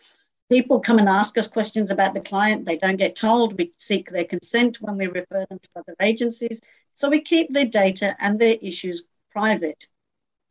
People 0.49 0.79
come 0.79 0.99
and 0.99 1.09
ask 1.09 1.37
us 1.39 1.47
questions 1.47 1.89
about 1.89 2.13
the 2.13 2.19
client. 2.19 2.65
They 2.65 2.77
don't 2.77 2.97
get 2.97 3.15
told. 3.15 3.57
We 3.57 3.73
seek 3.77 4.09
their 4.09 4.25
consent 4.25 4.79
when 4.79 4.95
we 4.95 5.07
refer 5.07 5.45
them 5.49 5.57
to 5.57 5.69
other 5.75 5.95
agencies. 5.99 6.61
So 6.93 7.09
we 7.09 7.21
keep 7.21 7.51
their 7.51 7.65
data 7.65 8.15
and 8.19 8.37
their 8.37 8.57
issues 8.61 9.05
private. 9.31 9.87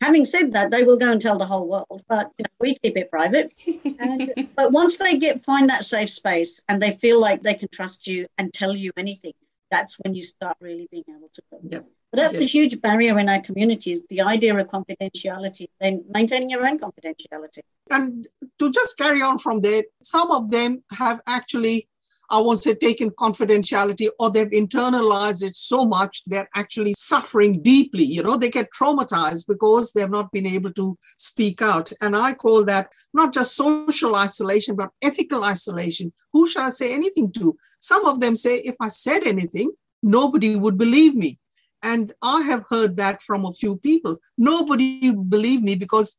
Having 0.05 0.27
said 0.27 0.53
that, 0.53 0.71
they 0.71 0.85
will 0.85 0.99
go 0.99 1.11
and 1.11 1.19
tell 1.19 1.39
the 1.39 1.47
whole 1.47 1.67
world, 1.67 2.03
but 2.09 2.31
you 2.37 2.43
know, 2.43 2.51
we 2.61 2.75
keep 2.75 2.95
it 2.99 3.11
private. 3.11 3.55
And, 3.99 4.49
but 4.57 4.71
once 4.71 4.99
they 4.99 5.17
get 5.17 5.43
find 5.43 5.71
that 5.71 5.87
safe 5.87 6.11
space 6.11 6.61
and 6.69 6.83
they 6.83 6.93
feel 6.93 7.19
like 7.19 7.43
they 7.43 7.55
can 7.55 7.69
trust 7.69 8.07
you 8.07 8.27
and 8.37 8.53
tell 8.53 8.77
you 8.77 8.93
anything, 8.99 9.33
that's 9.71 9.95
when 10.01 10.15
you 10.15 10.21
start 10.21 10.59
really 10.61 10.89
being 10.91 11.05
able 11.09 11.31
to. 11.33 11.43
Yep. 11.63 11.87
But 12.11 12.21
that's 12.21 12.41
a 12.41 12.45
huge 12.45 12.83
barrier 12.83 13.19
in 13.19 13.31
our 13.31 13.41
communities, 13.41 14.03
the 14.11 14.21
idea 14.21 14.55
of 14.55 14.67
confidentiality, 14.67 15.69
then 15.81 16.05
maintaining 16.09 16.51
your 16.51 16.67
own 16.67 16.79
confidentiality. 16.79 17.63
And 17.91 18.29
to 18.59 18.71
just 18.71 18.99
carry 18.99 19.23
on 19.23 19.39
from 19.39 19.61
there, 19.61 19.85
some 20.03 20.31
of 20.31 20.51
them 20.51 20.85
have 20.93 21.23
actually 21.27 21.89
I 22.31 22.41
won't 22.41 22.63
say 22.63 22.75
taken 22.75 23.11
confidentiality 23.11 24.09
or 24.19 24.31
they've 24.31 24.49
internalized 24.49 25.43
it 25.43 25.57
so 25.57 25.85
much 25.85 26.23
they're 26.27 26.49
actually 26.55 26.95
suffering 26.97 27.63
deeply. 27.63 28.05
You 28.05 28.23
know, 28.23 28.37
they 28.37 28.49
get 28.49 28.71
traumatized 28.71 29.47
because 29.47 29.93
they've 29.93 30.11
not 30.11 30.33
been 30.33 30.47
able 30.47 30.73
to 30.73 30.97
speak 31.19 31.61
out. 31.63 31.93
And 32.01 32.17
I 32.17 32.35
call 32.35 32.65
that 32.65 32.93
not 33.13 33.35
just 33.35 33.57
social 33.57 34.17
isolation, 34.17 34.77
but 34.77 34.91
ethical 35.03 35.45
isolation. 35.45 36.13
Who 36.33 36.49
shall 36.49 36.65
I 36.65 36.71
say 36.71 36.95
anything 36.95 37.33
to? 37.33 37.57
Some 37.79 38.07
of 38.07 38.21
them 38.21 38.37
say, 38.37 38.59
if 38.59 38.77
I 38.81 38.89
said 38.89 39.27
anything, 39.27 39.73
nobody 40.03 40.57
would 40.57 40.79
believe 40.79 41.15
me. 41.15 41.39
And 41.83 42.15
I 42.23 42.43
have 42.43 42.65
heard 42.71 42.97
that 42.97 43.21
from 43.21 43.45
a 43.45 43.53
few 43.53 43.77
people. 43.77 44.19
Nobody 44.39 45.11
believe 45.11 45.63
me 45.63 45.75
because 45.75 46.17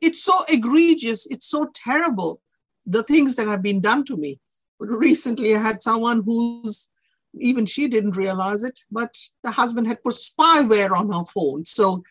it's 0.00 0.22
so 0.22 0.44
egregious, 0.48 1.26
it's 1.26 1.46
so 1.46 1.68
terrible, 1.74 2.40
the 2.86 3.02
things 3.02 3.34
that 3.34 3.48
have 3.48 3.62
been 3.62 3.80
done 3.80 4.04
to 4.04 4.16
me. 4.16 4.38
Recently, 4.78 5.54
I 5.54 5.60
had 5.60 5.82
someone 5.82 6.22
who's 6.22 6.88
even 7.34 7.66
she 7.66 7.88
didn't 7.88 8.16
realize 8.16 8.64
it, 8.64 8.80
but 8.90 9.14
the 9.44 9.50
husband 9.50 9.86
had 9.86 10.02
put 10.02 10.14
spyware 10.14 10.90
on 10.90 11.12
her 11.12 11.24
phone. 11.24 11.64
So, 11.64 12.02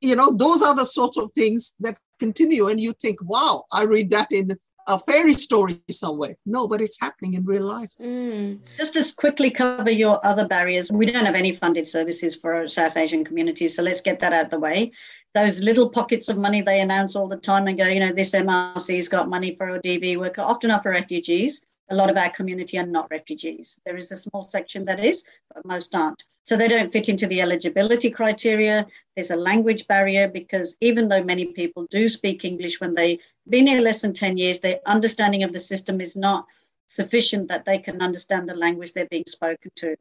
you 0.00 0.16
know, 0.16 0.32
those 0.32 0.62
are 0.62 0.74
the 0.74 0.84
sorts 0.84 1.16
of 1.16 1.32
things 1.32 1.74
that 1.80 1.98
continue. 2.18 2.68
And 2.68 2.80
you 2.80 2.92
think, 2.92 3.22
wow, 3.22 3.64
I 3.72 3.84
read 3.84 4.10
that 4.10 4.30
in 4.32 4.58
a 4.86 4.98
fairy 4.98 5.34
story 5.34 5.80
somewhere. 5.90 6.36
No, 6.46 6.66
but 6.66 6.80
it's 6.80 7.00
happening 7.00 7.34
in 7.34 7.44
real 7.44 7.64
life. 7.64 7.92
Mm. 8.00 8.60
Just 8.76 8.94
to 8.94 9.14
quickly 9.16 9.50
cover 9.50 9.90
your 9.90 10.24
other 10.24 10.48
barriers, 10.48 10.90
we 10.90 11.06
don't 11.06 11.26
have 11.26 11.34
any 11.34 11.52
funded 11.52 11.86
services 11.86 12.34
for 12.34 12.66
South 12.68 12.96
Asian 12.96 13.24
communities. 13.24 13.76
So 13.76 13.82
let's 13.82 14.00
get 14.00 14.18
that 14.20 14.32
out 14.32 14.46
of 14.46 14.50
the 14.50 14.58
way. 14.58 14.92
Those 15.34 15.60
little 15.60 15.90
pockets 15.90 16.30
of 16.30 16.38
money 16.38 16.62
they 16.62 16.80
announce 16.80 17.14
all 17.14 17.28
the 17.28 17.36
time 17.36 17.68
and 17.68 17.76
go, 17.76 17.86
you 17.86 18.00
know, 18.00 18.12
this 18.12 18.32
MRC's 18.32 19.08
got 19.08 19.28
money 19.28 19.54
for 19.54 19.68
a 19.68 19.82
DV 19.82 20.16
worker, 20.16 20.40
often 20.40 20.70
are 20.70 20.80
for 20.80 20.90
refugees. 20.90 21.60
A 21.90 21.94
lot 21.94 22.10
of 22.10 22.16
our 22.18 22.30
community 22.30 22.78
are 22.78 22.86
not 22.86 23.10
refugees. 23.10 23.80
There 23.84 23.96
is 23.96 24.12
a 24.12 24.16
small 24.16 24.44
section 24.44 24.84
that 24.84 25.02
is, 25.02 25.24
but 25.54 25.64
most 25.64 25.94
aren't. 25.94 26.22
So 26.44 26.56
they 26.56 26.68
don't 26.68 26.92
fit 26.92 27.08
into 27.08 27.26
the 27.26 27.40
eligibility 27.40 28.10
criteria. 28.10 28.86
There's 29.14 29.30
a 29.30 29.36
language 29.36 29.86
barrier 29.86 30.28
because 30.28 30.76
even 30.80 31.08
though 31.08 31.22
many 31.22 31.46
people 31.46 31.86
do 31.90 32.08
speak 32.08 32.44
English 32.44 32.80
when 32.80 32.94
they've 32.94 33.20
been 33.48 33.66
here 33.66 33.80
less 33.80 34.02
than 34.02 34.12
10 34.12 34.36
years, 34.36 34.58
their 34.58 34.80
understanding 34.86 35.42
of 35.42 35.52
the 35.52 35.60
system 35.60 36.00
is 36.00 36.16
not 36.16 36.46
sufficient 36.86 37.48
that 37.48 37.64
they 37.64 37.78
can 37.78 38.00
understand 38.00 38.48
the 38.48 38.54
language 38.54 38.92
they're 38.92 39.06
being 39.06 39.24
spoken 39.26 39.70
to. 39.76 39.96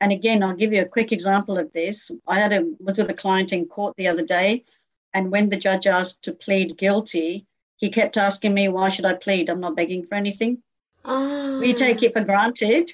And 0.00 0.10
again, 0.10 0.42
I'll 0.42 0.56
give 0.56 0.72
you 0.72 0.82
a 0.82 0.86
quick 0.96 1.12
example 1.12 1.58
of 1.58 1.72
this. 1.72 2.10
I 2.26 2.40
had 2.40 2.52
a 2.52 2.74
was 2.80 2.98
with 2.98 3.10
a 3.10 3.14
client 3.14 3.52
in 3.52 3.66
court 3.66 3.94
the 3.96 4.08
other 4.08 4.24
day, 4.24 4.64
and 5.14 5.30
when 5.30 5.48
the 5.48 5.56
judge 5.56 5.86
asked 5.86 6.24
to 6.24 6.32
plead 6.32 6.76
guilty, 6.76 7.46
he 7.76 7.88
kept 7.88 8.16
asking 8.16 8.54
me, 8.54 8.68
"Why 8.68 8.88
should 8.88 9.04
I 9.04 9.14
plead? 9.14 9.48
I'm 9.48 9.60
not 9.60 9.76
begging 9.76 10.02
for 10.02 10.16
anything." 10.16 10.62
Oh. 11.04 11.60
We 11.60 11.74
take 11.74 12.02
it 12.02 12.12
for 12.12 12.24
granted 12.24 12.92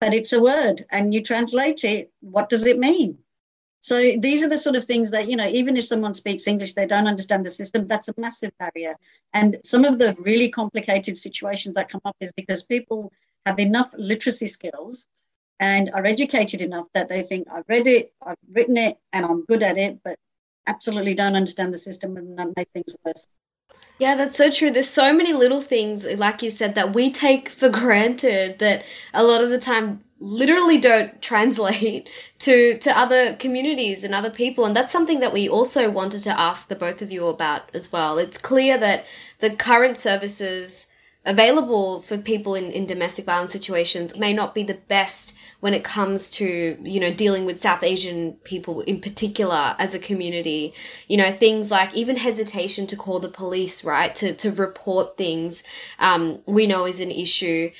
but 0.00 0.14
it's 0.14 0.32
a 0.32 0.40
word 0.40 0.84
and 0.90 1.12
you 1.12 1.22
translate 1.22 1.84
it. 1.84 2.12
What 2.20 2.48
does 2.48 2.64
it 2.66 2.78
mean? 2.78 3.18
So 3.80 3.96
these 4.18 4.42
are 4.42 4.48
the 4.48 4.58
sort 4.58 4.76
of 4.76 4.84
things 4.84 5.10
that, 5.12 5.30
you 5.30 5.36
know, 5.36 5.48
even 5.48 5.76
if 5.76 5.86
someone 5.86 6.14
speaks 6.14 6.46
English, 6.46 6.74
they 6.74 6.86
don't 6.86 7.06
understand 7.06 7.46
the 7.46 7.50
system, 7.50 7.86
that's 7.86 8.08
a 8.08 8.14
massive 8.16 8.52
barrier. 8.58 8.96
And 9.34 9.58
some 9.64 9.84
of 9.84 9.98
the 9.98 10.16
really 10.18 10.48
complicated 10.48 11.16
situations 11.16 11.74
that 11.74 11.88
come 11.88 12.00
up 12.04 12.16
is 12.20 12.32
because 12.32 12.62
people 12.64 13.12
have 13.46 13.58
enough 13.60 13.94
literacy 13.96 14.48
skills 14.48 15.06
and 15.60 15.90
are 15.94 16.04
educated 16.04 16.60
enough 16.60 16.86
that 16.94 17.08
they 17.08 17.22
think, 17.22 17.46
I've 17.50 17.68
read 17.68 17.86
it, 17.86 18.12
I've 18.24 18.36
written 18.52 18.76
it, 18.76 18.98
and 19.12 19.24
I'm 19.24 19.44
good 19.44 19.62
at 19.62 19.78
it, 19.78 20.00
but 20.04 20.18
absolutely 20.66 21.14
don't 21.14 21.36
understand 21.36 21.72
the 21.72 21.78
system 21.78 22.16
and 22.16 22.38
that 22.38 22.56
make 22.56 22.68
things 22.72 22.96
worse. 23.04 23.26
Yeah, 23.98 24.14
that's 24.14 24.38
so 24.38 24.50
true. 24.50 24.70
There's 24.70 24.88
so 24.88 25.12
many 25.12 25.32
little 25.32 25.60
things, 25.60 26.04
like 26.04 26.42
you 26.42 26.50
said, 26.50 26.74
that 26.76 26.94
we 26.94 27.10
take 27.10 27.48
for 27.60 27.68
granted 27.68 28.58
that 28.60 28.84
a 29.12 29.24
lot 29.24 29.42
of 29.42 29.50
the 29.50 29.58
time 29.58 30.04
literally 30.20 30.78
don't 30.78 31.20
translate 31.22 32.08
to 32.38 32.78
to 32.78 32.98
other 32.98 33.36
communities 33.36 34.02
and 34.02 34.12
other 34.14 34.30
people 34.30 34.64
and 34.64 34.74
that's 34.74 34.90
something 34.90 35.20
that 35.20 35.32
we 35.32 35.48
also 35.48 35.88
wanted 35.88 36.20
to 36.20 36.40
ask 36.40 36.66
the 36.66 36.74
both 36.74 37.00
of 37.00 37.12
you 37.12 37.24
about 37.26 37.70
as 37.72 37.92
well 37.92 38.18
it's 38.18 38.36
clear 38.36 38.76
that 38.76 39.04
the 39.38 39.54
current 39.54 39.96
services 39.96 40.88
available 41.24 42.02
for 42.02 42.18
people 42.18 42.56
in, 42.56 42.72
in 42.72 42.84
domestic 42.84 43.26
violence 43.26 43.52
situations 43.52 44.16
may 44.16 44.32
not 44.32 44.56
be 44.56 44.64
the 44.64 44.74
best 44.88 45.36
when 45.60 45.74
it 45.74 45.84
comes 45.84 46.30
to 46.30 46.78
you 46.82 47.00
know 47.00 47.12
dealing 47.12 47.44
with 47.44 47.60
south 47.60 47.82
asian 47.82 48.32
people 48.44 48.80
in 48.82 49.00
particular 49.00 49.74
as 49.78 49.94
a 49.94 49.98
community 49.98 50.72
you 51.08 51.16
know 51.16 51.32
things 51.32 51.70
like 51.70 51.94
even 51.94 52.16
hesitation 52.16 52.86
to 52.86 52.96
call 52.96 53.20
the 53.20 53.28
police 53.28 53.84
right 53.84 54.14
to, 54.14 54.34
to 54.34 54.50
report 54.52 55.16
things 55.16 55.62
um, 55.98 56.38
we 56.46 56.66
know 56.66 56.86
is 56.86 57.00
an 57.00 57.10
issue 57.10 57.70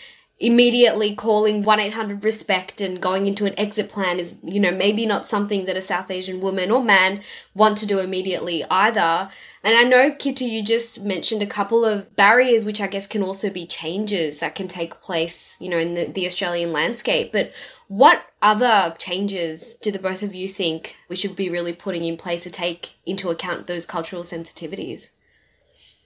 immediately 0.40 1.16
calling 1.16 1.64
1-800-respect 1.64 2.80
and 2.80 3.00
going 3.00 3.26
into 3.26 3.44
an 3.44 3.58
exit 3.58 3.88
plan 3.88 4.20
is 4.20 4.36
you 4.44 4.60
know 4.60 4.70
maybe 4.70 5.04
not 5.04 5.26
something 5.26 5.64
that 5.64 5.76
a 5.76 5.82
south 5.82 6.12
asian 6.12 6.40
woman 6.40 6.70
or 6.70 6.82
man 6.82 7.20
want 7.54 7.76
to 7.76 7.86
do 7.86 7.98
immediately 7.98 8.64
either. 8.70 9.28
And 9.64 9.76
i 9.76 9.82
know 9.82 10.12
kitu 10.12 10.44
you 10.44 10.62
just 10.62 11.02
mentioned 11.02 11.42
a 11.42 11.46
couple 11.46 11.84
of 11.84 12.14
barriers 12.14 12.64
which 12.64 12.80
i 12.80 12.86
guess 12.86 13.08
can 13.08 13.22
also 13.22 13.50
be 13.50 13.66
changes 13.66 14.38
that 14.38 14.54
can 14.54 14.68
take 14.68 15.00
place 15.00 15.56
you 15.58 15.68
know 15.68 15.78
in 15.78 15.94
the, 15.94 16.04
the 16.04 16.26
australian 16.26 16.72
landscape. 16.72 17.32
But 17.32 17.52
what 17.88 18.22
other 18.40 18.94
changes 18.98 19.74
do 19.76 19.90
the 19.90 19.98
both 19.98 20.22
of 20.22 20.34
you 20.34 20.46
think 20.46 20.94
we 21.08 21.16
should 21.16 21.34
be 21.34 21.50
really 21.50 21.72
putting 21.72 22.04
in 22.04 22.16
place 22.16 22.44
to 22.44 22.50
take 22.50 22.90
into 23.06 23.30
account 23.30 23.66
those 23.66 23.86
cultural 23.86 24.22
sensitivities? 24.22 25.08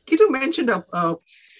Kitu 0.07 0.30
mentioned 0.30 0.70
a, 0.70 0.85
a 0.93 1.16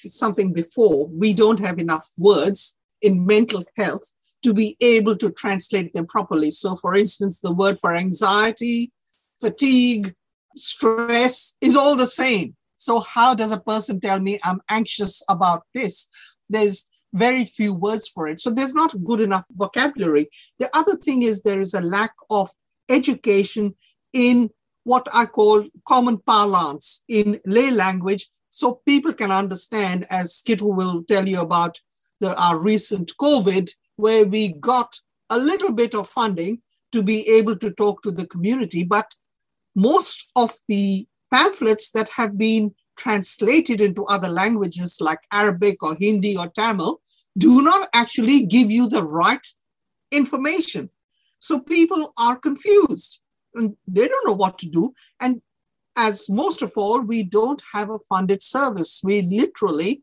something 0.09 0.53
before, 0.53 1.09
we 1.09 1.33
don't 1.33 1.61
have 1.61 1.79
enough 1.79 2.09
words 2.19 2.77
in 3.01 3.27
mental 3.27 3.65
health 3.77 4.13
to 4.43 4.53
be 4.53 4.77
able 4.81 5.17
to 5.17 5.31
translate 5.31 5.93
them 5.95 6.07
properly. 6.07 6.51
So, 6.51 6.77
for 6.77 6.95
instance, 6.95 7.41
the 7.41 7.53
word 7.53 7.79
for 7.79 7.95
anxiety, 7.95 8.93
fatigue, 9.41 10.15
stress 10.57 11.57
is 11.61 11.77
all 11.77 11.97
the 11.97 12.07
same. 12.07 12.57
So, 12.75 13.01
how 13.01 13.35
does 13.35 13.53
a 13.53 13.61
person 13.61 14.01
tell 14.01 14.21
me 14.21 14.41
I'm 14.43 14.61
anxious 14.69 15.23
about 15.29 15.63
this? 15.75 16.09
There's 16.49 16.89
very 17.15 17.45
few 17.45 17.73
words 17.75 18.09
for 18.09 18.27
it. 18.27 18.41
So, 18.41 18.51
there's 18.51 18.75
not 18.75 19.05
good 19.05 19.21
enough 19.21 19.45
vocabulary. 19.53 20.29
The 20.59 20.71
other 20.77 20.97
thing 20.97 21.23
is 21.23 21.43
there 21.43 21.61
is 21.61 21.75
a 21.75 21.81
lack 21.81 22.15
of 22.31 22.51
education 22.89 23.75
in 24.13 24.51
what 24.85 25.07
I 25.15 25.27
call 25.27 25.65
common 25.87 26.19
parlance 26.19 27.05
in 27.09 27.41
lay 27.47 27.71
language 27.71 28.29
so 28.55 28.83
people 28.85 29.15
can 29.15 29.33
understand, 29.33 30.07
as 30.11 30.43
Kitu 30.47 30.67
will 30.67 31.03
tell 31.05 31.27
you 31.27 31.41
about 31.41 31.81
the, 32.21 32.37
our 32.39 32.59
recent 32.59 33.11
COVID, 33.19 33.71
where 33.97 34.27
we 34.27 34.53
got 34.53 35.01
a 35.31 35.39
little 35.39 35.73
bit 35.73 35.95
of 35.95 36.07
funding 36.07 36.61
to 36.93 37.03
be 37.03 37.27
able 37.31 37.57
to 37.57 37.71
talk 37.71 38.03
to 38.03 38.11
the 38.11 38.27
community. 38.27 38.85
But 38.85 39.15
most 39.75 40.31
of 40.37 40.53
the 40.69 41.07
pamphlets 41.33 41.93
that 41.93 42.11
have 42.11 42.37
been 42.37 42.75
translated 42.95 43.81
into 43.81 44.05
other 44.05 44.29
languages 44.29 44.99
like 45.01 45.21
Arabic 45.33 45.83
or 45.83 45.97
Hindi 45.99 46.37
or 46.37 46.49
Tamil 46.49 47.01
do 47.39 47.63
not 47.63 47.89
actually 47.95 48.45
give 48.45 48.71
you 48.71 48.87
the 48.87 49.03
right 49.03 49.47
information. 50.11 50.91
So 51.39 51.59
people 51.59 52.13
are 52.19 52.37
confused 52.37 53.23
and 53.55 53.77
they 53.89 54.07
don't 54.09 54.27
know 54.27 54.35
what 54.35 54.59
to 54.59 54.69
do. 54.69 54.93
And 55.19 55.41
as 55.97 56.31
most 56.31 56.63
of 56.63 56.73
all, 56.77 57.01
we 57.01 57.23
don't 57.23 57.63
have 57.73 57.91
a 57.91 57.99
funded 57.99 58.43
service. 58.43 59.01
We 59.03 59.23
literally, 59.23 60.03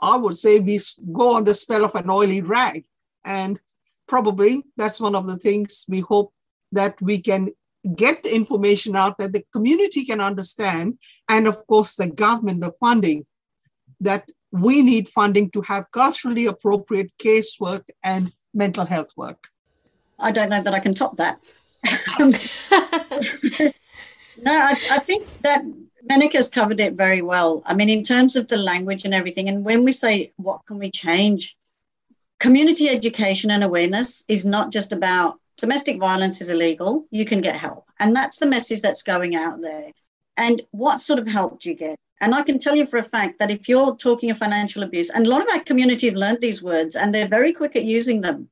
I 0.00 0.16
would 0.16 0.36
say, 0.36 0.60
we 0.60 0.78
go 1.12 1.36
on 1.36 1.44
the 1.44 1.54
spell 1.54 1.84
of 1.84 1.94
an 1.94 2.10
oily 2.10 2.40
rag. 2.40 2.84
And 3.24 3.58
probably 4.06 4.64
that's 4.76 5.00
one 5.00 5.14
of 5.14 5.26
the 5.26 5.36
things 5.36 5.84
we 5.88 6.00
hope 6.00 6.32
that 6.72 7.00
we 7.00 7.20
can 7.20 7.50
get 7.96 8.22
the 8.22 8.34
information 8.34 8.96
out 8.96 9.18
that 9.18 9.32
the 9.32 9.44
community 9.52 10.04
can 10.04 10.20
understand. 10.20 10.98
And 11.28 11.46
of 11.46 11.66
course, 11.66 11.96
the 11.96 12.08
government, 12.08 12.60
the 12.60 12.72
funding, 12.72 13.26
that 14.00 14.30
we 14.50 14.82
need 14.82 15.08
funding 15.08 15.50
to 15.50 15.60
have 15.62 15.90
culturally 15.90 16.46
appropriate 16.46 17.10
casework 17.18 17.84
and 18.04 18.32
mental 18.52 18.84
health 18.84 19.10
work. 19.16 19.48
I 20.18 20.30
don't 20.30 20.48
know 20.48 20.62
that 20.62 20.74
I 20.74 20.78
can 20.78 20.94
top 20.94 21.16
that. 21.16 21.40
No, 24.42 24.52
I, 24.52 24.72
I 24.90 24.98
think 24.98 25.26
that 25.42 25.64
Menaka's 26.10 26.48
covered 26.48 26.80
it 26.80 26.94
very 26.94 27.22
well. 27.22 27.62
I 27.64 27.74
mean, 27.74 27.88
in 27.88 28.02
terms 28.02 28.36
of 28.36 28.48
the 28.48 28.56
language 28.56 29.04
and 29.04 29.14
everything, 29.14 29.48
and 29.48 29.64
when 29.64 29.84
we 29.84 29.92
say 29.92 30.32
what 30.36 30.66
can 30.66 30.78
we 30.78 30.90
change, 30.90 31.56
community 32.40 32.88
education 32.88 33.50
and 33.50 33.64
awareness 33.64 34.24
is 34.28 34.44
not 34.44 34.70
just 34.70 34.92
about 34.92 35.38
domestic 35.56 35.98
violence 35.98 36.40
is 36.40 36.50
illegal, 36.50 37.06
you 37.10 37.24
can 37.24 37.40
get 37.40 37.56
help. 37.56 37.86
And 38.00 38.14
that's 38.14 38.38
the 38.38 38.46
message 38.46 38.82
that's 38.82 39.02
going 39.02 39.34
out 39.36 39.60
there. 39.60 39.92
And 40.36 40.62
what 40.72 41.00
sort 41.00 41.20
of 41.20 41.26
help 41.26 41.60
do 41.60 41.70
you 41.70 41.76
get? 41.76 41.98
And 42.20 42.34
I 42.34 42.42
can 42.42 42.58
tell 42.58 42.74
you 42.76 42.86
for 42.86 42.98
a 42.98 43.02
fact 43.02 43.38
that 43.38 43.50
if 43.50 43.68
you're 43.68 43.96
talking 43.96 44.30
of 44.30 44.38
financial 44.38 44.82
abuse, 44.82 45.10
and 45.10 45.26
a 45.26 45.28
lot 45.28 45.42
of 45.42 45.48
our 45.48 45.60
community 45.60 46.06
have 46.06 46.16
learned 46.16 46.40
these 46.40 46.62
words 46.62 46.96
and 46.96 47.14
they're 47.14 47.28
very 47.28 47.52
quick 47.52 47.76
at 47.76 47.84
using 47.84 48.20
them 48.20 48.48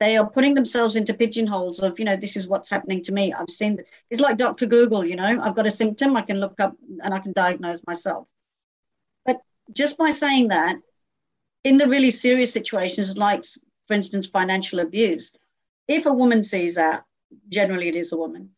they 0.00 0.16
are 0.16 0.28
putting 0.28 0.54
themselves 0.54 0.96
into 0.96 1.14
pigeonholes 1.14 1.80
of 1.80 1.98
you 1.98 2.04
know 2.04 2.16
this 2.16 2.36
is 2.36 2.48
what's 2.48 2.70
happening 2.70 3.02
to 3.02 3.12
me 3.12 3.32
i've 3.34 3.50
seen 3.50 3.78
it's 4.10 4.20
like 4.20 4.36
dr 4.36 4.66
google 4.66 5.04
you 5.04 5.16
know 5.16 5.40
i've 5.42 5.54
got 5.54 5.66
a 5.66 5.70
symptom 5.70 6.16
i 6.16 6.22
can 6.22 6.40
look 6.40 6.58
up 6.58 6.74
and 7.02 7.14
i 7.14 7.18
can 7.18 7.32
diagnose 7.32 7.86
myself 7.86 8.28
but 9.24 9.40
just 9.72 9.96
by 9.98 10.10
saying 10.10 10.48
that 10.48 10.76
in 11.64 11.76
the 11.76 11.86
really 11.86 12.10
serious 12.10 12.52
situations 12.52 13.16
like 13.16 13.44
for 13.90 13.94
instance, 13.94 14.28
financial 14.28 14.78
abuse. 14.78 15.36
If 15.88 16.06
a 16.06 16.12
woman 16.12 16.44
sees 16.44 16.76
that, 16.76 17.02
generally 17.48 17.88
it 17.88 17.96
is 17.96 18.12
a 18.12 18.16
woman, 18.16 18.50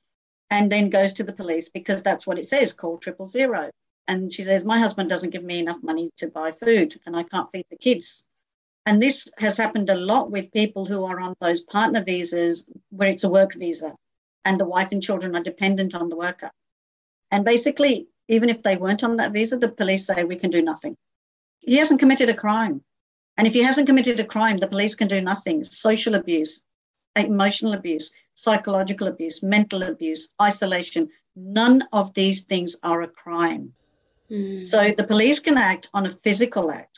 and 0.50 0.70
then 0.70 0.90
goes 0.90 1.14
to 1.14 1.24
the 1.24 1.32
police 1.32 1.70
because 1.70 2.02
that's 2.02 2.26
what 2.26 2.38
it 2.38 2.46
says 2.46 2.74
call 2.74 2.98
triple 2.98 3.28
zero. 3.28 3.70
And 4.08 4.30
she 4.30 4.44
says, 4.44 4.62
My 4.62 4.78
husband 4.78 5.08
doesn't 5.08 5.30
give 5.30 5.42
me 5.42 5.58
enough 5.58 5.82
money 5.82 6.10
to 6.18 6.26
buy 6.26 6.52
food 6.52 7.00
and 7.06 7.16
I 7.16 7.22
can't 7.22 7.48
feed 7.50 7.64
the 7.70 7.78
kids. 7.78 8.26
And 8.84 9.00
this 9.00 9.28
has 9.38 9.56
happened 9.56 9.90
a 9.90 9.94
lot 9.94 10.30
with 10.30 10.52
people 10.52 10.86
who 10.86 11.04
are 11.04 11.20
on 11.20 11.34
those 11.40 11.60
partner 11.60 12.02
visas 12.02 12.68
where 12.90 13.08
it's 13.08 13.24
a 13.24 13.30
work 13.30 13.54
visa 13.54 13.94
and 14.44 14.58
the 14.58 14.64
wife 14.64 14.90
and 14.92 15.02
children 15.02 15.36
are 15.36 15.42
dependent 15.42 15.94
on 15.94 16.08
the 16.08 16.16
worker. 16.16 16.50
And 17.30 17.44
basically, 17.44 18.08
even 18.28 18.50
if 18.50 18.62
they 18.62 18.76
weren't 18.76 19.04
on 19.04 19.16
that 19.16 19.32
visa, 19.32 19.56
the 19.56 19.68
police 19.68 20.06
say 20.06 20.24
we 20.24 20.36
can 20.36 20.50
do 20.50 20.62
nothing. 20.62 20.96
He 21.60 21.76
hasn't 21.76 22.00
committed 22.00 22.28
a 22.28 22.34
crime. 22.34 22.82
And 23.36 23.46
if 23.46 23.54
he 23.54 23.62
hasn't 23.62 23.86
committed 23.86 24.18
a 24.20 24.24
crime, 24.24 24.58
the 24.58 24.66
police 24.66 24.94
can 24.94 25.08
do 25.08 25.20
nothing. 25.20 25.64
Social 25.64 26.14
abuse, 26.16 26.62
emotional 27.16 27.72
abuse, 27.72 28.12
psychological 28.34 29.06
abuse, 29.06 29.42
mental 29.42 29.82
abuse, 29.82 30.30
isolation, 30.40 31.08
none 31.36 31.86
of 31.92 32.12
these 32.14 32.42
things 32.42 32.76
are 32.82 33.02
a 33.02 33.08
crime. 33.08 33.72
Mm. 34.30 34.64
So 34.64 34.90
the 34.90 35.06
police 35.06 35.40
can 35.40 35.56
act 35.56 35.88
on 35.94 36.06
a 36.06 36.10
physical 36.10 36.70
act. 36.70 36.91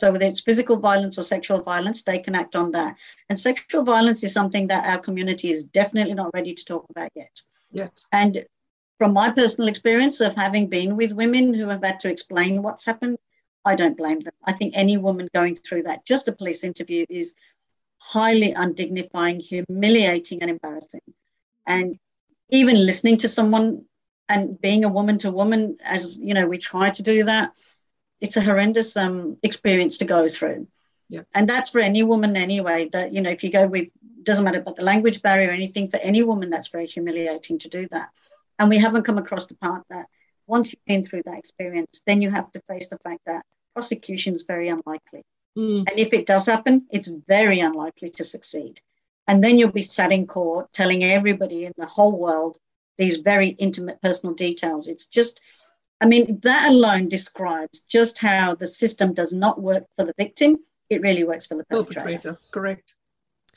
So 0.00 0.10
whether 0.10 0.24
it's 0.24 0.40
physical 0.40 0.78
violence 0.78 1.18
or 1.18 1.22
sexual 1.22 1.60
violence, 1.60 2.00
they 2.02 2.18
can 2.18 2.34
act 2.34 2.56
on 2.56 2.70
that. 2.70 2.96
And 3.28 3.38
sexual 3.38 3.82
violence 3.82 4.24
is 4.24 4.32
something 4.32 4.66
that 4.68 4.86
our 4.86 4.98
community 4.98 5.50
is 5.50 5.62
definitely 5.62 6.14
not 6.14 6.32
ready 6.32 6.54
to 6.54 6.64
talk 6.64 6.86
about 6.88 7.10
yet. 7.14 7.42
Yet. 7.70 8.00
And 8.10 8.46
from 8.96 9.12
my 9.12 9.30
personal 9.30 9.68
experience 9.68 10.22
of 10.22 10.34
having 10.34 10.68
been 10.68 10.96
with 10.96 11.12
women 11.12 11.52
who 11.52 11.68
have 11.68 11.84
had 11.84 12.00
to 12.00 12.08
explain 12.08 12.62
what's 12.62 12.86
happened, 12.86 13.18
I 13.66 13.74
don't 13.74 13.96
blame 13.98 14.20
them. 14.20 14.32
I 14.46 14.52
think 14.52 14.72
any 14.74 14.96
woman 14.96 15.28
going 15.34 15.54
through 15.56 15.82
that, 15.82 16.06
just 16.06 16.28
a 16.28 16.32
police 16.32 16.64
interview, 16.64 17.04
is 17.10 17.34
highly 17.98 18.54
undignifying, 18.54 19.42
humiliating, 19.42 20.40
and 20.40 20.50
embarrassing. 20.50 21.02
And 21.66 21.98
even 22.48 22.86
listening 22.86 23.18
to 23.18 23.28
someone 23.28 23.84
and 24.30 24.58
being 24.58 24.86
a 24.86 24.88
woman 24.88 25.18
to 25.18 25.30
woman, 25.30 25.76
as 25.84 26.16
you 26.16 26.32
know, 26.32 26.46
we 26.46 26.56
try 26.56 26.88
to 26.88 27.02
do 27.02 27.24
that, 27.24 27.52
it's 28.20 28.36
a 28.36 28.40
horrendous 28.40 28.96
um, 28.96 29.36
experience 29.42 29.98
to 29.98 30.04
go 30.04 30.28
through. 30.28 30.66
Yeah. 31.08 31.22
And 31.34 31.48
that's 31.48 31.70
for 31.70 31.80
any 31.80 32.02
woman 32.02 32.36
anyway. 32.36 32.88
That 32.92 33.12
you 33.12 33.20
know, 33.20 33.30
if 33.30 33.42
you 33.42 33.50
go 33.50 33.66
with 33.66 33.90
doesn't 34.22 34.44
matter 34.44 34.60
about 34.60 34.76
the 34.76 34.84
language 34.84 35.22
barrier 35.22 35.48
or 35.48 35.52
anything, 35.52 35.88
for 35.88 35.98
any 35.98 36.22
woman 36.22 36.50
that's 36.50 36.68
very 36.68 36.86
humiliating 36.86 37.58
to 37.60 37.68
do 37.68 37.88
that. 37.88 38.10
And 38.58 38.68
we 38.68 38.78
haven't 38.78 39.04
come 39.04 39.18
across 39.18 39.46
the 39.46 39.54
part 39.54 39.84
that 39.90 40.06
once 40.46 40.72
you've 40.72 40.84
been 40.84 41.04
through 41.04 41.22
that 41.24 41.38
experience, 41.38 42.02
then 42.06 42.20
you 42.20 42.30
have 42.30 42.52
to 42.52 42.60
face 42.60 42.88
the 42.88 42.98
fact 42.98 43.20
that 43.26 43.44
prosecution 43.72 44.34
is 44.34 44.42
very 44.42 44.68
unlikely. 44.68 45.22
Mm. 45.56 45.88
And 45.88 45.98
if 45.98 46.12
it 46.12 46.26
does 46.26 46.46
happen, 46.46 46.86
it's 46.90 47.08
very 47.08 47.60
unlikely 47.60 48.10
to 48.10 48.24
succeed. 48.24 48.80
And 49.26 49.42
then 49.42 49.58
you'll 49.58 49.72
be 49.72 49.82
sat 49.82 50.12
in 50.12 50.26
court 50.26 50.72
telling 50.72 51.04
everybody 51.04 51.64
in 51.64 51.72
the 51.76 51.86
whole 51.86 52.18
world 52.18 52.58
these 52.98 53.18
very 53.18 53.48
intimate 53.48 54.02
personal 54.02 54.34
details. 54.34 54.88
It's 54.88 55.06
just, 55.06 55.40
I 56.00 56.06
mean, 56.06 56.40
that 56.42 56.70
alone 56.70 57.08
describes 57.08 57.80
just 57.80 58.18
how 58.18 58.54
the 58.54 58.66
system 58.66 59.12
does 59.12 59.32
not 59.32 59.60
work 59.60 59.84
for 59.94 60.04
the 60.04 60.14
victim. 60.16 60.58
It 60.88 61.02
really 61.02 61.24
works 61.24 61.46
for 61.46 61.56
the 61.56 61.64
perpetrator. 61.64 62.00
perpetrator. 62.00 62.38
Correct. 62.50 62.94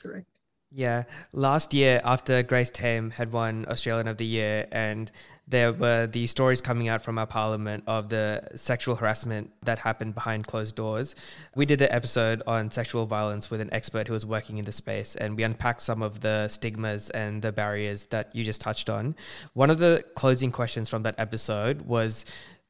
Correct. 0.00 0.26
Yeah. 0.70 1.04
Last 1.32 1.72
year, 1.72 2.00
after 2.04 2.42
Grace 2.42 2.70
Tame 2.70 3.10
had 3.10 3.32
won 3.32 3.64
Australian 3.68 4.08
of 4.08 4.18
the 4.18 4.26
Year, 4.26 4.66
and 4.72 5.10
there 5.46 5.72
were 5.72 6.06
the 6.06 6.26
stories 6.26 6.60
coming 6.60 6.88
out 6.88 7.02
from 7.02 7.18
our 7.18 7.26
parliament 7.26 7.84
of 7.86 8.08
the 8.08 8.42
sexual 8.54 8.94
harassment 8.94 9.50
that 9.62 9.78
happened 9.78 10.14
behind 10.14 10.46
closed 10.46 10.74
doors. 10.74 11.14
We 11.54 11.66
did 11.66 11.82
an 11.82 11.92
episode 11.92 12.42
on 12.46 12.70
sexual 12.70 13.04
violence 13.04 13.50
with 13.50 13.60
an 13.60 13.72
expert 13.72 14.06
who 14.06 14.14
was 14.14 14.24
working 14.24 14.56
in 14.56 14.64
the 14.64 14.72
space, 14.72 15.16
and 15.16 15.36
we 15.36 15.42
unpacked 15.42 15.82
some 15.82 16.02
of 16.02 16.20
the 16.20 16.48
stigmas 16.48 17.10
and 17.10 17.42
the 17.42 17.52
barriers 17.52 18.06
that 18.06 18.34
you 18.34 18.42
just 18.42 18.62
touched 18.62 18.88
on. 18.88 19.16
One 19.52 19.68
of 19.68 19.78
the 19.78 20.02
closing 20.14 20.50
questions 20.50 20.88
from 20.88 21.02
that 21.02 21.16
episode 21.18 21.82
was 21.82 22.24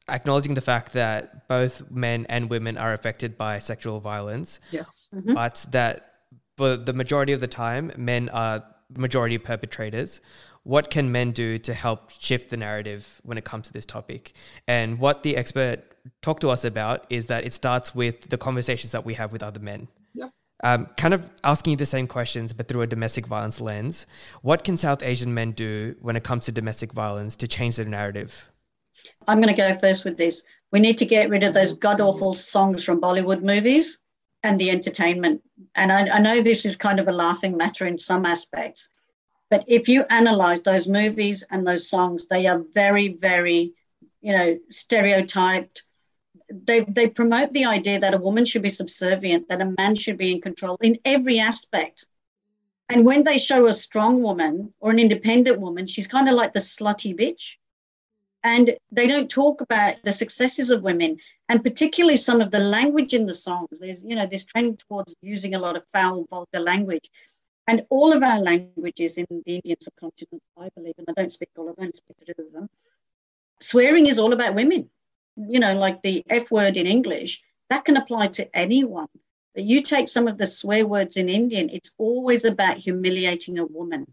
acknowledging 0.09 0.53
the 0.53 0.61
fact 0.61 0.93
that 0.93 1.47
both 1.47 1.89
men 1.89 2.25
and 2.29 2.49
women 2.49 2.77
are 2.77 2.93
affected 2.93 3.37
by 3.37 3.59
sexual 3.59 3.99
violence. 4.01 4.59
Yes. 4.71 5.09
Mm-hmm. 5.15 5.33
But 5.33 5.65
that 5.71 6.11
for 6.57 6.75
the 6.75 6.93
majority 6.93 7.33
of 7.33 7.39
the 7.39 7.47
time, 7.47 7.91
men 7.97 8.29
are 8.29 8.63
majority 8.95 9.37
perpetrators. 9.37 10.21
What 10.65 10.89
can 10.89 11.11
men 11.11 11.31
do 11.31 11.59
to 11.59 11.75
help 11.75 12.09
shift 12.09 12.49
the 12.49 12.57
narrative 12.57 13.21
when 13.21 13.37
it 13.37 13.45
comes 13.45 13.67
to 13.67 13.73
this 13.73 13.85
topic? 13.85 14.33
And 14.67 14.97
what 14.97 15.21
the 15.21 15.37
expert 15.37 15.83
talked 16.23 16.41
to 16.41 16.49
us 16.49 16.65
about 16.65 17.05
is 17.11 17.27
that 17.27 17.45
it 17.45 17.53
starts 17.53 17.93
with 17.93 18.29
the 18.29 18.37
conversations 18.37 18.91
that 18.91 19.05
we 19.05 19.13
have 19.13 19.31
with 19.31 19.43
other 19.43 19.59
men. 19.59 19.87
Yep. 20.15 20.31
Um, 20.63 20.87
kind 20.97 21.13
of 21.13 21.29
asking 21.43 21.71
you 21.71 21.77
the 21.77 21.85
same 21.85 22.07
questions, 22.07 22.51
but 22.51 22.67
through 22.67 22.81
a 22.81 22.87
domestic 22.87 23.27
violence 23.27 23.61
lens. 23.61 24.07
What 24.41 24.63
can 24.63 24.75
South 24.75 25.03
Asian 25.03 25.35
men 25.35 25.51
do 25.51 25.95
when 26.01 26.15
it 26.15 26.23
comes 26.23 26.45
to 26.45 26.51
domestic 26.51 26.93
violence 26.93 27.35
to 27.35 27.47
change 27.47 27.75
the 27.75 27.85
narrative? 27.85 28.49
I'm 29.27 29.39
going 29.41 29.53
to 29.53 29.61
go 29.61 29.75
first 29.75 30.03
with 30.03 30.17
this. 30.17 30.41
We 30.71 30.79
need 30.79 30.97
to 30.97 31.05
get 31.05 31.29
rid 31.29 31.43
of 31.43 31.53
those 31.53 31.73
god 31.73 32.01
awful 32.01 32.33
songs 32.33 32.83
from 32.83 32.99
Bollywood 32.99 33.43
movies 33.43 33.99
and 34.41 34.59
the 34.59 34.71
entertainment. 34.71 35.43
And 35.75 35.91
I, 35.91 36.07
I, 36.15 36.19
know 36.19 36.41
this 36.41 36.65
is 36.65 36.75
kind 36.75 36.99
of 36.99 37.07
a 37.07 37.11
laughing 37.11 37.55
matter 37.55 37.85
in 37.85 37.99
some 37.99 38.25
aspects, 38.25 38.89
but 39.49 39.63
if 39.67 39.87
you 39.87 40.03
analyze 40.09 40.61
those 40.61 40.87
movies 40.87 41.43
and 41.51 41.65
those 41.65 41.89
songs, 41.89 42.27
they 42.27 42.47
are 42.47 42.63
very, 42.73 43.09
very, 43.09 43.73
you 44.21 44.33
know, 44.33 44.59
stereotyped. 44.69 45.83
They, 46.49 46.81
they 46.81 47.09
promote 47.09 47.53
the 47.53 47.65
idea 47.65 47.99
that 47.99 48.13
a 48.13 48.19
woman 48.19 48.45
should 48.45 48.63
be 48.63 48.69
subservient, 48.69 49.49
that 49.49 49.61
a 49.61 49.73
man 49.77 49.95
should 49.95 50.17
be 50.17 50.31
in 50.31 50.41
control 50.41 50.77
in 50.81 50.97
every 51.05 51.39
aspect. 51.39 52.05
And 52.89 53.05
when 53.05 53.23
they 53.23 53.37
show 53.37 53.67
a 53.67 53.73
strong 53.73 54.21
woman 54.21 54.73
or 54.79 54.91
an 54.91 54.99
independent 54.99 55.59
woman, 55.59 55.87
she's 55.87 56.07
kind 56.07 56.27
of 56.27 56.35
like 56.35 56.53
the 56.53 56.59
slutty 56.59 57.17
bitch 57.17 57.55
and 58.45 58.77
they 58.91 59.07
don't 59.07 59.29
talk 59.29 59.59
about 59.61 59.95
the 60.03 60.13
successes 60.13 60.69
of 60.69 60.83
women 60.83 61.17
and 61.49 61.63
particularly 61.63 62.15
some 62.15 62.39
of 62.39 62.51
the 62.51 62.59
language 62.59 63.13
in 63.13 63.25
the 63.25 63.33
songs 63.33 63.79
there's 63.79 64.03
you 64.03 64.15
know 64.15 64.27
this 64.27 64.45
trend 64.45 64.79
towards 64.79 65.15
using 65.21 65.55
a 65.55 65.59
lot 65.59 65.75
of 65.75 65.83
foul 65.91 66.25
vulgar 66.29 66.59
language 66.59 67.09
and 67.67 67.85
all 67.89 68.13
of 68.13 68.23
our 68.23 68.39
languages 68.39 69.17
in 69.17 69.25
the 69.29 69.55
indian 69.55 69.79
subcontinent 69.81 70.41
i 70.57 70.69
believe 70.75 70.95
and 70.97 71.07
i 71.09 71.13
don't 71.13 71.33
speak 71.33 71.49
all 71.57 71.69
of 71.69 71.75
them 71.75 71.87
i 71.87 71.91
speak 71.91 72.17
two 72.25 72.43
of 72.43 72.53
them 72.53 72.69
swearing 73.59 74.07
is 74.07 74.19
all 74.19 74.33
about 74.33 74.55
women 74.55 74.89
you 75.35 75.59
know 75.59 75.73
like 75.73 76.01
the 76.01 76.23
f 76.29 76.51
word 76.51 76.77
in 76.77 76.87
english 76.87 77.41
that 77.69 77.85
can 77.85 77.97
apply 77.97 78.27
to 78.27 78.55
anyone 78.55 79.07
but 79.53 79.63
you 79.63 79.81
take 79.81 80.09
some 80.09 80.27
of 80.27 80.37
the 80.37 80.47
swear 80.47 80.85
words 80.85 81.17
in 81.17 81.29
indian 81.29 81.69
it's 81.69 81.91
always 81.97 82.45
about 82.45 82.77
humiliating 82.77 83.57
a 83.59 83.65
woman 83.65 84.05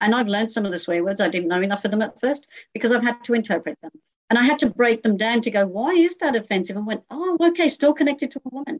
and 0.00 0.14
I've 0.14 0.28
learned 0.28 0.52
some 0.52 0.64
of 0.64 0.72
the 0.72 0.78
swear 0.78 1.02
words. 1.02 1.20
I 1.20 1.28
didn't 1.28 1.48
know 1.48 1.60
enough 1.60 1.84
of 1.84 1.90
them 1.90 2.02
at 2.02 2.20
first 2.20 2.46
because 2.72 2.92
I've 2.92 3.02
had 3.02 3.24
to 3.24 3.34
interpret 3.34 3.78
them. 3.82 3.90
And 4.30 4.38
I 4.38 4.42
had 4.42 4.58
to 4.60 4.70
break 4.70 5.02
them 5.02 5.16
down 5.16 5.40
to 5.42 5.50
go, 5.50 5.66
why 5.66 5.92
is 5.92 6.16
that 6.18 6.36
offensive? 6.36 6.76
And 6.76 6.86
went, 6.86 7.02
oh, 7.10 7.38
okay, 7.40 7.68
still 7.68 7.94
connected 7.94 8.30
to 8.32 8.40
a 8.44 8.54
woman. 8.54 8.78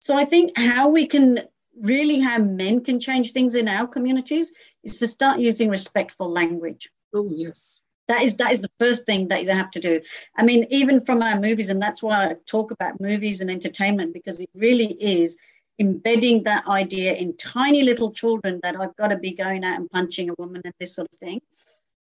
So 0.00 0.16
I 0.16 0.24
think 0.24 0.56
how 0.56 0.88
we 0.88 1.06
can 1.06 1.42
really 1.80 2.20
how 2.20 2.38
men 2.38 2.82
can 2.82 3.00
change 3.00 3.32
things 3.32 3.54
in 3.54 3.68
our 3.68 3.86
communities 3.86 4.52
is 4.84 4.98
to 4.98 5.06
start 5.06 5.38
using 5.38 5.68
respectful 5.68 6.28
language. 6.28 6.90
Oh, 7.14 7.28
yes. 7.30 7.82
That 8.08 8.22
is 8.22 8.36
that 8.36 8.52
is 8.52 8.60
the 8.60 8.70
first 8.78 9.04
thing 9.04 9.28
that 9.28 9.42
you 9.42 9.50
have 9.50 9.70
to 9.72 9.80
do. 9.80 10.00
I 10.36 10.44
mean, 10.44 10.66
even 10.70 11.00
from 11.00 11.22
our 11.22 11.40
movies, 11.40 11.70
and 11.70 11.82
that's 11.82 12.02
why 12.02 12.26
I 12.26 12.36
talk 12.46 12.70
about 12.70 13.00
movies 13.00 13.40
and 13.40 13.50
entertainment 13.50 14.14
because 14.14 14.38
it 14.38 14.48
really 14.54 14.92
is 15.00 15.36
embedding 15.78 16.44
that 16.44 16.66
idea 16.68 17.14
in 17.14 17.36
tiny 17.36 17.82
little 17.82 18.12
children 18.12 18.60
that 18.62 18.78
I've 18.78 18.96
got 18.96 19.08
to 19.08 19.18
be 19.18 19.32
going 19.32 19.64
out 19.64 19.78
and 19.78 19.90
punching 19.90 20.30
a 20.30 20.34
woman 20.38 20.62
and 20.64 20.74
this 20.78 20.94
sort 20.94 21.08
of 21.12 21.18
thing. 21.18 21.40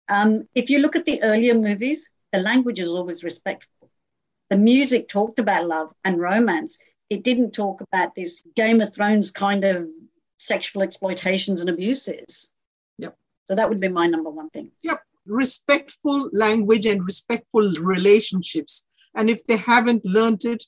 Um, 0.08 0.48
if 0.54 0.70
you 0.70 0.78
look 0.78 0.96
at 0.96 1.04
the 1.04 1.22
earlier 1.22 1.54
movies, 1.54 2.08
the 2.32 2.38
language 2.38 2.78
is 2.78 2.88
always 2.88 3.24
respectful. 3.24 3.90
The 4.50 4.56
music 4.56 5.08
talked 5.08 5.38
about 5.38 5.66
love 5.66 5.92
and 6.04 6.18
romance. 6.18 6.78
It 7.10 7.24
didn't 7.24 7.52
talk 7.52 7.80
about 7.80 8.14
this 8.14 8.42
Game 8.54 8.80
of 8.80 8.94
Thrones 8.94 9.30
kind 9.30 9.64
of 9.64 9.88
sexual 10.38 10.82
exploitations 10.82 11.60
and 11.60 11.70
abuses. 11.70 12.48
Yep. 12.98 13.16
So 13.46 13.54
that 13.54 13.68
would 13.68 13.80
be 13.80 13.88
my 13.88 14.06
number 14.06 14.30
one 14.30 14.50
thing. 14.50 14.70
Yep. 14.82 15.00
Respectful 15.26 16.30
language 16.32 16.86
and 16.86 17.04
respectful 17.04 17.72
relationships. 17.80 18.86
And 19.16 19.28
if 19.30 19.44
they 19.44 19.56
haven't 19.56 20.04
learned 20.04 20.44
it, 20.44 20.64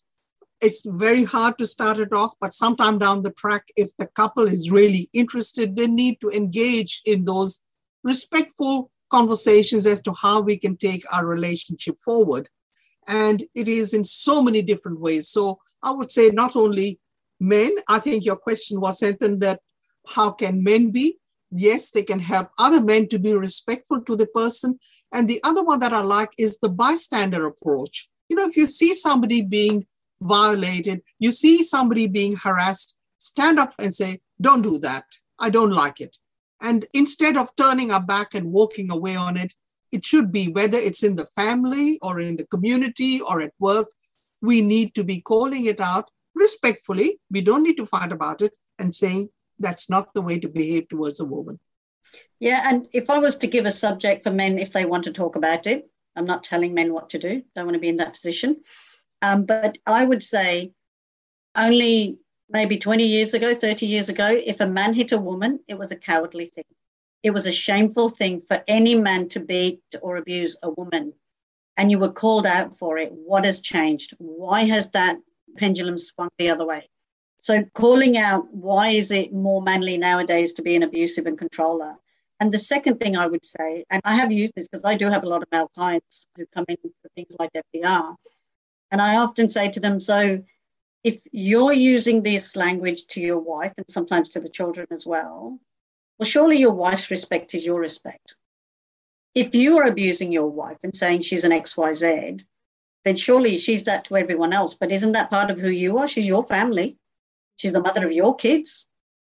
it's 0.61 0.85
very 0.85 1.25
hard 1.25 1.57
to 1.59 1.67
start 1.67 1.99
it 1.99 2.13
off, 2.13 2.35
but 2.41 2.53
sometime 2.53 2.99
down 2.99 3.23
the 3.23 3.33
track, 3.33 3.65
if 3.77 3.97
the 3.97 4.07
couple 4.07 4.47
is 4.47 4.71
really 4.71 5.09
interested, 5.15 5.75
they 5.75 5.87
need 5.87 6.21
to 6.21 6.31
engage 6.31 7.01
in 7.07 7.25
those 7.25 7.61
respectful 8.05 8.91
conversations 9.09 9.87
as 9.87 10.03
to 10.03 10.13
how 10.13 10.41
we 10.41 10.59
can 10.59 10.77
take 10.77 11.05
our 11.11 11.27
relationship 11.27 11.99
forward. 11.99 12.49
And 13.07 13.43
it 13.55 13.69
is 13.69 13.95
in 13.95 14.05
so 14.05 14.43
many 14.43 14.63
different 14.63 15.01
ways. 15.01 15.29
So 15.29 15.61
I 15.83 15.91
would 15.91 16.11
say 16.11 16.29
not 16.31 16.57
only 16.57 17.01
men, 17.39 17.75
I 17.89 17.99
think 17.99 18.25
your 18.25 18.37
question 18.37 18.81
was 18.81 19.01
something 19.01 19.39
that 19.41 19.61
how 20.07 20.31
can 20.31 20.63
men 20.63 20.91
be? 20.91 21.19
Yes, 21.51 21.91
they 21.91 22.03
can 22.03 22.21
help 22.21 22.51
other 22.59 22.81
men 22.81 23.09
to 23.09 23.19
be 23.19 23.35
respectful 23.35 24.03
to 24.03 24.15
the 24.15 24.27
person. 24.27 24.79
And 25.13 25.29
the 25.29 25.41
other 25.43 25.65
one 25.65 25.81
that 25.81 25.93
I 25.93 26.01
like 26.03 26.31
is 26.39 26.59
the 26.59 26.69
bystander 26.69 27.47
approach. 27.47 28.09
You 28.29 28.37
know, 28.37 28.47
if 28.47 28.57
you 28.57 28.67
see 28.67 28.95
somebody 28.95 29.43
being 29.43 29.87
violated, 30.21 31.03
you 31.19 31.33
see 31.33 31.65
somebody 31.65 32.07
being 32.07 32.37
harassed, 32.37 32.95
stand 33.19 33.59
up 33.59 33.73
and 33.79 33.93
say, 33.93 34.21
don't 34.41 34.63
do 34.63 34.79
that. 34.79 35.05
I 35.39 35.51
don't 35.51 35.73
like 35.73 36.01
it. 36.01 36.17
And 36.61 36.87
instead 36.93 37.37
of 37.37 37.55
turning 37.57 37.91
our 37.91 38.03
back 38.03 38.35
and 38.35 38.53
walking 38.53 38.93
away 38.93 39.17
on 39.17 39.37
it, 39.37 39.55
it 39.93 40.05
should 40.05 40.31
be 40.33 40.49
whether 40.49 40.79
it's 40.79 41.03
in 41.03 41.17
the 41.17 41.27
family 41.27 41.99
or 42.03 42.21
in 42.21 42.37
the 42.37 42.47
community 42.47 43.21
or 43.21 43.41
at 43.41 43.53
work, 43.59 43.89
we 44.43 44.61
need 44.61 44.95
to 44.95 45.05
be 45.05 45.21
calling 45.21 45.67
it 45.67 45.81
out 45.81 46.11
respectfully. 46.35 47.19
We 47.31 47.41
don't 47.41 47.63
need 47.63 47.77
to 47.77 47.87
fight 47.87 48.13
about 48.13 48.41
it 48.41 48.53
and 48.79 48.95
saying 48.95 49.29
that's 49.59 49.91
not 49.91 50.15
the 50.15 50.23
way 50.23 50.39
to 50.39 50.49
behave 50.49 50.89
towards 50.89 51.21
a 51.21 51.25
woman. 51.25 51.59
Yeah, 52.39 52.63
and 52.65 52.89
if 52.93 53.11
I 53.11 53.19
was 53.19 53.37
to 53.37 53.47
give 53.47 53.67
a 53.67 53.73
subject 53.73 54.23
for 54.23 54.31
men, 54.31 54.59
if 54.59 54.73
they 54.73 54.87
want 54.87 55.05
to 55.05 55.13
talk 55.13 55.37
about 55.37 55.67
it, 55.67 55.89
I'm 56.17 56.25
not 56.25 56.43
telling 56.43 56.75
men 56.75 56.93
what 56.93 57.11
to 57.11 57.19
do. 57.19 57.43
Don't 57.55 57.67
want 57.67 57.75
to 57.75 57.81
be 57.81 57.89
in 57.89 57.99
that 57.99 58.15
position. 58.15 58.63
Um, 59.23 59.45
but 59.45 59.79
I 59.87 60.05
would 60.05 60.23
say 60.23 60.73
only 61.55 62.19
maybe 62.49 62.79
20 62.79 63.05
years 63.05 63.35
ago, 63.35 63.55
30 63.55 63.87
years 63.87 64.09
ago, 64.09 64.27
if 64.29 64.61
a 64.61 64.67
man 64.67 64.95
hit 64.95 65.13
a 65.13 65.19
woman, 65.19 65.61
it 65.69 65.79
was 65.79 65.93
a 65.93 65.97
cowardly 65.97 66.47
thing. 66.47 66.65
It 67.23 67.31
was 67.31 67.47
a 67.47 67.53
shameful 67.53 68.09
thing 68.09 68.41
for 68.41 68.63
any 68.67 68.95
man 68.95 69.29
to 69.31 69.41
beat 69.41 69.83
or 70.01 70.17
abuse 70.17 70.57
a 70.63 70.71
woman. 70.71 71.13
And 71.77 71.91
you 71.91 71.99
were 71.99 72.13
called 72.13 72.47
out 72.47 72.75
for 72.75 72.99
it. 72.99 73.13
What 73.13 73.45
has 73.45 73.61
changed? 73.61 74.15
Why 74.19 74.65
has 74.65 74.91
that 74.91 75.19
pendulum 75.57 75.99
swung 75.99 76.31
the 76.39 76.51
other 76.51 76.67
way? 76.67 76.89
So, 77.43 77.65
calling 77.75 78.19
out 78.19 78.53
why 78.53 78.89
is 78.89 79.11
it 79.11 79.33
more 79.33 79.63
manly 79.63 79.97
nowadays 79.97 80.53
to 80.55 80.63
be 80.63 80.77
an 80.77 80.83
abusive 80.83 81.27
and 81.27 81.39
controller? 81.39 81.97
And 82.39 82.53
the 82.53 82.59
second 82.59 83.01
thing 83.01 83.17
I 83.17 83.27
would 83.27 83.45
say, 83.45 83.85
and 83.91 84.01
I 84.05 84.15
have 84.17 84.33
used 84.33 84.55
this 84.55 84.69
because 84.69 84.85
I 84.85 84.97
do 84.97 85.09
have 85.09 85.25
a 85.25 85.29
lot 85.29 85.43
of 85.43 85.49
male 85.53 85.69
clients 85.69 86.27
who 86.37 86.47
come 86.55 86.65
in 86.69 86.77
for 86.77 87.09
things 87.15 87.35
like 87.39 87.51
FDR. 87.53 88.17
And 88.91 89.01
I 89.01 89.17
often 89.17 89.49
say 89.49 89.71
to 89.71 89.81
them, 89.81 90.01
so 90.01 90.43
if 91.05 91.23
you're 91.33 91.73
using 91.73 92.23
this 92.23 92.57
language 92.57 93.07
to 93.09 93.21
your 93.21 93.39
wife 93.39 93.75
and 93.77 93.87
sometimes 93.89 94.31
to 94.31 94.41
the 94.41 94.49
children 94.49 94.87
as 94.91 95.07
well, 95.07 95.59
well, 96.21 96.29
surely 96.29 96.59
your 96.59 96.75
wife's 96.75 97.11
respect 97.11 97.55
is 97.55 97.65
your 97.65 97.81
respect. 97.81 98.37
If 99.35 99.55
you 99.55 99.79
are 99.79 99.87
abusing 99.87 100.31
your 100.31 100.49
wife 100.49 100.77
and 100.83 100.95
saying 100.95 101.23
she's 101.23 101.45
an 101.45 101.51
XYZ, 101.51 102.45
then 103.07 103.17
surely 103.17 103.57
she's 103.57 103.85
that 103.85 104.05
to 104.05 104.19
everyone 104.19 104.53
else. 104.53 104.75
But 104.75 104.93
isn't 104.93 105.13
that 105.13 105.31
part 105.31 105.51
of 105.51 105.59
who 105.59 105.71
you 105.71 105.97
are? 105.97 106.07
She's 106.07 106.27
your 106.27 106.43
family. 106.43 106.99
She's 107.57 107.73
the 107.73 107.81
mother 107.81 108.05
of 108.05 108.13
your 108.13 108.37
kids. 108.37 108.87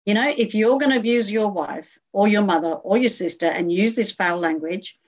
You 0.07 0.15
know, 0.15 0.33
if 0.35 0.55
you're 0.55 0.79
going 0.79 0.93
to 0.93 0.99
abuse 0.99 1.31
your 1.31 1.53
wife 1.53 1.99
or 2.15 2.27
your 2.27 2.41
mother 2.41 2.73
or 2.73 2.97
your 2.97 3.11
sister 3.11 3.45
and 3.45 3.71
use 3.71 3.95
this 3.95 4.13
foul 4.13 4.39
language, 4.39 4.99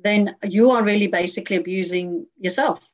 then 0.00 0.36
you 0.42 0.72
are 0.72 0.84
really 0.84 1.06
basically 1.06 1.56
abusing 1.56 2.26
yourself 2.38 2.92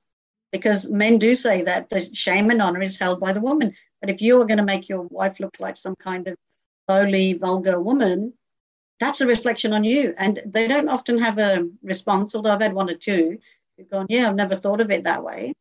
because 0.52 0.88
men 0.88 1.18
do 1.18 1.34
say 1.34 1.62
that 1.62 1.90
the 1.90 2.00
shame 2.14 2.50
and 2.50 2.62
honor 2.62 2.80
is 2.80 2.96
held 2.96 3.18
by 3.18 3.32
the 3.32 3.40
woman. 3.40 3.74
But 4.00 4.10
if 4.10 4.22
you're 4.22 4.46
going 4.46 4.58
to 4.58 4.64
make 4.64 4.88
your 4.88 5.02
wife 5.10 5.40
look 5.40 5.58
like 5.58 5.76
some 5.76 5.96
kind 5.96 6.28
of 6.28 6.36
lowly, 6.90 7.26
vulgar 7.34 7.80
woman, 7.80 8.32
that's 8.98 9.20
a 9.20 9.26
reflection 9.34 9.72
on 9.72 9.84
you. 9.84 10.14
And 10.18 10.40
they 10.46 10.66
don't 10.68 10.88
often 10.96 11.18
have 11.18 11.38
a 11.38 11.68
response, 11.82 12.34
although 12.34 12.52
I've 12.52 12.66
had 12.66 12.74
one 12.74 12.90
or 12.90 12.98
two 13.08 13.38
who've 13.76 13.90
gone, 13.90 14.06
Yeah, 14.08 14.28
I've 14.28 14.42
never 14.42 14.56
thought 14.56 14.80
of 14.80 14.90
it 14.90 15.04
that 15.04 15.24
way. 15.24 15.54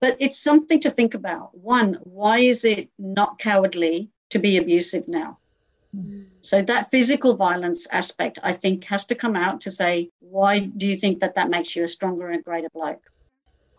But 0.00 0.16
it's 0.20 0.38
something 0.38 0.80
to 0.80 0.90
think 0.90 1.14
about. 1.14 1.56
One, 1.58 1.98
why 2.04 2.38
is 2.38 2.64
it 2.64 2.88
not 2.98 3.38
cowardly 3.38 4.10
to 4.30 4.38
be 4.38 4.56
abusive 4.56 5.08
now? 5.08 5.38
Mm. 5.96 6.26
So 6.42 6.62
that 6.62 6.90
physical 6.90 7.34
violence 7.34 7.86
aspect, 7.90 8.38
I 8.50 8.52
think, 8.52 8.84
has 8.84 9.04
to 9.06 9.14
come 9.22 9.34
out 9.34 9.60
to 9.62 9.70
say, 9.70 10.10
why 10.20 10.60
do 10.60 10.86
you 10.86 10.96
think 10.96 11.18
that 11.20 11.34
that 11.34 11.50
makes 11.50 11.74
you 11.74 11.82
a 11.82 11.88
stronger 11.88 12.28
and 12.30 12.44
greater 12.44 12.70
bloke? 12.72 13.10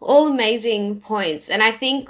all 0.01 0.27
amazing 0.27 1.01
points. 1.01 1.49
And 1.49 1.61
I 1.61 1.71
think 1.71 2.09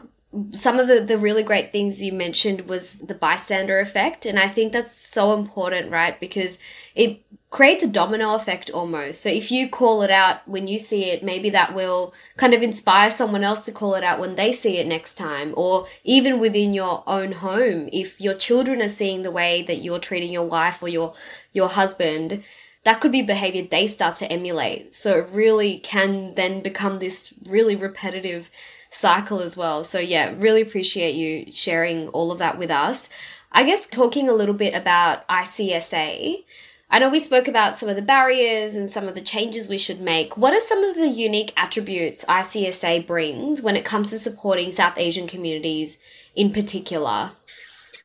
some 0.51 0.79
of 0.79 0.87
the, 0.87 1.01
the 1.01 1.17
really 1.17 1.41
great 1.41 1.71
things 1.71 2.03
you 2.03 2.13
mentioned 2.13 2.69
was 2.69 2.93
the 2.93 3.15
bystander 3.15 3.79
effect. 3.79 4.27
And 4.27 4.37
I 4.37 4.47
think 4.47 4.73
that's 4.73 4.93
so 4.93 5.33
important, 5.33 5.91
right? 5.91 6.19
Because 6.19 6.59
it 6.93 7.21
creates 7.49 7.83
a 7.83 7.87
domino 7.87 8.35
effect 8.35 8.69
almost. 8.69 9.21
So 9.21 9.29
if 9.29 9.51
you 9.51 9.69
call 9.69 10.03
it 10.03 10.11
out 10.11 10.47
when 10.47 10.67
you 10.67 10.77
see 10.77 11.05
it, 11.05 11.23
maybe 11.23 11.49
that 11.49 11.73
will 11.73 12.13
kind 12.37 12.53
of 12.53 12.61
inspire 12.61 13.09
someone 13.09 13.43
else 13.43 13.65
to 13.65 13.71
call 13.71 13.95
it 13.95 14.03
out 14.03 14.19
when 14.19 14.35
they 14.35 14.51
see 14.51 14.77
it 14.77 14.85
next 14.85 15.15
time. 15.15 15.55
Or 15.57 15.87
even 16.03 16.39
within 16.39 16.75
your 16.75 17.03
own 17.07 17.31
home, 17.31 17.89
if 17.91 18.21
your 18.21 18.35
children 18.35 18.83
are 18.83 18.87
seeing 18.87 19.23
the 19.23 19.31
way 19.31 19.63
that 19.63 19.81
you're 19.81 19.99
treating 19.99 20.31
your 20.31 20.47
wife 20.47 20.83
or 20.83 20.89
your, 20.89 21.15
your 21.53 21.69
husband, 21.69 22.43
that 22.83 23.01
could 23.01 23.11
be 23.11 23.23
behavior 23.23 23.63
they 23.63 23.87
start 23.87 24.15
to 24.17 24.31
emulate. 24.31 24.93
So 24.93 25.17
it 25.17 25.29
really 25.31 25.79
can 25.79 26.35
then 26.35 26.61
become 26.61 26.99
this 26.99 27.33
really 27.47 27.75
repetitive 27.75 28.51
cycle 28.89 29.39
as 29.39 29.55
well. 29.55 29.83
So 29.83 29.99
yeah, 29.99 30.33
really 30.37 30.61
appreciate 30.61 31.15
you 31.15 31.51
sharing 31.51 32.07
all 32.09 32.31
of 32.31 32.39
that 32.39 32.57
with 32.57 32.71
us. 32.71 33.09
I 33.51 33.63
guess 33.63 33.87
talking 33.87 34.29
a 34.29 34.33
little 34.33 34.53
bit 34.53 34.73
about 34.73 35.27
ICSA. 35.27 36.43
I 36.91 36.99
know 36.99 37.09
we 37.09 37.19
spoke 37.19 37.47
about 37.47 37.75
some 37.75 37.87
of 37.87 37.95
the 37.95 38.01
barriers 38.01 38.73
and 38.75 38.89
some 38.89 39.07
of 39.07 39.13
the 39.13 39.21
changes 39.21 39.67
we 39.67 39.77
should 39.77 40.01
make. 40.01 40.37
What 40.37 40.53
are 40.53 40.61
some 40.61 40.83
of 40.83 40.95
the 40.95 41.07
unique 41.07 41.53
attributes 41.55 42.25
ICSA 42.25 43.05
brings 43.05 43.61
when 43.61 43.75
it 43.75 43.85
comes 43.85 44.09
to 44.09 44.19
supporting 44.19 44.71
South 44.71 44.97
Asian 44.97 45.27
communities 45.27 45.99
in 46.35 46.51
particular? 46.51 47.31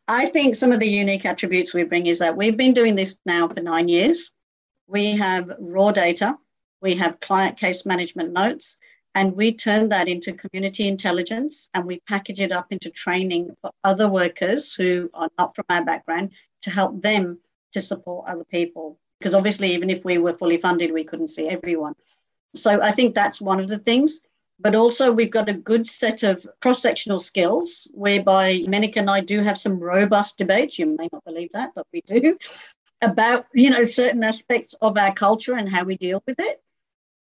I 0.07 0.27
think 0.27 0.55
some 0.55 0.71
of 0.71 0.81
the 0.81 0.89
unique 0.89 1.25
attributes 1.25 1.73
we 1.73 1.85
bring 1.85 2.07
is 2.07 2.19
that 2.19 2.37
we've 2.37 2.59
been 2.59 2.75
doing 2.75 2.95
this 2.95 3.19
now 3.25 3.49
for 3.49 3.61
nine 3.61 3.89
years. 3.89 4.31
We 4.87 5.13
have 5.17 5.51
raw 5.59 5.93
data, 5.93 6.37
we 6.83 6.95
have 6.97 7.21
client 7.21 7.57
case 7.57 7.87
management 7.87 8.33
notes, 8.33 8.77
and 9.15 9.37
we 9.37 9.53
turn 9.53 9.89
that 9.91 10.09
into 10.09 10.33
community 10.33 10.89
intelligence 10.89 11.71
and 11.73 11.85
we 11.85 12.01
package 12.09 12.41
it 12.41 12.51
up 12.51 12.67
into 12.71 12.91
training 12.91 13.55
for 13.61 13.71
other 13.85 14.09
workers 14.09 14.75
who 14.75 15.09
are 15.15 15.31
not 15.39 15.55
from 15.55 15.67
our 15.71 15.85
background 15.85 16.33
to 16.63 16.71
help 16.71 17.01
them 17.01 17.39
to 17.73 17.81
support 17.81 18.29
other 18.29 18.45
people. 18.45 18.99
Because 19.19 19.35
obviously, 19.35 19.73
even 19.73 19.89
if 19.89 20.05
we 20.05 20.19
were 20.19 20.35
fully 20.35 20.57
funded, 20.57 20.93
we 20.93 21.05
couldn't 21.05 21.29
see 21.29 21.49
everyone. 21.49 21.95
So 22.57 22.81
I 22.81 22.91
think 22.91 23.15
that's 23.15 23.41
one 23.41 23.61
of 23.61 23.69
the 23.69 23.79
things. 23.79 24.21
But 24.59 24.75
also, 24.75 25.13
we've 25.13 25.31
got 25.31 25.49
a 25.49 25.55
good 25.55 25.87
set 25.87 26.23
of 26.23 26.45
cross 26.61 26.83
sectional 26.83 27.19
skills 27.19 27.89
whereby 27.93 28.61
Menaka 28.67 28.97
and 28.99 29.11
I 29.11 29.21
do 29.21 29.43
have 29.43 29.59
some 29.59 29.79
robust 29.79 30.39
debates. 30.39 30.79
You 30.79 30.87
may 30.87 31.09
not 31.13 31.25
believe 31.25 31.51
that, 31.53 31.71
but 31.75 31.87
we 31.93 32.03
do 32.03 32.37
about 33.03 33.47
you 33.55 33.71
know 33.71 33.85
certain 33.85 34.25
aspects 34.25 34.75
of 34.81 34.97
our 34.97 35.15
culture 35.15 35.55
and 35.55 35.69
how 35.69 35.85
we 35.85 35.97
deal 35.97 36.23
with 36.27 36.41
it 36.41 36.64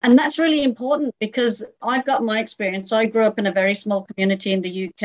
and 0.04 0.18
that's 0.18 0.38
really 0.38 0.62
important 0.62 1.14
because 1.18 1.64
i've 1.82 2.04
got 2.04 2.22
my 2.22 2.38
experience. 2.38 2.92
I 2.92 3.06
grew 3.06 3.24
up 3.24 3.38
in 3.38 3.46
a 3.46 3.52
very 3.52 3.74
small 3.74 4.02
community 4.02 4.52
in 4.52 4.62
the 4.62 4.74
uk 4.86 5.02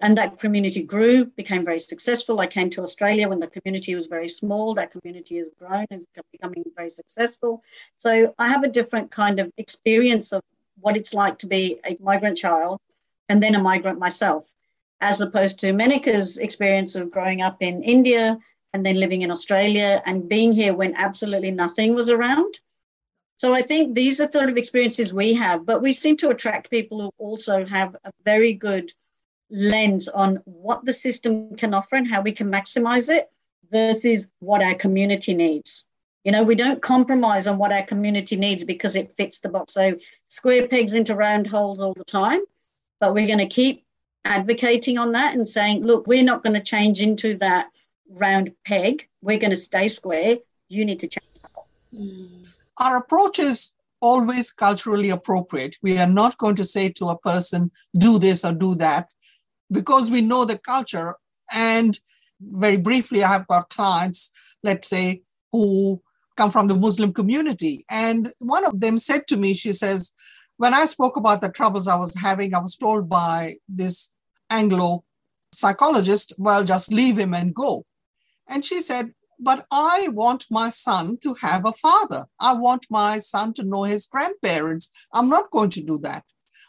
and 0.00 0.16
that 0.16 0.38
community 0.38 0.82
grew 0.82 1.24
became 1.24 1.64
very 1.64 1.80
successful. 1.80 2.40
I 2.40 2.46
came 2.46 2.70
to 2.70 2.82
australia 2.82 3.28
when 3.28 3.40
the 3.40 3.54
community 3.56 3.94
was 3.94 4.06
very 4.06 4.28
small. 4.28 4.74
That 4.74 4.92
community 4.92 5.36
has 5.38 5.50
grown 5.58 5.86
is 5.90 6.06
becoming 6.32 6.64
very 6.76 6.90
successful. 6.90 7.62
So 7.98 8.34
i 8.38 8.48
have 8.48 8.64
a 8.64 8.74
different 8.78 9.10
kind 9.10 9.38
of 9.38 9.52
experience 9.58 10.32
of 10.32 10.42
what 10.80 10.96
it's 10.96 11.14
like 11.14 11.38
to 11.38 11.46
be 11.46 11.80
a 11.84 11.96
migrant 12.00 12.38
child 12.38 12.80
and 13.28 13.42
then 13.42 13.54
a 13.54 13.62
migrant 13.70 13.98
myself 13.98 14.54
as 15.00 15.20
opposed 15.20 15.60
to 15.60 15.72
Menaka's 15.72 16.38
experience 16.38 16.94
of 16.96 17.10
growing 17.10 17.40
up 17.42 17.62
in 17.62 17.82
India 17.82 18.38
and 18.72 18.84
then 18.84 18.96
living 18.96 19.22
in 19.22 19.30
Australia 19.30 20.02
and 20.06 20.28
being 20.28 20.52
here 20.52 20.74
when 20.74 20.94
absolutely 20.96 21.50
nothing 21.50 21.94
was 21.94 22.10
around. 22.10 22.58
So 23.38 23.54
I 23.54 23.62
think 23.62 23.94
these 23.94 24.20
are 24.20 24.30
sort 24.30 24.48
of 24.48 24.56
experiences 24.56 25.14
we 25.14 25.32
have, 25.34 25.64
but 25.64 25.80
we 25.80 25.92
seem 25.92 26.16
to 26.18 26.30
attract 26.30 26.70
people 26.70 27.00
who 27.00 27.12
also 27.18 27.64
have 27.64 27.94
a 28.04 28.10
very 28.24 28.52
good 28.52 28.92
lens 29.48 30.08
on 30.08 30.40
what 30.44 30.84
the 30.84 30.92
system 30.92 31.54
can 31.56 31.72
offer 31.72 31.94
and 31.94 32.10
how 32.10 32.20
we 32.20 32.32
can 32.32 32.50
maximize 32.50 33.08
it 33.08 33.30
versus 33.70 34.28
what 34.40 34.62
our 34.62 34.74
community 34.74 35.34
needs. 35.34 35.84
You 36.24 36.32
know, 36.32 36.42
we 36.42 36.56
don't 36.56 36.82
compromise 36.82 37.46
on 37.46 37.58
what 37.58 37.72
our 37.72 37.84
community 37.84 38.34
needs 38.34 38.64
because 38.64 38.96
it 38.96 39.12
fits 39.12 39.38
the 39.38 39.48
box. 39.48 39.72
So 39.72 39.96
square 40.26 40.66
pegs 40.66 40.94
into 40.94 41.14
round 41.14 41.46
holes 41.46 41.78
all 41.78 41.94
the 41.94 42.04
time, 42.04 42.40
but 42.98 43.14
we're 43.14 43.28
going 43.28 43.38
to 43.38 43.46
keep 43.46 43.84
advocating 44.24 44.98
on 44.98 45.12
that 45.12 45.34
and 45.34 45.48
saying, 45.48 45.84
look, 45.84 46.08
we're 46.08 46.24
not 46.24 46.42
going 46.42 46.54
to 46.54 46.60
change 46.60 47.00
into 47.00 47.36
that 47.36 47.68
round 48.10 48.50
peg. 48.66 49.08
We're 49.22 49.38
going 49.38 49.50
to 49.50 49.56
stay 49.56 49.86
square. 49.86 50.38
You 50.68 50.84
need 50.84 50.98
to 51.00 51.06
change. 51.06 51.24
Mm. 51.94 52.48
Our 52.80 52.96
approach 52.96 53.38
is 53.38 53.74
always 54.00 54.50
culturally 54.50 55.10
appropriate. 55.10 55.76
We 55.82 55.98
are 55.98 56.06
not 56.06 56.38
going 56.38 56.54
to 56.56 56.64
say 56.64 56.90
to 56.90 57.08
a 57.08 57.18
person, 57.18 57.70
do 57.96 58.18
this 58.18 58.44
or 58.44 58.52
do 58.52 58.74
that, 58.76 59.12
because 59.70 60.10
we 60.10 60.20
know 60.20 60.44
the 60.44 60.58
culture. 60.58 61.16
And 61.52 61.98
very 62.40 62.76
briefly, 62.76 63.24
I 63.24 63.32
have 63.32 63.46
got 63.48 63.70
clients, 63.70 64.30
let's 64.62 64.88
say, 64.88 65.22
who 65.50 66.00
come 66.36 66.50
from 66.50 66.68
the 66.68 66.76
Muslim 66.76 67.12
community. 67.12 67.84
And 67.90 68.32
one 68.38 68.64
of 68.64 68.80
them 68.80 68.98
said 68.98 69.26
to 69.28 69.36
me, 69.36 69.54
she 69.54 69.72
says, 69.72 70.12
when 70.56 70.74
I 70.74 70.86
spoke 70.86 71.16
about 71.16 71.40
the 71.40 71.48
troubles 71.48 71.88
I 71.88 71.96
was 71.96 72.14
having, 72.14 72.54
I 72.54 72.60
was 72.60 72.76
told 72.76 73.08
by 73.08 73.56
this 73.68 74.14
Anglo 74.50 75.04
psychologist, 75.52 76.34
well, 76.38 76.62
just 76.64 76.92
leave 76.92 77.18
him 77.18 77.34
and 77.34 77.54
go. 77.54 77.84
And 78.46 78.64
she 78.64 78.80
said, 78.80 79.12
But 79.40 79.66
I 79.70 80.08
want 80.12 80.46
my 80.50 80.68
son 80.68 81.18
to 81.22 81.34
have 81.34 81.64
a 81.64 81.72
father. 81.72 82.26
I 82.40 82.54
want 82.54 82.86
my 82.90 83.18
son 83.18 83.52
to 83.54 83.62
know 83.62 83.84
his 83.84 84.06
grandparents. 84.06 84.90
I'm 85.12 85.28
not 85.28 85.50
going 85.50 85.70
to 85.70 85.82
do 85.82 85.98
that. 85.98 86.24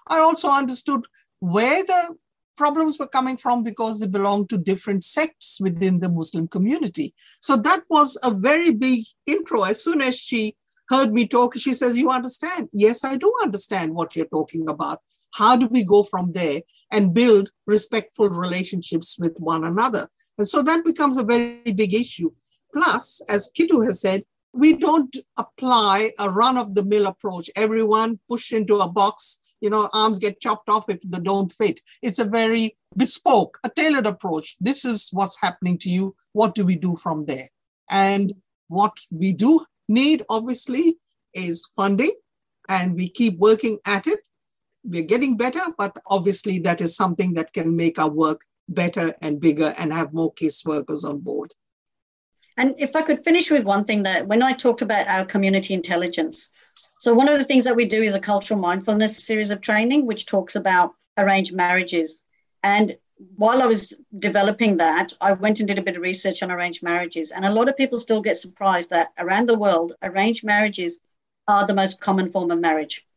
I 0.08 0.20
also 0.20 0.50
understood 0.50 1.06
where 1.40 1.84
the 1.84 2.16
problems 2.60 3.00
were 3.00 3.08
coming 3.08 3.38
from 3.38 3.64
because 3.64 4.00
they 4.00 4.08
belonged 4.08 4.50
to 4.50 4.58
different 4.58 5.04
sects 5.04 5.60
within 5.62 6.02
the 6.02 6.10
Muslim 6.10 6.48
community. 6.48 7.14
So 7.40 7.56
that 7.56 7.84
was 7.90 8.18
a 8.22 8.32
very 8.32 8.74
big 8.74 9.06
intro. 9.26 9.64
As 9.64 9.82
soon 9.82 10.02
as 10.02 10.20
she 10.20 10.58
heard 10.90 11.14
me 11.14 11.26
talk, 11.26 11.56
she 11.56 11.74
says, 11.74 11.98
You 11.98 12.10
understand? 12.10 12.68
Yes, 12.74 13.06
I 13.06 13.16
do 13.16 13.34
understand 13.42 13.96
what 13.96 14.16
you're 14.16 14.26
talking 14.26 14.68
about. 14.68 15.00
How 15.36 15.56
do 15.56 15.68
we 15.68 15.86
go 15.86 16.04
from 16.04 16.34
there 16.34 16.62
and 16.92 17.14
build 17.14 17.52
respectful 17.66 18.30
relationships 18.30 19.18
with 19.18 19.38
one 19.40 19.64
another? 19.64 20.10
And 20.38 20.48
so 20.48 20.62
that 20.64 20.84
becomes 20.84 21.16
a 21.16 21.24
very 21.24 21.72
big 21.72 21.94
issue. 21.94 22.32
Plus, 22.74 23.22
as 23.30 23.52
Kitu 23.56 23.82
has 23.86 24.02
said, 24.02 24.24
we 24.54 24.74
don't 24.74 25.16
apply 25.38 26.12
a 26.18 26.30
run 26.30 26.58
of 26.58 26.76
the 26.76 26.84
mill 26.84 27.08
approach. 27.08 27.50
Everyone 27.56 28.20
push 28.28 28.52
into 28.52 28.78
a 28.78 28.88
box 28.88 29.40
you 29.62 29.70
know, 29.70 29.90
arms 29.94 30.20
get 30.20 30.40
chopped 30.40 30.70
off 30.70 30.90
if 30.90 31.02
they 31.02 31.20
don't 31.20 31.52
fit. 31.52 31.82
It's 32.02 32.20
a 32.20 32.26
very 32.26 32.78
bespoke, 32.96 33.58
a 33.64 33.70
tailored 33.70 34.08
approach. 34.08 34.56
This 34.60 34.86
is 34.86 35.10
what's 35.12 35.40
happening 35.42 35.78
to 35.80 35.90
you. 35.90 36.16
What 36.34 36.56
do 36.56 36.66
we 36.66 36.76
do 36.76 36.96
from 36.96 37.26
there? 37.26 37.50
And 37.90 38.34
what 38.68 38.98
we 39.12 39.34
do 39.34 39.66
need, 39.88 40.24
obviously, 40.30 40.98
is 41.34 41.70
funding, 41.76 42.14
and 42.70 42.96
we 42.96 43.10
keep 43.10 43.38
working 43.38 43.80
at 43.86 44.08
it. 44.08 44.28
We're 44.84 45.04
getting 45.04 45.38
better, 45.38 45.62
but 45.78 45.98
obviously, 46.08 46.60
that 46.60 46.82
is 46.82 46.96
something 46.96 47.34
that 47.34 47.54
can 47.54 47.76
make 47.76 48.00
our 48.00 48.10
work 48.10 48.42
better 48.70 49.16
and 49.22 49.40
bigger 49.40 49.74
and 49.78 49.92
have 49.92 50.14
more 50.14 50.34
caseworkers 50.34 51.04
on 51.04 51.20
board. 51.20 51.54
And 52.60 52.76
if 52.78 52.96
I 52.96 53.02
could 53.02 53.24
finish 53.24 53.50
with 53.50 53.64
one 53.64 53.86
thing 53.86 54.04
that 54.04 54.28
when 54.28 54.44
I 54.44 54.52
talked 54.52 54.82
about 54.82 55.08
our 55.08 55.26
community 55.26 55.74
intelligence, 55.74 56.50
so, 57.00 57.14
one 57.14 57.30
of 57.30 57.40
the 57.40 57.46
things 57.46 57.64
that 57.64 57.78
we 57.78 57.86
do 57.86 58.04
is 58.04 58.14
a 58.14 58.20
cultural 58.20 58.60
mindfulness 58.60 59.16
series 59.26 59.52
of 59.52 59.62
training, 59.62 60.06
which 60.06 60.26
talks 60.26 60.58
about 60.58 60.96
arranged 61.18 61.56
marriages. 61.56 62.24
And 62.62 62.98
while 63.38 63.62
I 63.62 63.68
was 63.68 63.94
developing 64.18 64.76
that, 64.78 65.14
I 65.22 65.32
went 65.32 65.60
and 65.60 65.68
did 65.68 65.80
a 65.80 65.82
bit 65.82 65.96
of 65.96 66.02
research 66.02 66.44
on 66.44 66.52
arranged 66.52 66.84
marriages. 66.84 67.32
And 67.32 67.46
a 67.46 67.54
lot 67.54 67.70
of 67.70 67.78
people 67.78 68.00
still 68.00 68.22
get 68.22 68.36
surprised 68.36 68.90
that 68.90 69.14
around 69.18 69.48
the 69.48 69.58
world, 69.58 69.94
arranged 70.04 70.44
marriages 70.44 71.00
are 71.48 71.66
the 71.66 71.74
most 71.74 72.02
common 72.02 72.28
form 72.28 72.52
of 72.52 72.60
marriage. 72.60 73.08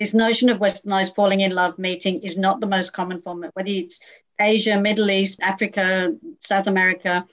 This 0.00 0.14
notion 0.14 0.48
of 0.48 0.58
westernized 0.58 1.14
falling 1.14 1.40
in 1.40 1.54
love 1.54 1.78
meeting 1.78 2.22
is 2.22 2.38
not 2.38 2.60
the 2.60 2.66
most 2.66 2.94
common 2.94 3.18
form, 3.18 3.44
whether 3.52 3.68
it's 3.68 4.00
Asia, 4.40 4.80
Middle 4.80 5.10
East, 5.10 5.40
Africa, 5.42 6.16
South 6.40 6.68
America, 6.68 7.26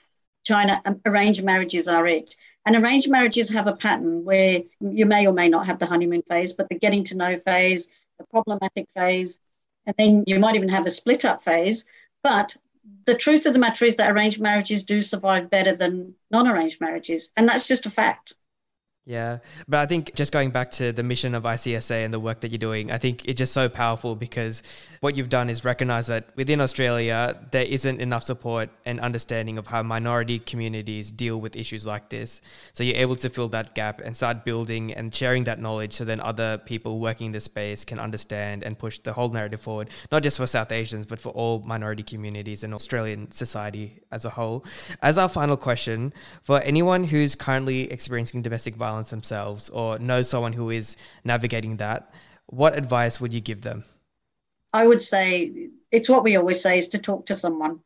China, 0.44 0.80
um, 0.84 1.00
arranged 1.06 1.42
marriages 1.42 1.88
are 1.88 2.06
it. 2.06 2.36
And 2.66 2.76
arranged 2.76 3.10
marriages 3.10 3.50
have 3.50 3.66
a 3.66 3.76
pattern 3.76 4.24
where 4.24 4.62
you 4.80 5.06
may 5.06 5.26
or 5.26 5.32
may 5.32 5.48
not 5.48 5.66
have 5.66 5.78
the 5.78 5.86
honeymoon 5.86 6.22
phase, 6.22 6.52
but 6.52 6.68
the 6.68 6.78
getting 6.78 7.04
to 7.04 7.16
know 7.16 7.36
phase, 7.36 7.88
the 8.18 8.24
problematic 8.24 8.88
phase, 8.96 9.40
and 9.86 9.94
then 9.98 10.24
you 10.26 10.38
might 10.38 10.54
even 10.54 10.70
have 10.70 10.86
a 10.86 10.90
split 10.90 11.24
up 11.24 11.42
phase. 11.42 11.84
But 12.22 12.56
the 13.06 13.14
truth 13.14 13.44
of 13.44 13.52
the 13.52 13.58
matter 13.58 13.84
is 13.84 13.96
that 13.96 14.10
arranged 14.10 14.40
marriages 14.40 14.82
do 14.82 15.02
survive 15.02 15.50
better 15.50 15.76
than 15.76 16.14
non 16.30 16.48
arranged 16.48 16.80
marriages. 16.80 17.30
And 17.36 17.48
that's 17.48 17.68
just 17.68 17.86
a 17.86 17.90
fact. 17.90 18.34
Yeah. 19.06 19.38
But 19.68 19.80
I 19.80 19.86
think 19.86 20.14
just 20.14 20.32
going 20.32 20.50
back 20.50 20.70
to 20.72 20.90
the 20.90 21.02
mission 21.02 21.34
of 21.34 21.42
ICSA 21.42 22.04
and 22.06 22.14
the 22.14 22.18
work 22.18 22.40
that 22.40 22.50
you're 22.50 22.58
doing, 22.58 22.90
I 22.90 22.96
think 22.96 23.26
it's 23.26 23.36
just 23.36 23.52
so 23.52 23.68
powerful 23.68 24.16
because 24.16 24.62
what 25.00 25.14
you've 25.14 25.28
done 25.28 25.50
is 25.50 25.62
recognize 25.62 26.06
that 26.06 26.28
within 26.36 26.62
Australia, 26.62 27.38
there 27.50 27.66
isn't 27.66 28.00
enough 28.00 28.22
support 28.22 28.70
and 28.86 28.98
understanding 29.00 29.58
of 29.58 29.66
how 29.66 29.82
minority 29.82 30.38
communities 30.38 31.12
deal 31.12 31.38
with 31.38 31.54
issues 31.54 31.86
like 31.86 32.08
this. 32.08 32.40
So 32.72 32.82
you're 32.82 32.96
able 32.96 33.16
to 33.16 33.28
fill 33.28 33.48
that 33.48 33.74
gap 33.74 34.00
and 34.00 34.16
start 34.16 34.42
building 34.46 34.94
and 34.94 35.14
sharing 35.14 35.44
that 35.44 35.60
knowledge 35.60 35.92
so 35.92 36.06
then 36.06 36.20
other 36.20 36.56
people 36.56 36.98
working 36.98 37.26
in 37.26 37.32
this 37.32 37.44
space 37.44 37.84
can 37.84 38.00
understand 38.00 38.62
and 38.62 38.78
push 38.78 38.98
the 39.00 39.12
whole 39.12 39.28
narrative 39.28 39.60
forward, 39.60 39.90
not 40.10 40.22
just 40.22 40.38
for 40.38 40.46
South 40.46 40.72
Asians, 40.72 41.04
but 41.04 41.20
for 41.20 41.28
all 41.30 41.58
minority 41.58 42.02
communities 42.02 42.64
and 42.64 42.72
Australian 42.72 43.30
society 43.30 44.00
as 44.10 44.24
a 44.24 44.30
whole. 44.30 44.64
As 45.02 45.18
our 45.18 45.28
final 45.28 45.58
question, 45.58 46.14
for 46.42 46.60
anyone 46.60 47.04
who's 47.04 47.34
currently 47.34 47.92
experiencing 47.92 48.40
domestic 48.40 48.76
violence, 48.76 48.93
balance 48.94 49.10
themselves 49.10 49.70
or 49.70 49.98
know 49.98 50.22
someone 50.22 50.52
who 50.52 50.70
is 50.70 50.96
navigating 51.24 51.78
that, 51.78 52.12
what 52.46 52.78
advice 52.78 53.20
would 53.20 53.34
you 53.34 53.40
give 53.40 53.62
them? 53.62 53.82
I 54.72 54.86
would 54.86 55.02
say 55.02 55.70
it's 55.90 56.08
what 56.08 56.22
we 56.22 56.36
always 56.36 56.62
say 56.62 56.78
is 56.78 56.88
to 56.90 56.98
talk 56.98 57.26
to 57.26 57.34
someone. 57.34 57.80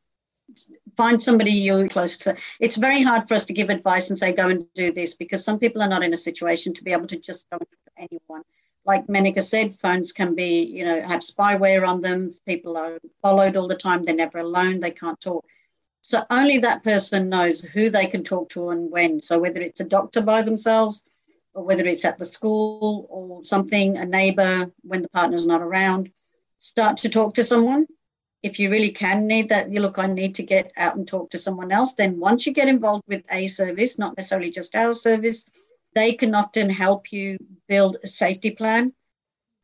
Find 0.96 1.20
somebody 1.20 1.50
you're 1.50 1.88
close 1.88 2.18
to. 2.18 2.36
It's 2.60 2.76
very 2.76 3.02
hard 3.02 3.26
for 3.26 3.34
us 3.34 3.46
to 3.46 3.54
give 3.54 3.70
advice 3.70 4.10
and 4.10 4.18
say, 4.18 4.32
go 4.32 4.48
and 4.48 4.66
do 4.74 4.92
this 4.92 5.14
because 5.14 5.42
some 5.42 5.58
people 5.58 5.80
are 5.80 5.88
not 5.88 6.02
in 6.02 6.12
a 6.12 6.16
situation 6.16 6.74
to 6.74 6.84
be 6.84 6.92
able 6.92 7.06
to 7.06 7.18
just 7.18 7.48
go 7.50 7.58
to 7.58 7.66
anyone. 7.96 8.42
Like 8.84 9.06
Menaka 9.06 9.42
said, 9.42 9.74
phones 9.74 10.12
can 10.12 10.34
be, 10.34 10.64
you 10.64 10.84
know, 10.84 11.00
have 11.02 11.20
spyware 11.20 11.86
on 11.86 12.02
them. 12.02 12.30
People 12.46 12.76
are 12.76 12.98
followed 13.22 13.56
all 13.56 13.68
the 13.68 13.82
time. 13.86 14.04
They're 14.04 14.14
never 14.14 14.40
alone. 14.40 14.80
They 14.80 14.90
can't 14.90 15.20
talk. 15.20 15.44
So 16.02 16.22
only 16.30 16.58
that 16.58 16.84
person 16.84 17.28
knows 17.28 17.60
who 17.60 17.90
they 17.90 18.06
can 18.06 18.24
talk 18.24 18.48
to 18.50 18.70
and 18.70 18.90
when. 18.90 19.20
So 19.20 19.38
whether 19.38 19.60
it's 19.60 19.80
a 19.80 19.84
doctor 19.84 20.20
by 20.20 20.42
themselves, 20.42 21.04
or 21.54 21.64
whether 21.64 21.84
it's 21.86 22.04
at 22.04 22.18
the 22.18 22.24
school 22.24 23.06
or 23.10 23.44
something, 23.44 23.96
a 23.96 24.04
neighbor 24.04 24.70
when 24.82 25.02
the 25.02 25.08
partner's 25.08 25.46
not 25.46 25.62
around, 25.62 26.10
start 26.60 26.98
to 26.98 27.08
talk 27.08 27.34
to 27.34 27.44
someone. 27.44 27.86
If 28.42 28.60
you 28.60 28.70
really 28.70 28.92
can 28.92 29.26
need 29.26 29.48
that, 29.48 29.72
you 29.72 29.80
look, 29.80 29.98
I 29.98 30.06
need 30.06 30.36
to 30.36 30.44
get 30.44 30.70
out 30.76 30.96
and 30.96 31.06
talk 31.06 31.30
to 31.30 31.38
someone 31.38 31.72
else. 31.72 31.94
Then 31.94 32.20
once 32.20 32.46
you 32.46 32.52
get 32.52 32.68
involved 32.68 33.04
with 33.08 33.24
a 33.30 33.48
service, 33.48 33.98
not 33.98 34.16
necessarily 34.16 34.50
just 34.50 34.76
our 34.76 34.94
service, 34.94 35.48
they 35.94 36.12
can 36.12 36.34
often 36.34 36.70
help 36.70 37.12
you 37.12 37.38
build 37.66 37.96
a 38.02 38.06
safety 38.06 38.52
plan 38.52 38.92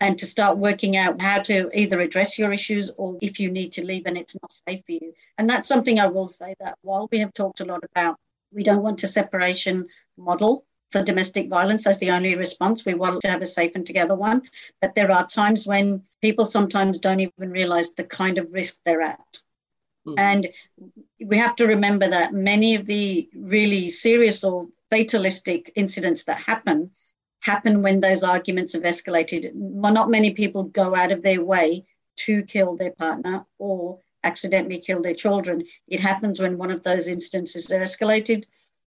and 0.05 0.19
to 0.19 0.27
start 0.27 0.59
working 0.59 0.99
out 0.99 1.19
how 1.19 1.41
to 1.41 1.71
either 1.73 2.03
address 2.03 2.39
your 2.39 2.53
issues 2.53 2.91
or 2.99 3.17
if 3.23 3.41
you 3.41 3.51
need 3.51 3.73
to 3.73 3.83
leave 3.83 4.05
and 4.05 4.19
it's 4.19 4.37
not 4.43 4.53
safe 4.53 4.83
for 4.85 4.93
you. 4.93 5.15
And 5.39 5.49
that's 5.49 5.67
something 5.67 5.99
I 5.99 6.09
will 6.09 6.29
say 6.29 6.55
that 6.61 6.77
while 6.83 7.09
we 7.11 7.21
have 7.21 7.33
talked 7.33 7.61
a 7.61 7.65
lot 7.65 7.83
about, 7.91 8.17
we 8.53 8.63
don't 8.63 8.83
want 8.83 9.03
a 9.03 9.07
separation 9.07 9.87
model 10.19 10.67
for 10.91 11.03
domestic 11.03 11.49
violence 11.49 11.87
as 11.87 11.99
the 11.99 12.11
only 12.11 12.35
response. 12.35 12.85
We 12.85 12.93
want 12.93 13.23
to 13.23 13.31
have 13.31 13.41
a 13.41 13.47
safe 13.47 13.77
and 13.77 13.87
together 13.87 14.15
one. 14.15 14.43
But 14.83 14.95
there 14.95 15.11
are 15.11 15.27
times 15.27 15.67
when 15.67 16.03
people 16.21 16.45
sometimes 16.45 16.99
don't 16.99 17.21
even 17.21 17.51
realize 17.51 17.95
the 17.95 18.05
kind 18.05 18.37
of 18.37 18.53
risk 18.53 18.81
they're 18.85 19.01
at. 19.01 19.41
Mm. 20.07 20.15
And 20.19 20.49
we 21.19 21.39
have 21.39 21.57
to 21.57 21.67
remember 21.67 22.07
that 22.09 22.35
many 22.35 22.75
of 22.75 22.85
the 22.85 23.27
really 23.35 23.89
serious 23.89 24.45
or 24.45 24.67
fatalistic 24.91 25.73
incidents 25.77 26.25
that 26.25 26.37
happen 26.37 26.91
happen 27.45 27.83
when 27.83 28.01
those 28.01 28.23
arguments 28.23 28.73
have 28.73 28.83
escalated. 28.83 29.55
Not 29.55 30.11
many 30.11 30.33
people 30.33 30.65
go 30.65 30.95
out 30.95 31.13
of 31.13 31.23
their 31.23 31.45
way 31.45 31.85
to 32.17 32.43
kill 32.43 32.77
their 32.77 32.93
partner 32.93 33.45
or 33.59 33.99
accidentally 34.23 34.79
kill 34.79 35.03
their 35.03 35.15
children. 35.15 35.63
It 35.87 36.01
happens 36.01 36.41
when 36.41 36.57
one 36.57 36.71
of 36.71 36.83
those 36.83 37.07
instances 37.07 37.69
escalated, 37.69 38.45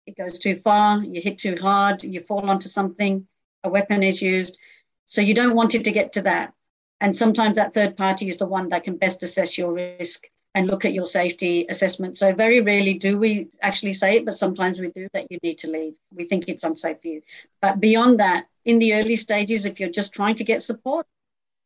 it 0.05 0.17
goes 0.17 0.41
too 0.41 0.57
far, 0.57 1.05
you 1.05 1.21
hit 1.21 1.39
too 1.39 1.57
hard, 1.61 2.03
you 2.03 2.19
fall 2.19 2.51
onto 2.51 2.69
something, 2.69 3.25
a 3.63 3.71
weapon 3.71 4.03
is 4.03 4.21
used. 4.21 4.59
So 5.07 5.21
you 5.21 5.35
don't 5.35 5.55
want 5.55 5.77
it 5.77 5.85
to 5.85 5.93
get 5.93 6.13
to 6.15 6.23
that. 6.23 6.53
And 7.01 7.17
sometimes 7.17 7.57
that 7.57 7.73
third 7.73 7.97
party 7.97 8.29
is 8.29 8.39
the 8.39 8.47
one 8.47 8.69
that 8.71 8.83
can 8.83 8.97
best 8.97 9.23
assess 9.23 9.57
your 9.57 9.73
risk 9.73 10.25
and 10.55 10.67
look 10.67 10.85
at 10.85 10.93
your 10.93 11.07
safety 11.07 11.67
assessment. 11.69 12.19
So 12.19 12.35
very 12.35 12.61
rarely 12.61 12.95
do 12.95 13.19
we 13.19 13.49
actually 13.63 13.93
say 13.93 14.17
it, 14.17 14.25
but 14.25 14.35
sometimes 14.35 14.81
we 14.81 14.89
do 14.89 15.07
that 15.13 15.31
you 15.31 15.39
need 15.43 15.59
to 15.59 15.71
leave. 15.71 15.95
We 16.13 16.25
think 16.25 16.49
it's 16.49 16.65
unsafe 16.65 17.01
for 17.01 17.09
you. 17.09 17.23
But 17.63 17.81
beyond 17.81 18.19
that, 18.21 18.47
in 18.65 18.79
the 18.79 18.95
early 18.95 19.17
stages, 19.17 19.65
if 19.65 19.79
you're 19.79 19.91
just 19.91 20.13
trying 20.13 20.35
to 20.37 20.45
get 20.45 20.63
support, 20.63 21.07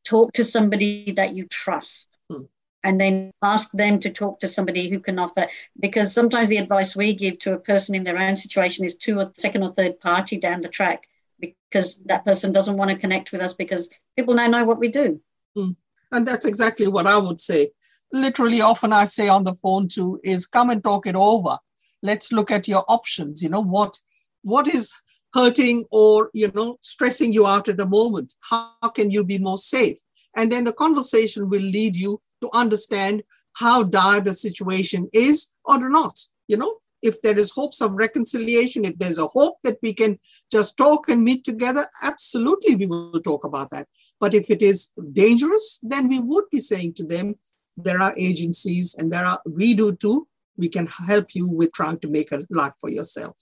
talk 0.04 0.32
to 0.34 0.44
somebody 0.44 1.12
that 1.12 1.34
you 1.34 1.46
trust. 1.46 2.08
Hmm. 2.30 2.42
And 2.82 3.00
then 3.00 3.30
ask 3.42 3.70
them 3.72 3.98
to 4.00 4.10
talk 4.10 4.40
to 4.40 4.46
somebody 4.46 4.90
who 4.90 5.00
can 5.00 5.18
offer, 5.18 5.46
because 5.80 6.12
sometimes 6.12 6.50
the 6.50 6.58
advice 6.58 6.94
we 6.94 7.14
give 7.14 7.38
to 7.38 7.54
a 7.54 7.58
person 7.58 7.94
in 7.94 8.04
their 8.04 8.18
own 8.18 8.36
situation 8.36 8.84
is 8.84 8.96
to 8.96 9.20
a 9.20 9.32
second 9.38 9.62
or 9.62 9.72
third 9.72 9.98
party 10.00 10.36
down 10.36 10.60
the 10.60 10.68
track, 10.68 11.08
because 11.40 12.02
that 12.04 12.26
person 12.26 12.52
doesn't 12.52 12.76
want 12.76 12.90
to 12.90 12.98
connect 12.98 13.32
with 13.32 13.40
us 13.40 13.54
because 13.54 13.88
people 14.14 14.34
now 14.34 14.46
know 14.46 14.66
what 14.66 14.78
we 14.78 14.88
do. 14.88 15.18
Hmm. 15.56 15.70
And 16.12 16.28
that's 16.28 16.44
exactly 16.44 16.86
what 16.86 17.06
I 17.06 17.16
would 17.16 17.40
say 17.40 17.70
literally 18.12 18.60
often 18.60 18.92
I 18.92 19.04
say 19.04 19.28
on 19.28 19.44
the 19.44 19.54
phone 19.54 19.88
too 19.88 20.20
is 20.22 20.46
come 20.46 20.70
and 20.70 20.82
talk 20.82 21.06
it 21.06 21.16
over. 21.16 21.58
Let's 22.02 22.32
look 22.32 22.50
at 22.50 22.68
your 22.68 22.84
options. 22.88 23.42
You 23.42 23.48
know, 23.48 23.62
what 23.62 23.98
what 24.42 24.68
is 24.68 24.92
hurting 25.32 25.84
or 25.90 26.30
you 26.32 26.50
know 26.54 26.78
stressing 26.80 27.32
you 27.32 27.46
out 27.46 27.68
at 27.68 27.76
the 27.76 27.86
moment? 27.86 28.34
How 28.50 28.88
can 28.94 29.10
you 29.10 29.24
be 29.24 29.38
more 29.38 29.58
safe? 29.58 29.98
And 30.36 30.50
then 30.50 30.64
the 30.64 30.72
conversation 30.72 31.48
will 31.48 31.62
lead 31.62 31.96
you 31.96 32.20
to 32.40 32.50
understand 32.52 33.22
how 33.54 33.84
dire 33.84 34.20
the 34.20 34.34
situation 34.34 35.08
is 35.12 35.50
or 35.64 35.88
not. 35.88 36.18
You 36.48 36.56
know, 36.56 36.78
if 37.04 37.20
there 37.22 37.38
is 37.38 37.50
hopes 37.50 37.80
of 37.80 37.92
reconciliation, 37.92 38.84
if 38.84 38.98
there's 38.98 39.18
a 39.18 39.28
hope 39.28 39.58
that 39.62 39.78
we 39.82 39.92
can 39.92 40.18
just 40.50 40.76
talk 40.76 41.08
and 41.08 41.22
meet 41.22 41.44
together, 41.44 41.86
absolutely 42.02 42.74
we 42.74 42.86
will 42.86 43.20
talk 43.22 43.44
about 43.44 43.70
that. 43.70 43.86
But 44.18 44.34
if 44.34 44.50
it 44.50 44.62
is 44.62 44.88
dangerous, 45.12 45.80
then 45.82 46.08
we 46.08 46.18
would 46.18 46.44
be 46.50 46.60
saying 46.60 46.94
to 46.94 47.04
them, 47.04 47.34
there 47.76 48.00
are 48.00 48.14
agencies 48.16 48.94
and 48.94 49.12
there 49.12 49.24
are 49.24 49.40
we 49.46 49.74
do 49.74 49.94
too 49.94 50.26
we 50.56 50.68
can 50.68 50.86
help 50.86 51.34
you 51.34 51.48
with 51.48 51.72
trying 51.72 51.98
to 51.98 52.08
make 52.08 52.30
a 52.32 52.44
life 52.50 52.74
for 52.80 52.90
yourself 52.90 53.36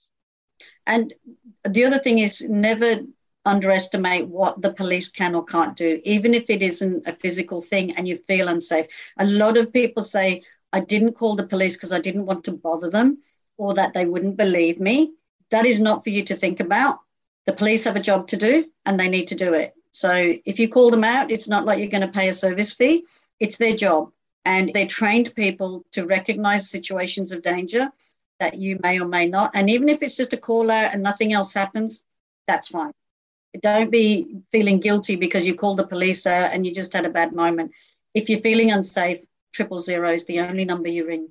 and 0.87 1.13
the 1.69 1.85
other 1.85 1.99
thing 1.99 2.19
is 2.19 2.41
never 2.41 2.99
underestimate 3.45 4.27
what 4.27 4.61
the 4.61 4.73
police 4.73 5.09
can 5.09 5.35
or 5.35 5.43
can't 5.43 5.75
do, 5.75 5.99
even 6.03 6.33
if 6.33 6.49
it 6.49 6.61
isn't 6.61 7.07
a 7.07 7.11
physical 7.11 7.61
thing 7.61 7.93
and 7.95 8.07
you 8.07 8.15
feel 8.15 8.47
unsafe. 8.47 8.87
A 9.17 9.25
lot 9.25 9.57
of 9.57 9.73
people 9.73 10.03
say, 10.03 10.43
I 10.71 10.79
didn't 10.79 11.13
call 11.13 11.35
the 11.35 11.47
police 11.47 11.75
because 11.75 11.91
I 11.91 11.99
didn't 11.99 12.25
want 12.25 12.45
to 12.45 12.51
bother 12.53 12.89
them 12.89 13.19
or 13.57 13.73
that 13.73 13.93
they 13.93 14.05
wouldn't 14.05 14.37
believe 14.37 14.79
me. 14.79 15.13
That 15.51 15.65
is 15.65 15.79
not 15.79 16.03
for 16.03 16.09
you 16.09 16.23
to 16.23 16.35
think 16.35 16.59
about. 16.59 16.99
The 17.45 17.53
police 17.53 17.83
have 17.83 17.95
a 17.95 18.01
job 18.01 18.27
to 18.29 18.37
do 18.37 18.65
and 18.85 18.99
they 18.99 19.09
need 19.09 19.27
to 19.27 19.35
do 19.35 19.53
it. 19.53 19.73
So 19.91 20.35
if 20.45 20.57
you 20.57 20.69
call 20.69 20.89
them 20.89 21.03
out, 21.03 21.29
it's 21.29 21.47
not 21.47 21.65
like 21.65 21.79
you're 21.79 21.89
going 21.89 22.01
to 22.01 22.07
pay 22.07 22.29
a 22.29 22.33
service 22.33 22.71
fee, 22.71 23.05
it's 23.39 23.57
their 23.57 23.75
job. 23.75 24.11
And 24.45 24.71
they 24.73 24.85
trained 24.85 25.33
people 25.35 25.85
to 25.91 26.05
recognize 26.05 26.69
situations 26.69 27.31
of 27.31 27.41
danger 27.41 27.91
that 28.39 28.59
you 28.59 28.79
may 28.83 28.99
or 28.99 29.07
may 29.07 29.25
not. 29.25 29.51
And 29.53 29.69
even 29.69 29.89
if 29.89 30.03
it's 30.03 30.17
just 30.17 30.33
a 30.33 30.37
call 30.37 30.69
out 30.69 30.93
and 30.93 31.01
nothing 31.01 31.31
else 31.33 31.53
happens, 31.53 32.03
that's 32.47 32.67
fine. 32.67 32.91
Don't 33.61 33.91
be 33.91 34.41
feeling 34.51 34.79
guilty 34.79 35.15
because 35.15 35.45
you 35.45 35.55
called 35.55 35.77
the 35.77 35.87
police 35.87 36.25
out 36.25 36.51
and 36.51 36.65
you 36.65 36.73
just 36.73 36.93
had 36.93 37.05
a 37.05 37.09
bad 37.09 37.33
moment. 37.33 37.71
If 38.13 38.29
you're 38.29 38.41
feeling 38.41 38.71
unsafe, 38.71 39.19
triple 39.53 39.79
zero 39.79 40.11
is 40.11 40.25
the 40.25 40.39
only 40.41 40.65
number 40.65 40.89
you 40.89 41.07
ring. 41.07 41.29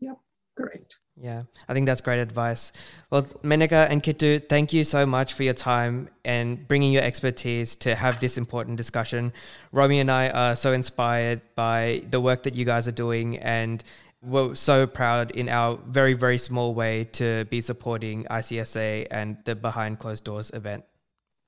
Yep, 0.00 0.18
correct. 0.56 0.98
Yeah, 1.22 1.44
I 1.68 1.72
think 1.72 1.86
that's 1.86 2.00
great 2.00 2.18
advice. 2.18 2.72
Well, 3.10 3.22
Menaka 3.44 3.88
and 3.88 4.02
Kitu, 4.02 4.40
thank 4.48 4.72
you 4.72 4.82
so 4.82 5.06
much 5.06 5.34
for 5.34 5.44
your 5.44 5.54
time 5.54 6.08
and 6.24 6.66
bringing 6.66 6.92
your 6.92 7.04
expertise 7.04 7.76
to 7.76 7.94
have 7.94 8.18
this 8.18 8.36
important 8.36 8.76
discussion. 8.76 9.32
Romy 9.70 10.00
and 10.00 10.10
I 10.10 10.30
are 10.30 10.56
so 10.56 10.72
inspired 10.72 11.40
by 11.54 12.02
the 12.10 12.20
work 12.20 12.42
that 12.42 12.56
you 12.56 12.64
guys 12.64 12.88
are 12.88 12.92
doing, 12.92 13.38
and 13.38 13.84
we're 14.20 14.56
so 14.56 14.84
proud 14.84 15.30
in 15.30 15.48
our 15.48 15.78
very, 15.86 16.14
very 16.14 16.38
small 16.38 16.74
way 16.74 17.04
to 17.12 17.44
be 17.44 17.60
supporting 17.60 18.24
ICSA 18.24 19.06
and 19.12 19.36
the 19.44 19.54
Behind 19.54 20.00
Closed 20.00 20.24
Doors 20.24 20.50
event. 20.52 20.82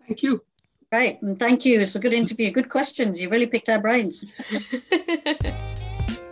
Thank 0.06 0.22
you. 0.22 0.44
Great, 0.92 1.20
and 1.22 1.36
thank 1.36 1.64
you. 1.64 1.80
It's 1.80 1.96
a 1.96 1.98
good 1.98 2.12
interview. 2.12 2.52
Good 2.52 2.68
questions. 2.68 3.20
You 3.20 3.28
really 3.28 3.48
picked 3.48 3.68
our 3.68 3.80
brains. 3.80 4.24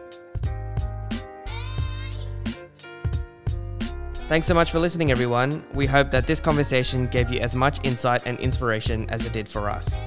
Thanks 4.32 4.46
so 4.46 4.54
much 4.54 4.70
for 4.70 4.78
listening, 4.78 5.10
everyone. 5.10 5.62
We 5.74 5.84
hope 5.84 6.10
that 6.10 6.26
this 6.26 6.40
conversation 6.40 7.06
gave 7.06 7.28
you 7.28 7.40
as 7.40 7.54
much 7.54 7.84
insight 7.84 8.22
and 8.24 8.40
inspiration 8.40 9.04
as 9.10 9.26
it 9.26 9.34
did 9.34 9.46
for 9.46 9.68
us. 9.68 10.00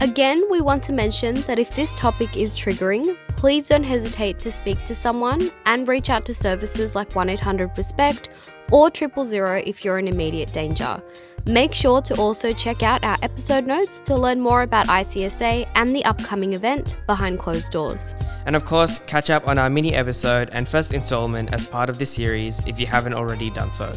Again, 0.00 0.42
we 0.50 0.60
want 0.60 0.82
to 0.82 0.92
mention 0.92 1.36
that 1.42 1.60
if 1.60 1.72
this 1.76 1.94
topic 1.94 2.36
is 2.36 2.56
triggering, 2.56 3.16
please 3.36 3.68
don't 3.68 3.84
hesitate 3.84 4.40
to 4.40 4.50
speak 4.50 4.84
to 4.86 4.96
someone 4.96 5.52
and 5.66 5.86
reach 5.86 6.10
out 6.10 6.24
to 6.24 6.34
services 6.34 6.96
like 6.96 7.14
1 7.14 7.28
800 7.28 7.70
RESPECT 7.76 8.30
or 8.72 8.90
triple 8.90 9.24
zero 9.24 9.62
if 9.64 9.84
you're 9.84 10.00
in 10.00 10.08
immediate 10.08 10.52
danger. 10.52 11.00
Make 11.48 11.72
sure 11.72 12.02
to 12.02 12.14
also 12.16 12.52
check 12.52 12.82
out 12.82 13.02
our 13.02 13.16
episode 13.22 13.66
notes 13.66 14.00
to 14.00 14.14
learn 14.14 14.38
more 14.38 14.60
about 14.60 14.86
ICSA 14.88 15.66
and 15.76 15.96
the 15.96 16.04
upcoming 16.04 16.52
event 16.52 16.98
behind 17.06 17.38
closed 17.38 17.72
doors. 17.72 18.14
And 18.44 18.54
of 18.54 18.66
course, 18.66 18.98
catch 19.06 19.30
up 19.30 19.48
on 19.48 19.56
our 19.56 19.70
mini 19.70 19.94
episode 19.94 20.50
and 20.52 20.68
first 20.68 20.92
installment 20.92 21.54
as 21.54 21.64
part 21.64 21.88
of 21.88 21.98
this 21.98 22.12
series 22.12 22.62
if 22.66 22.78
you 22.78 22.84
haven't 22.84 23.14
already 23.14 23.48
done 23.48 23.72
so. 23.72 23.90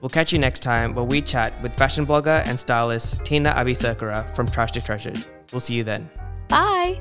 We'll 0.00 0.08
catch 0.08 0.32
you 0.32 0.38
next 0.38 0.60
time 0.60 0.94
where 0.94 1.04
we 1.04 1.20
chat 1.20 1.52
with 1.62 1.76
fashion 1.76 2.06
blogger 2.06 2.42
and 2.46 2.58
stylist 2.58 3.26
Tina 3.26 3.50
Abisakura 3.50 4.34
from 4.34 4.48
Trash 4.48 4.72
to 4.72 4.80
Treasured. 4.80 5.18
We'll 5.52 5.60
see 5.60 5.74
you 5.74 5.84
then. 5.84 6.08
Bye! 6.48 6.98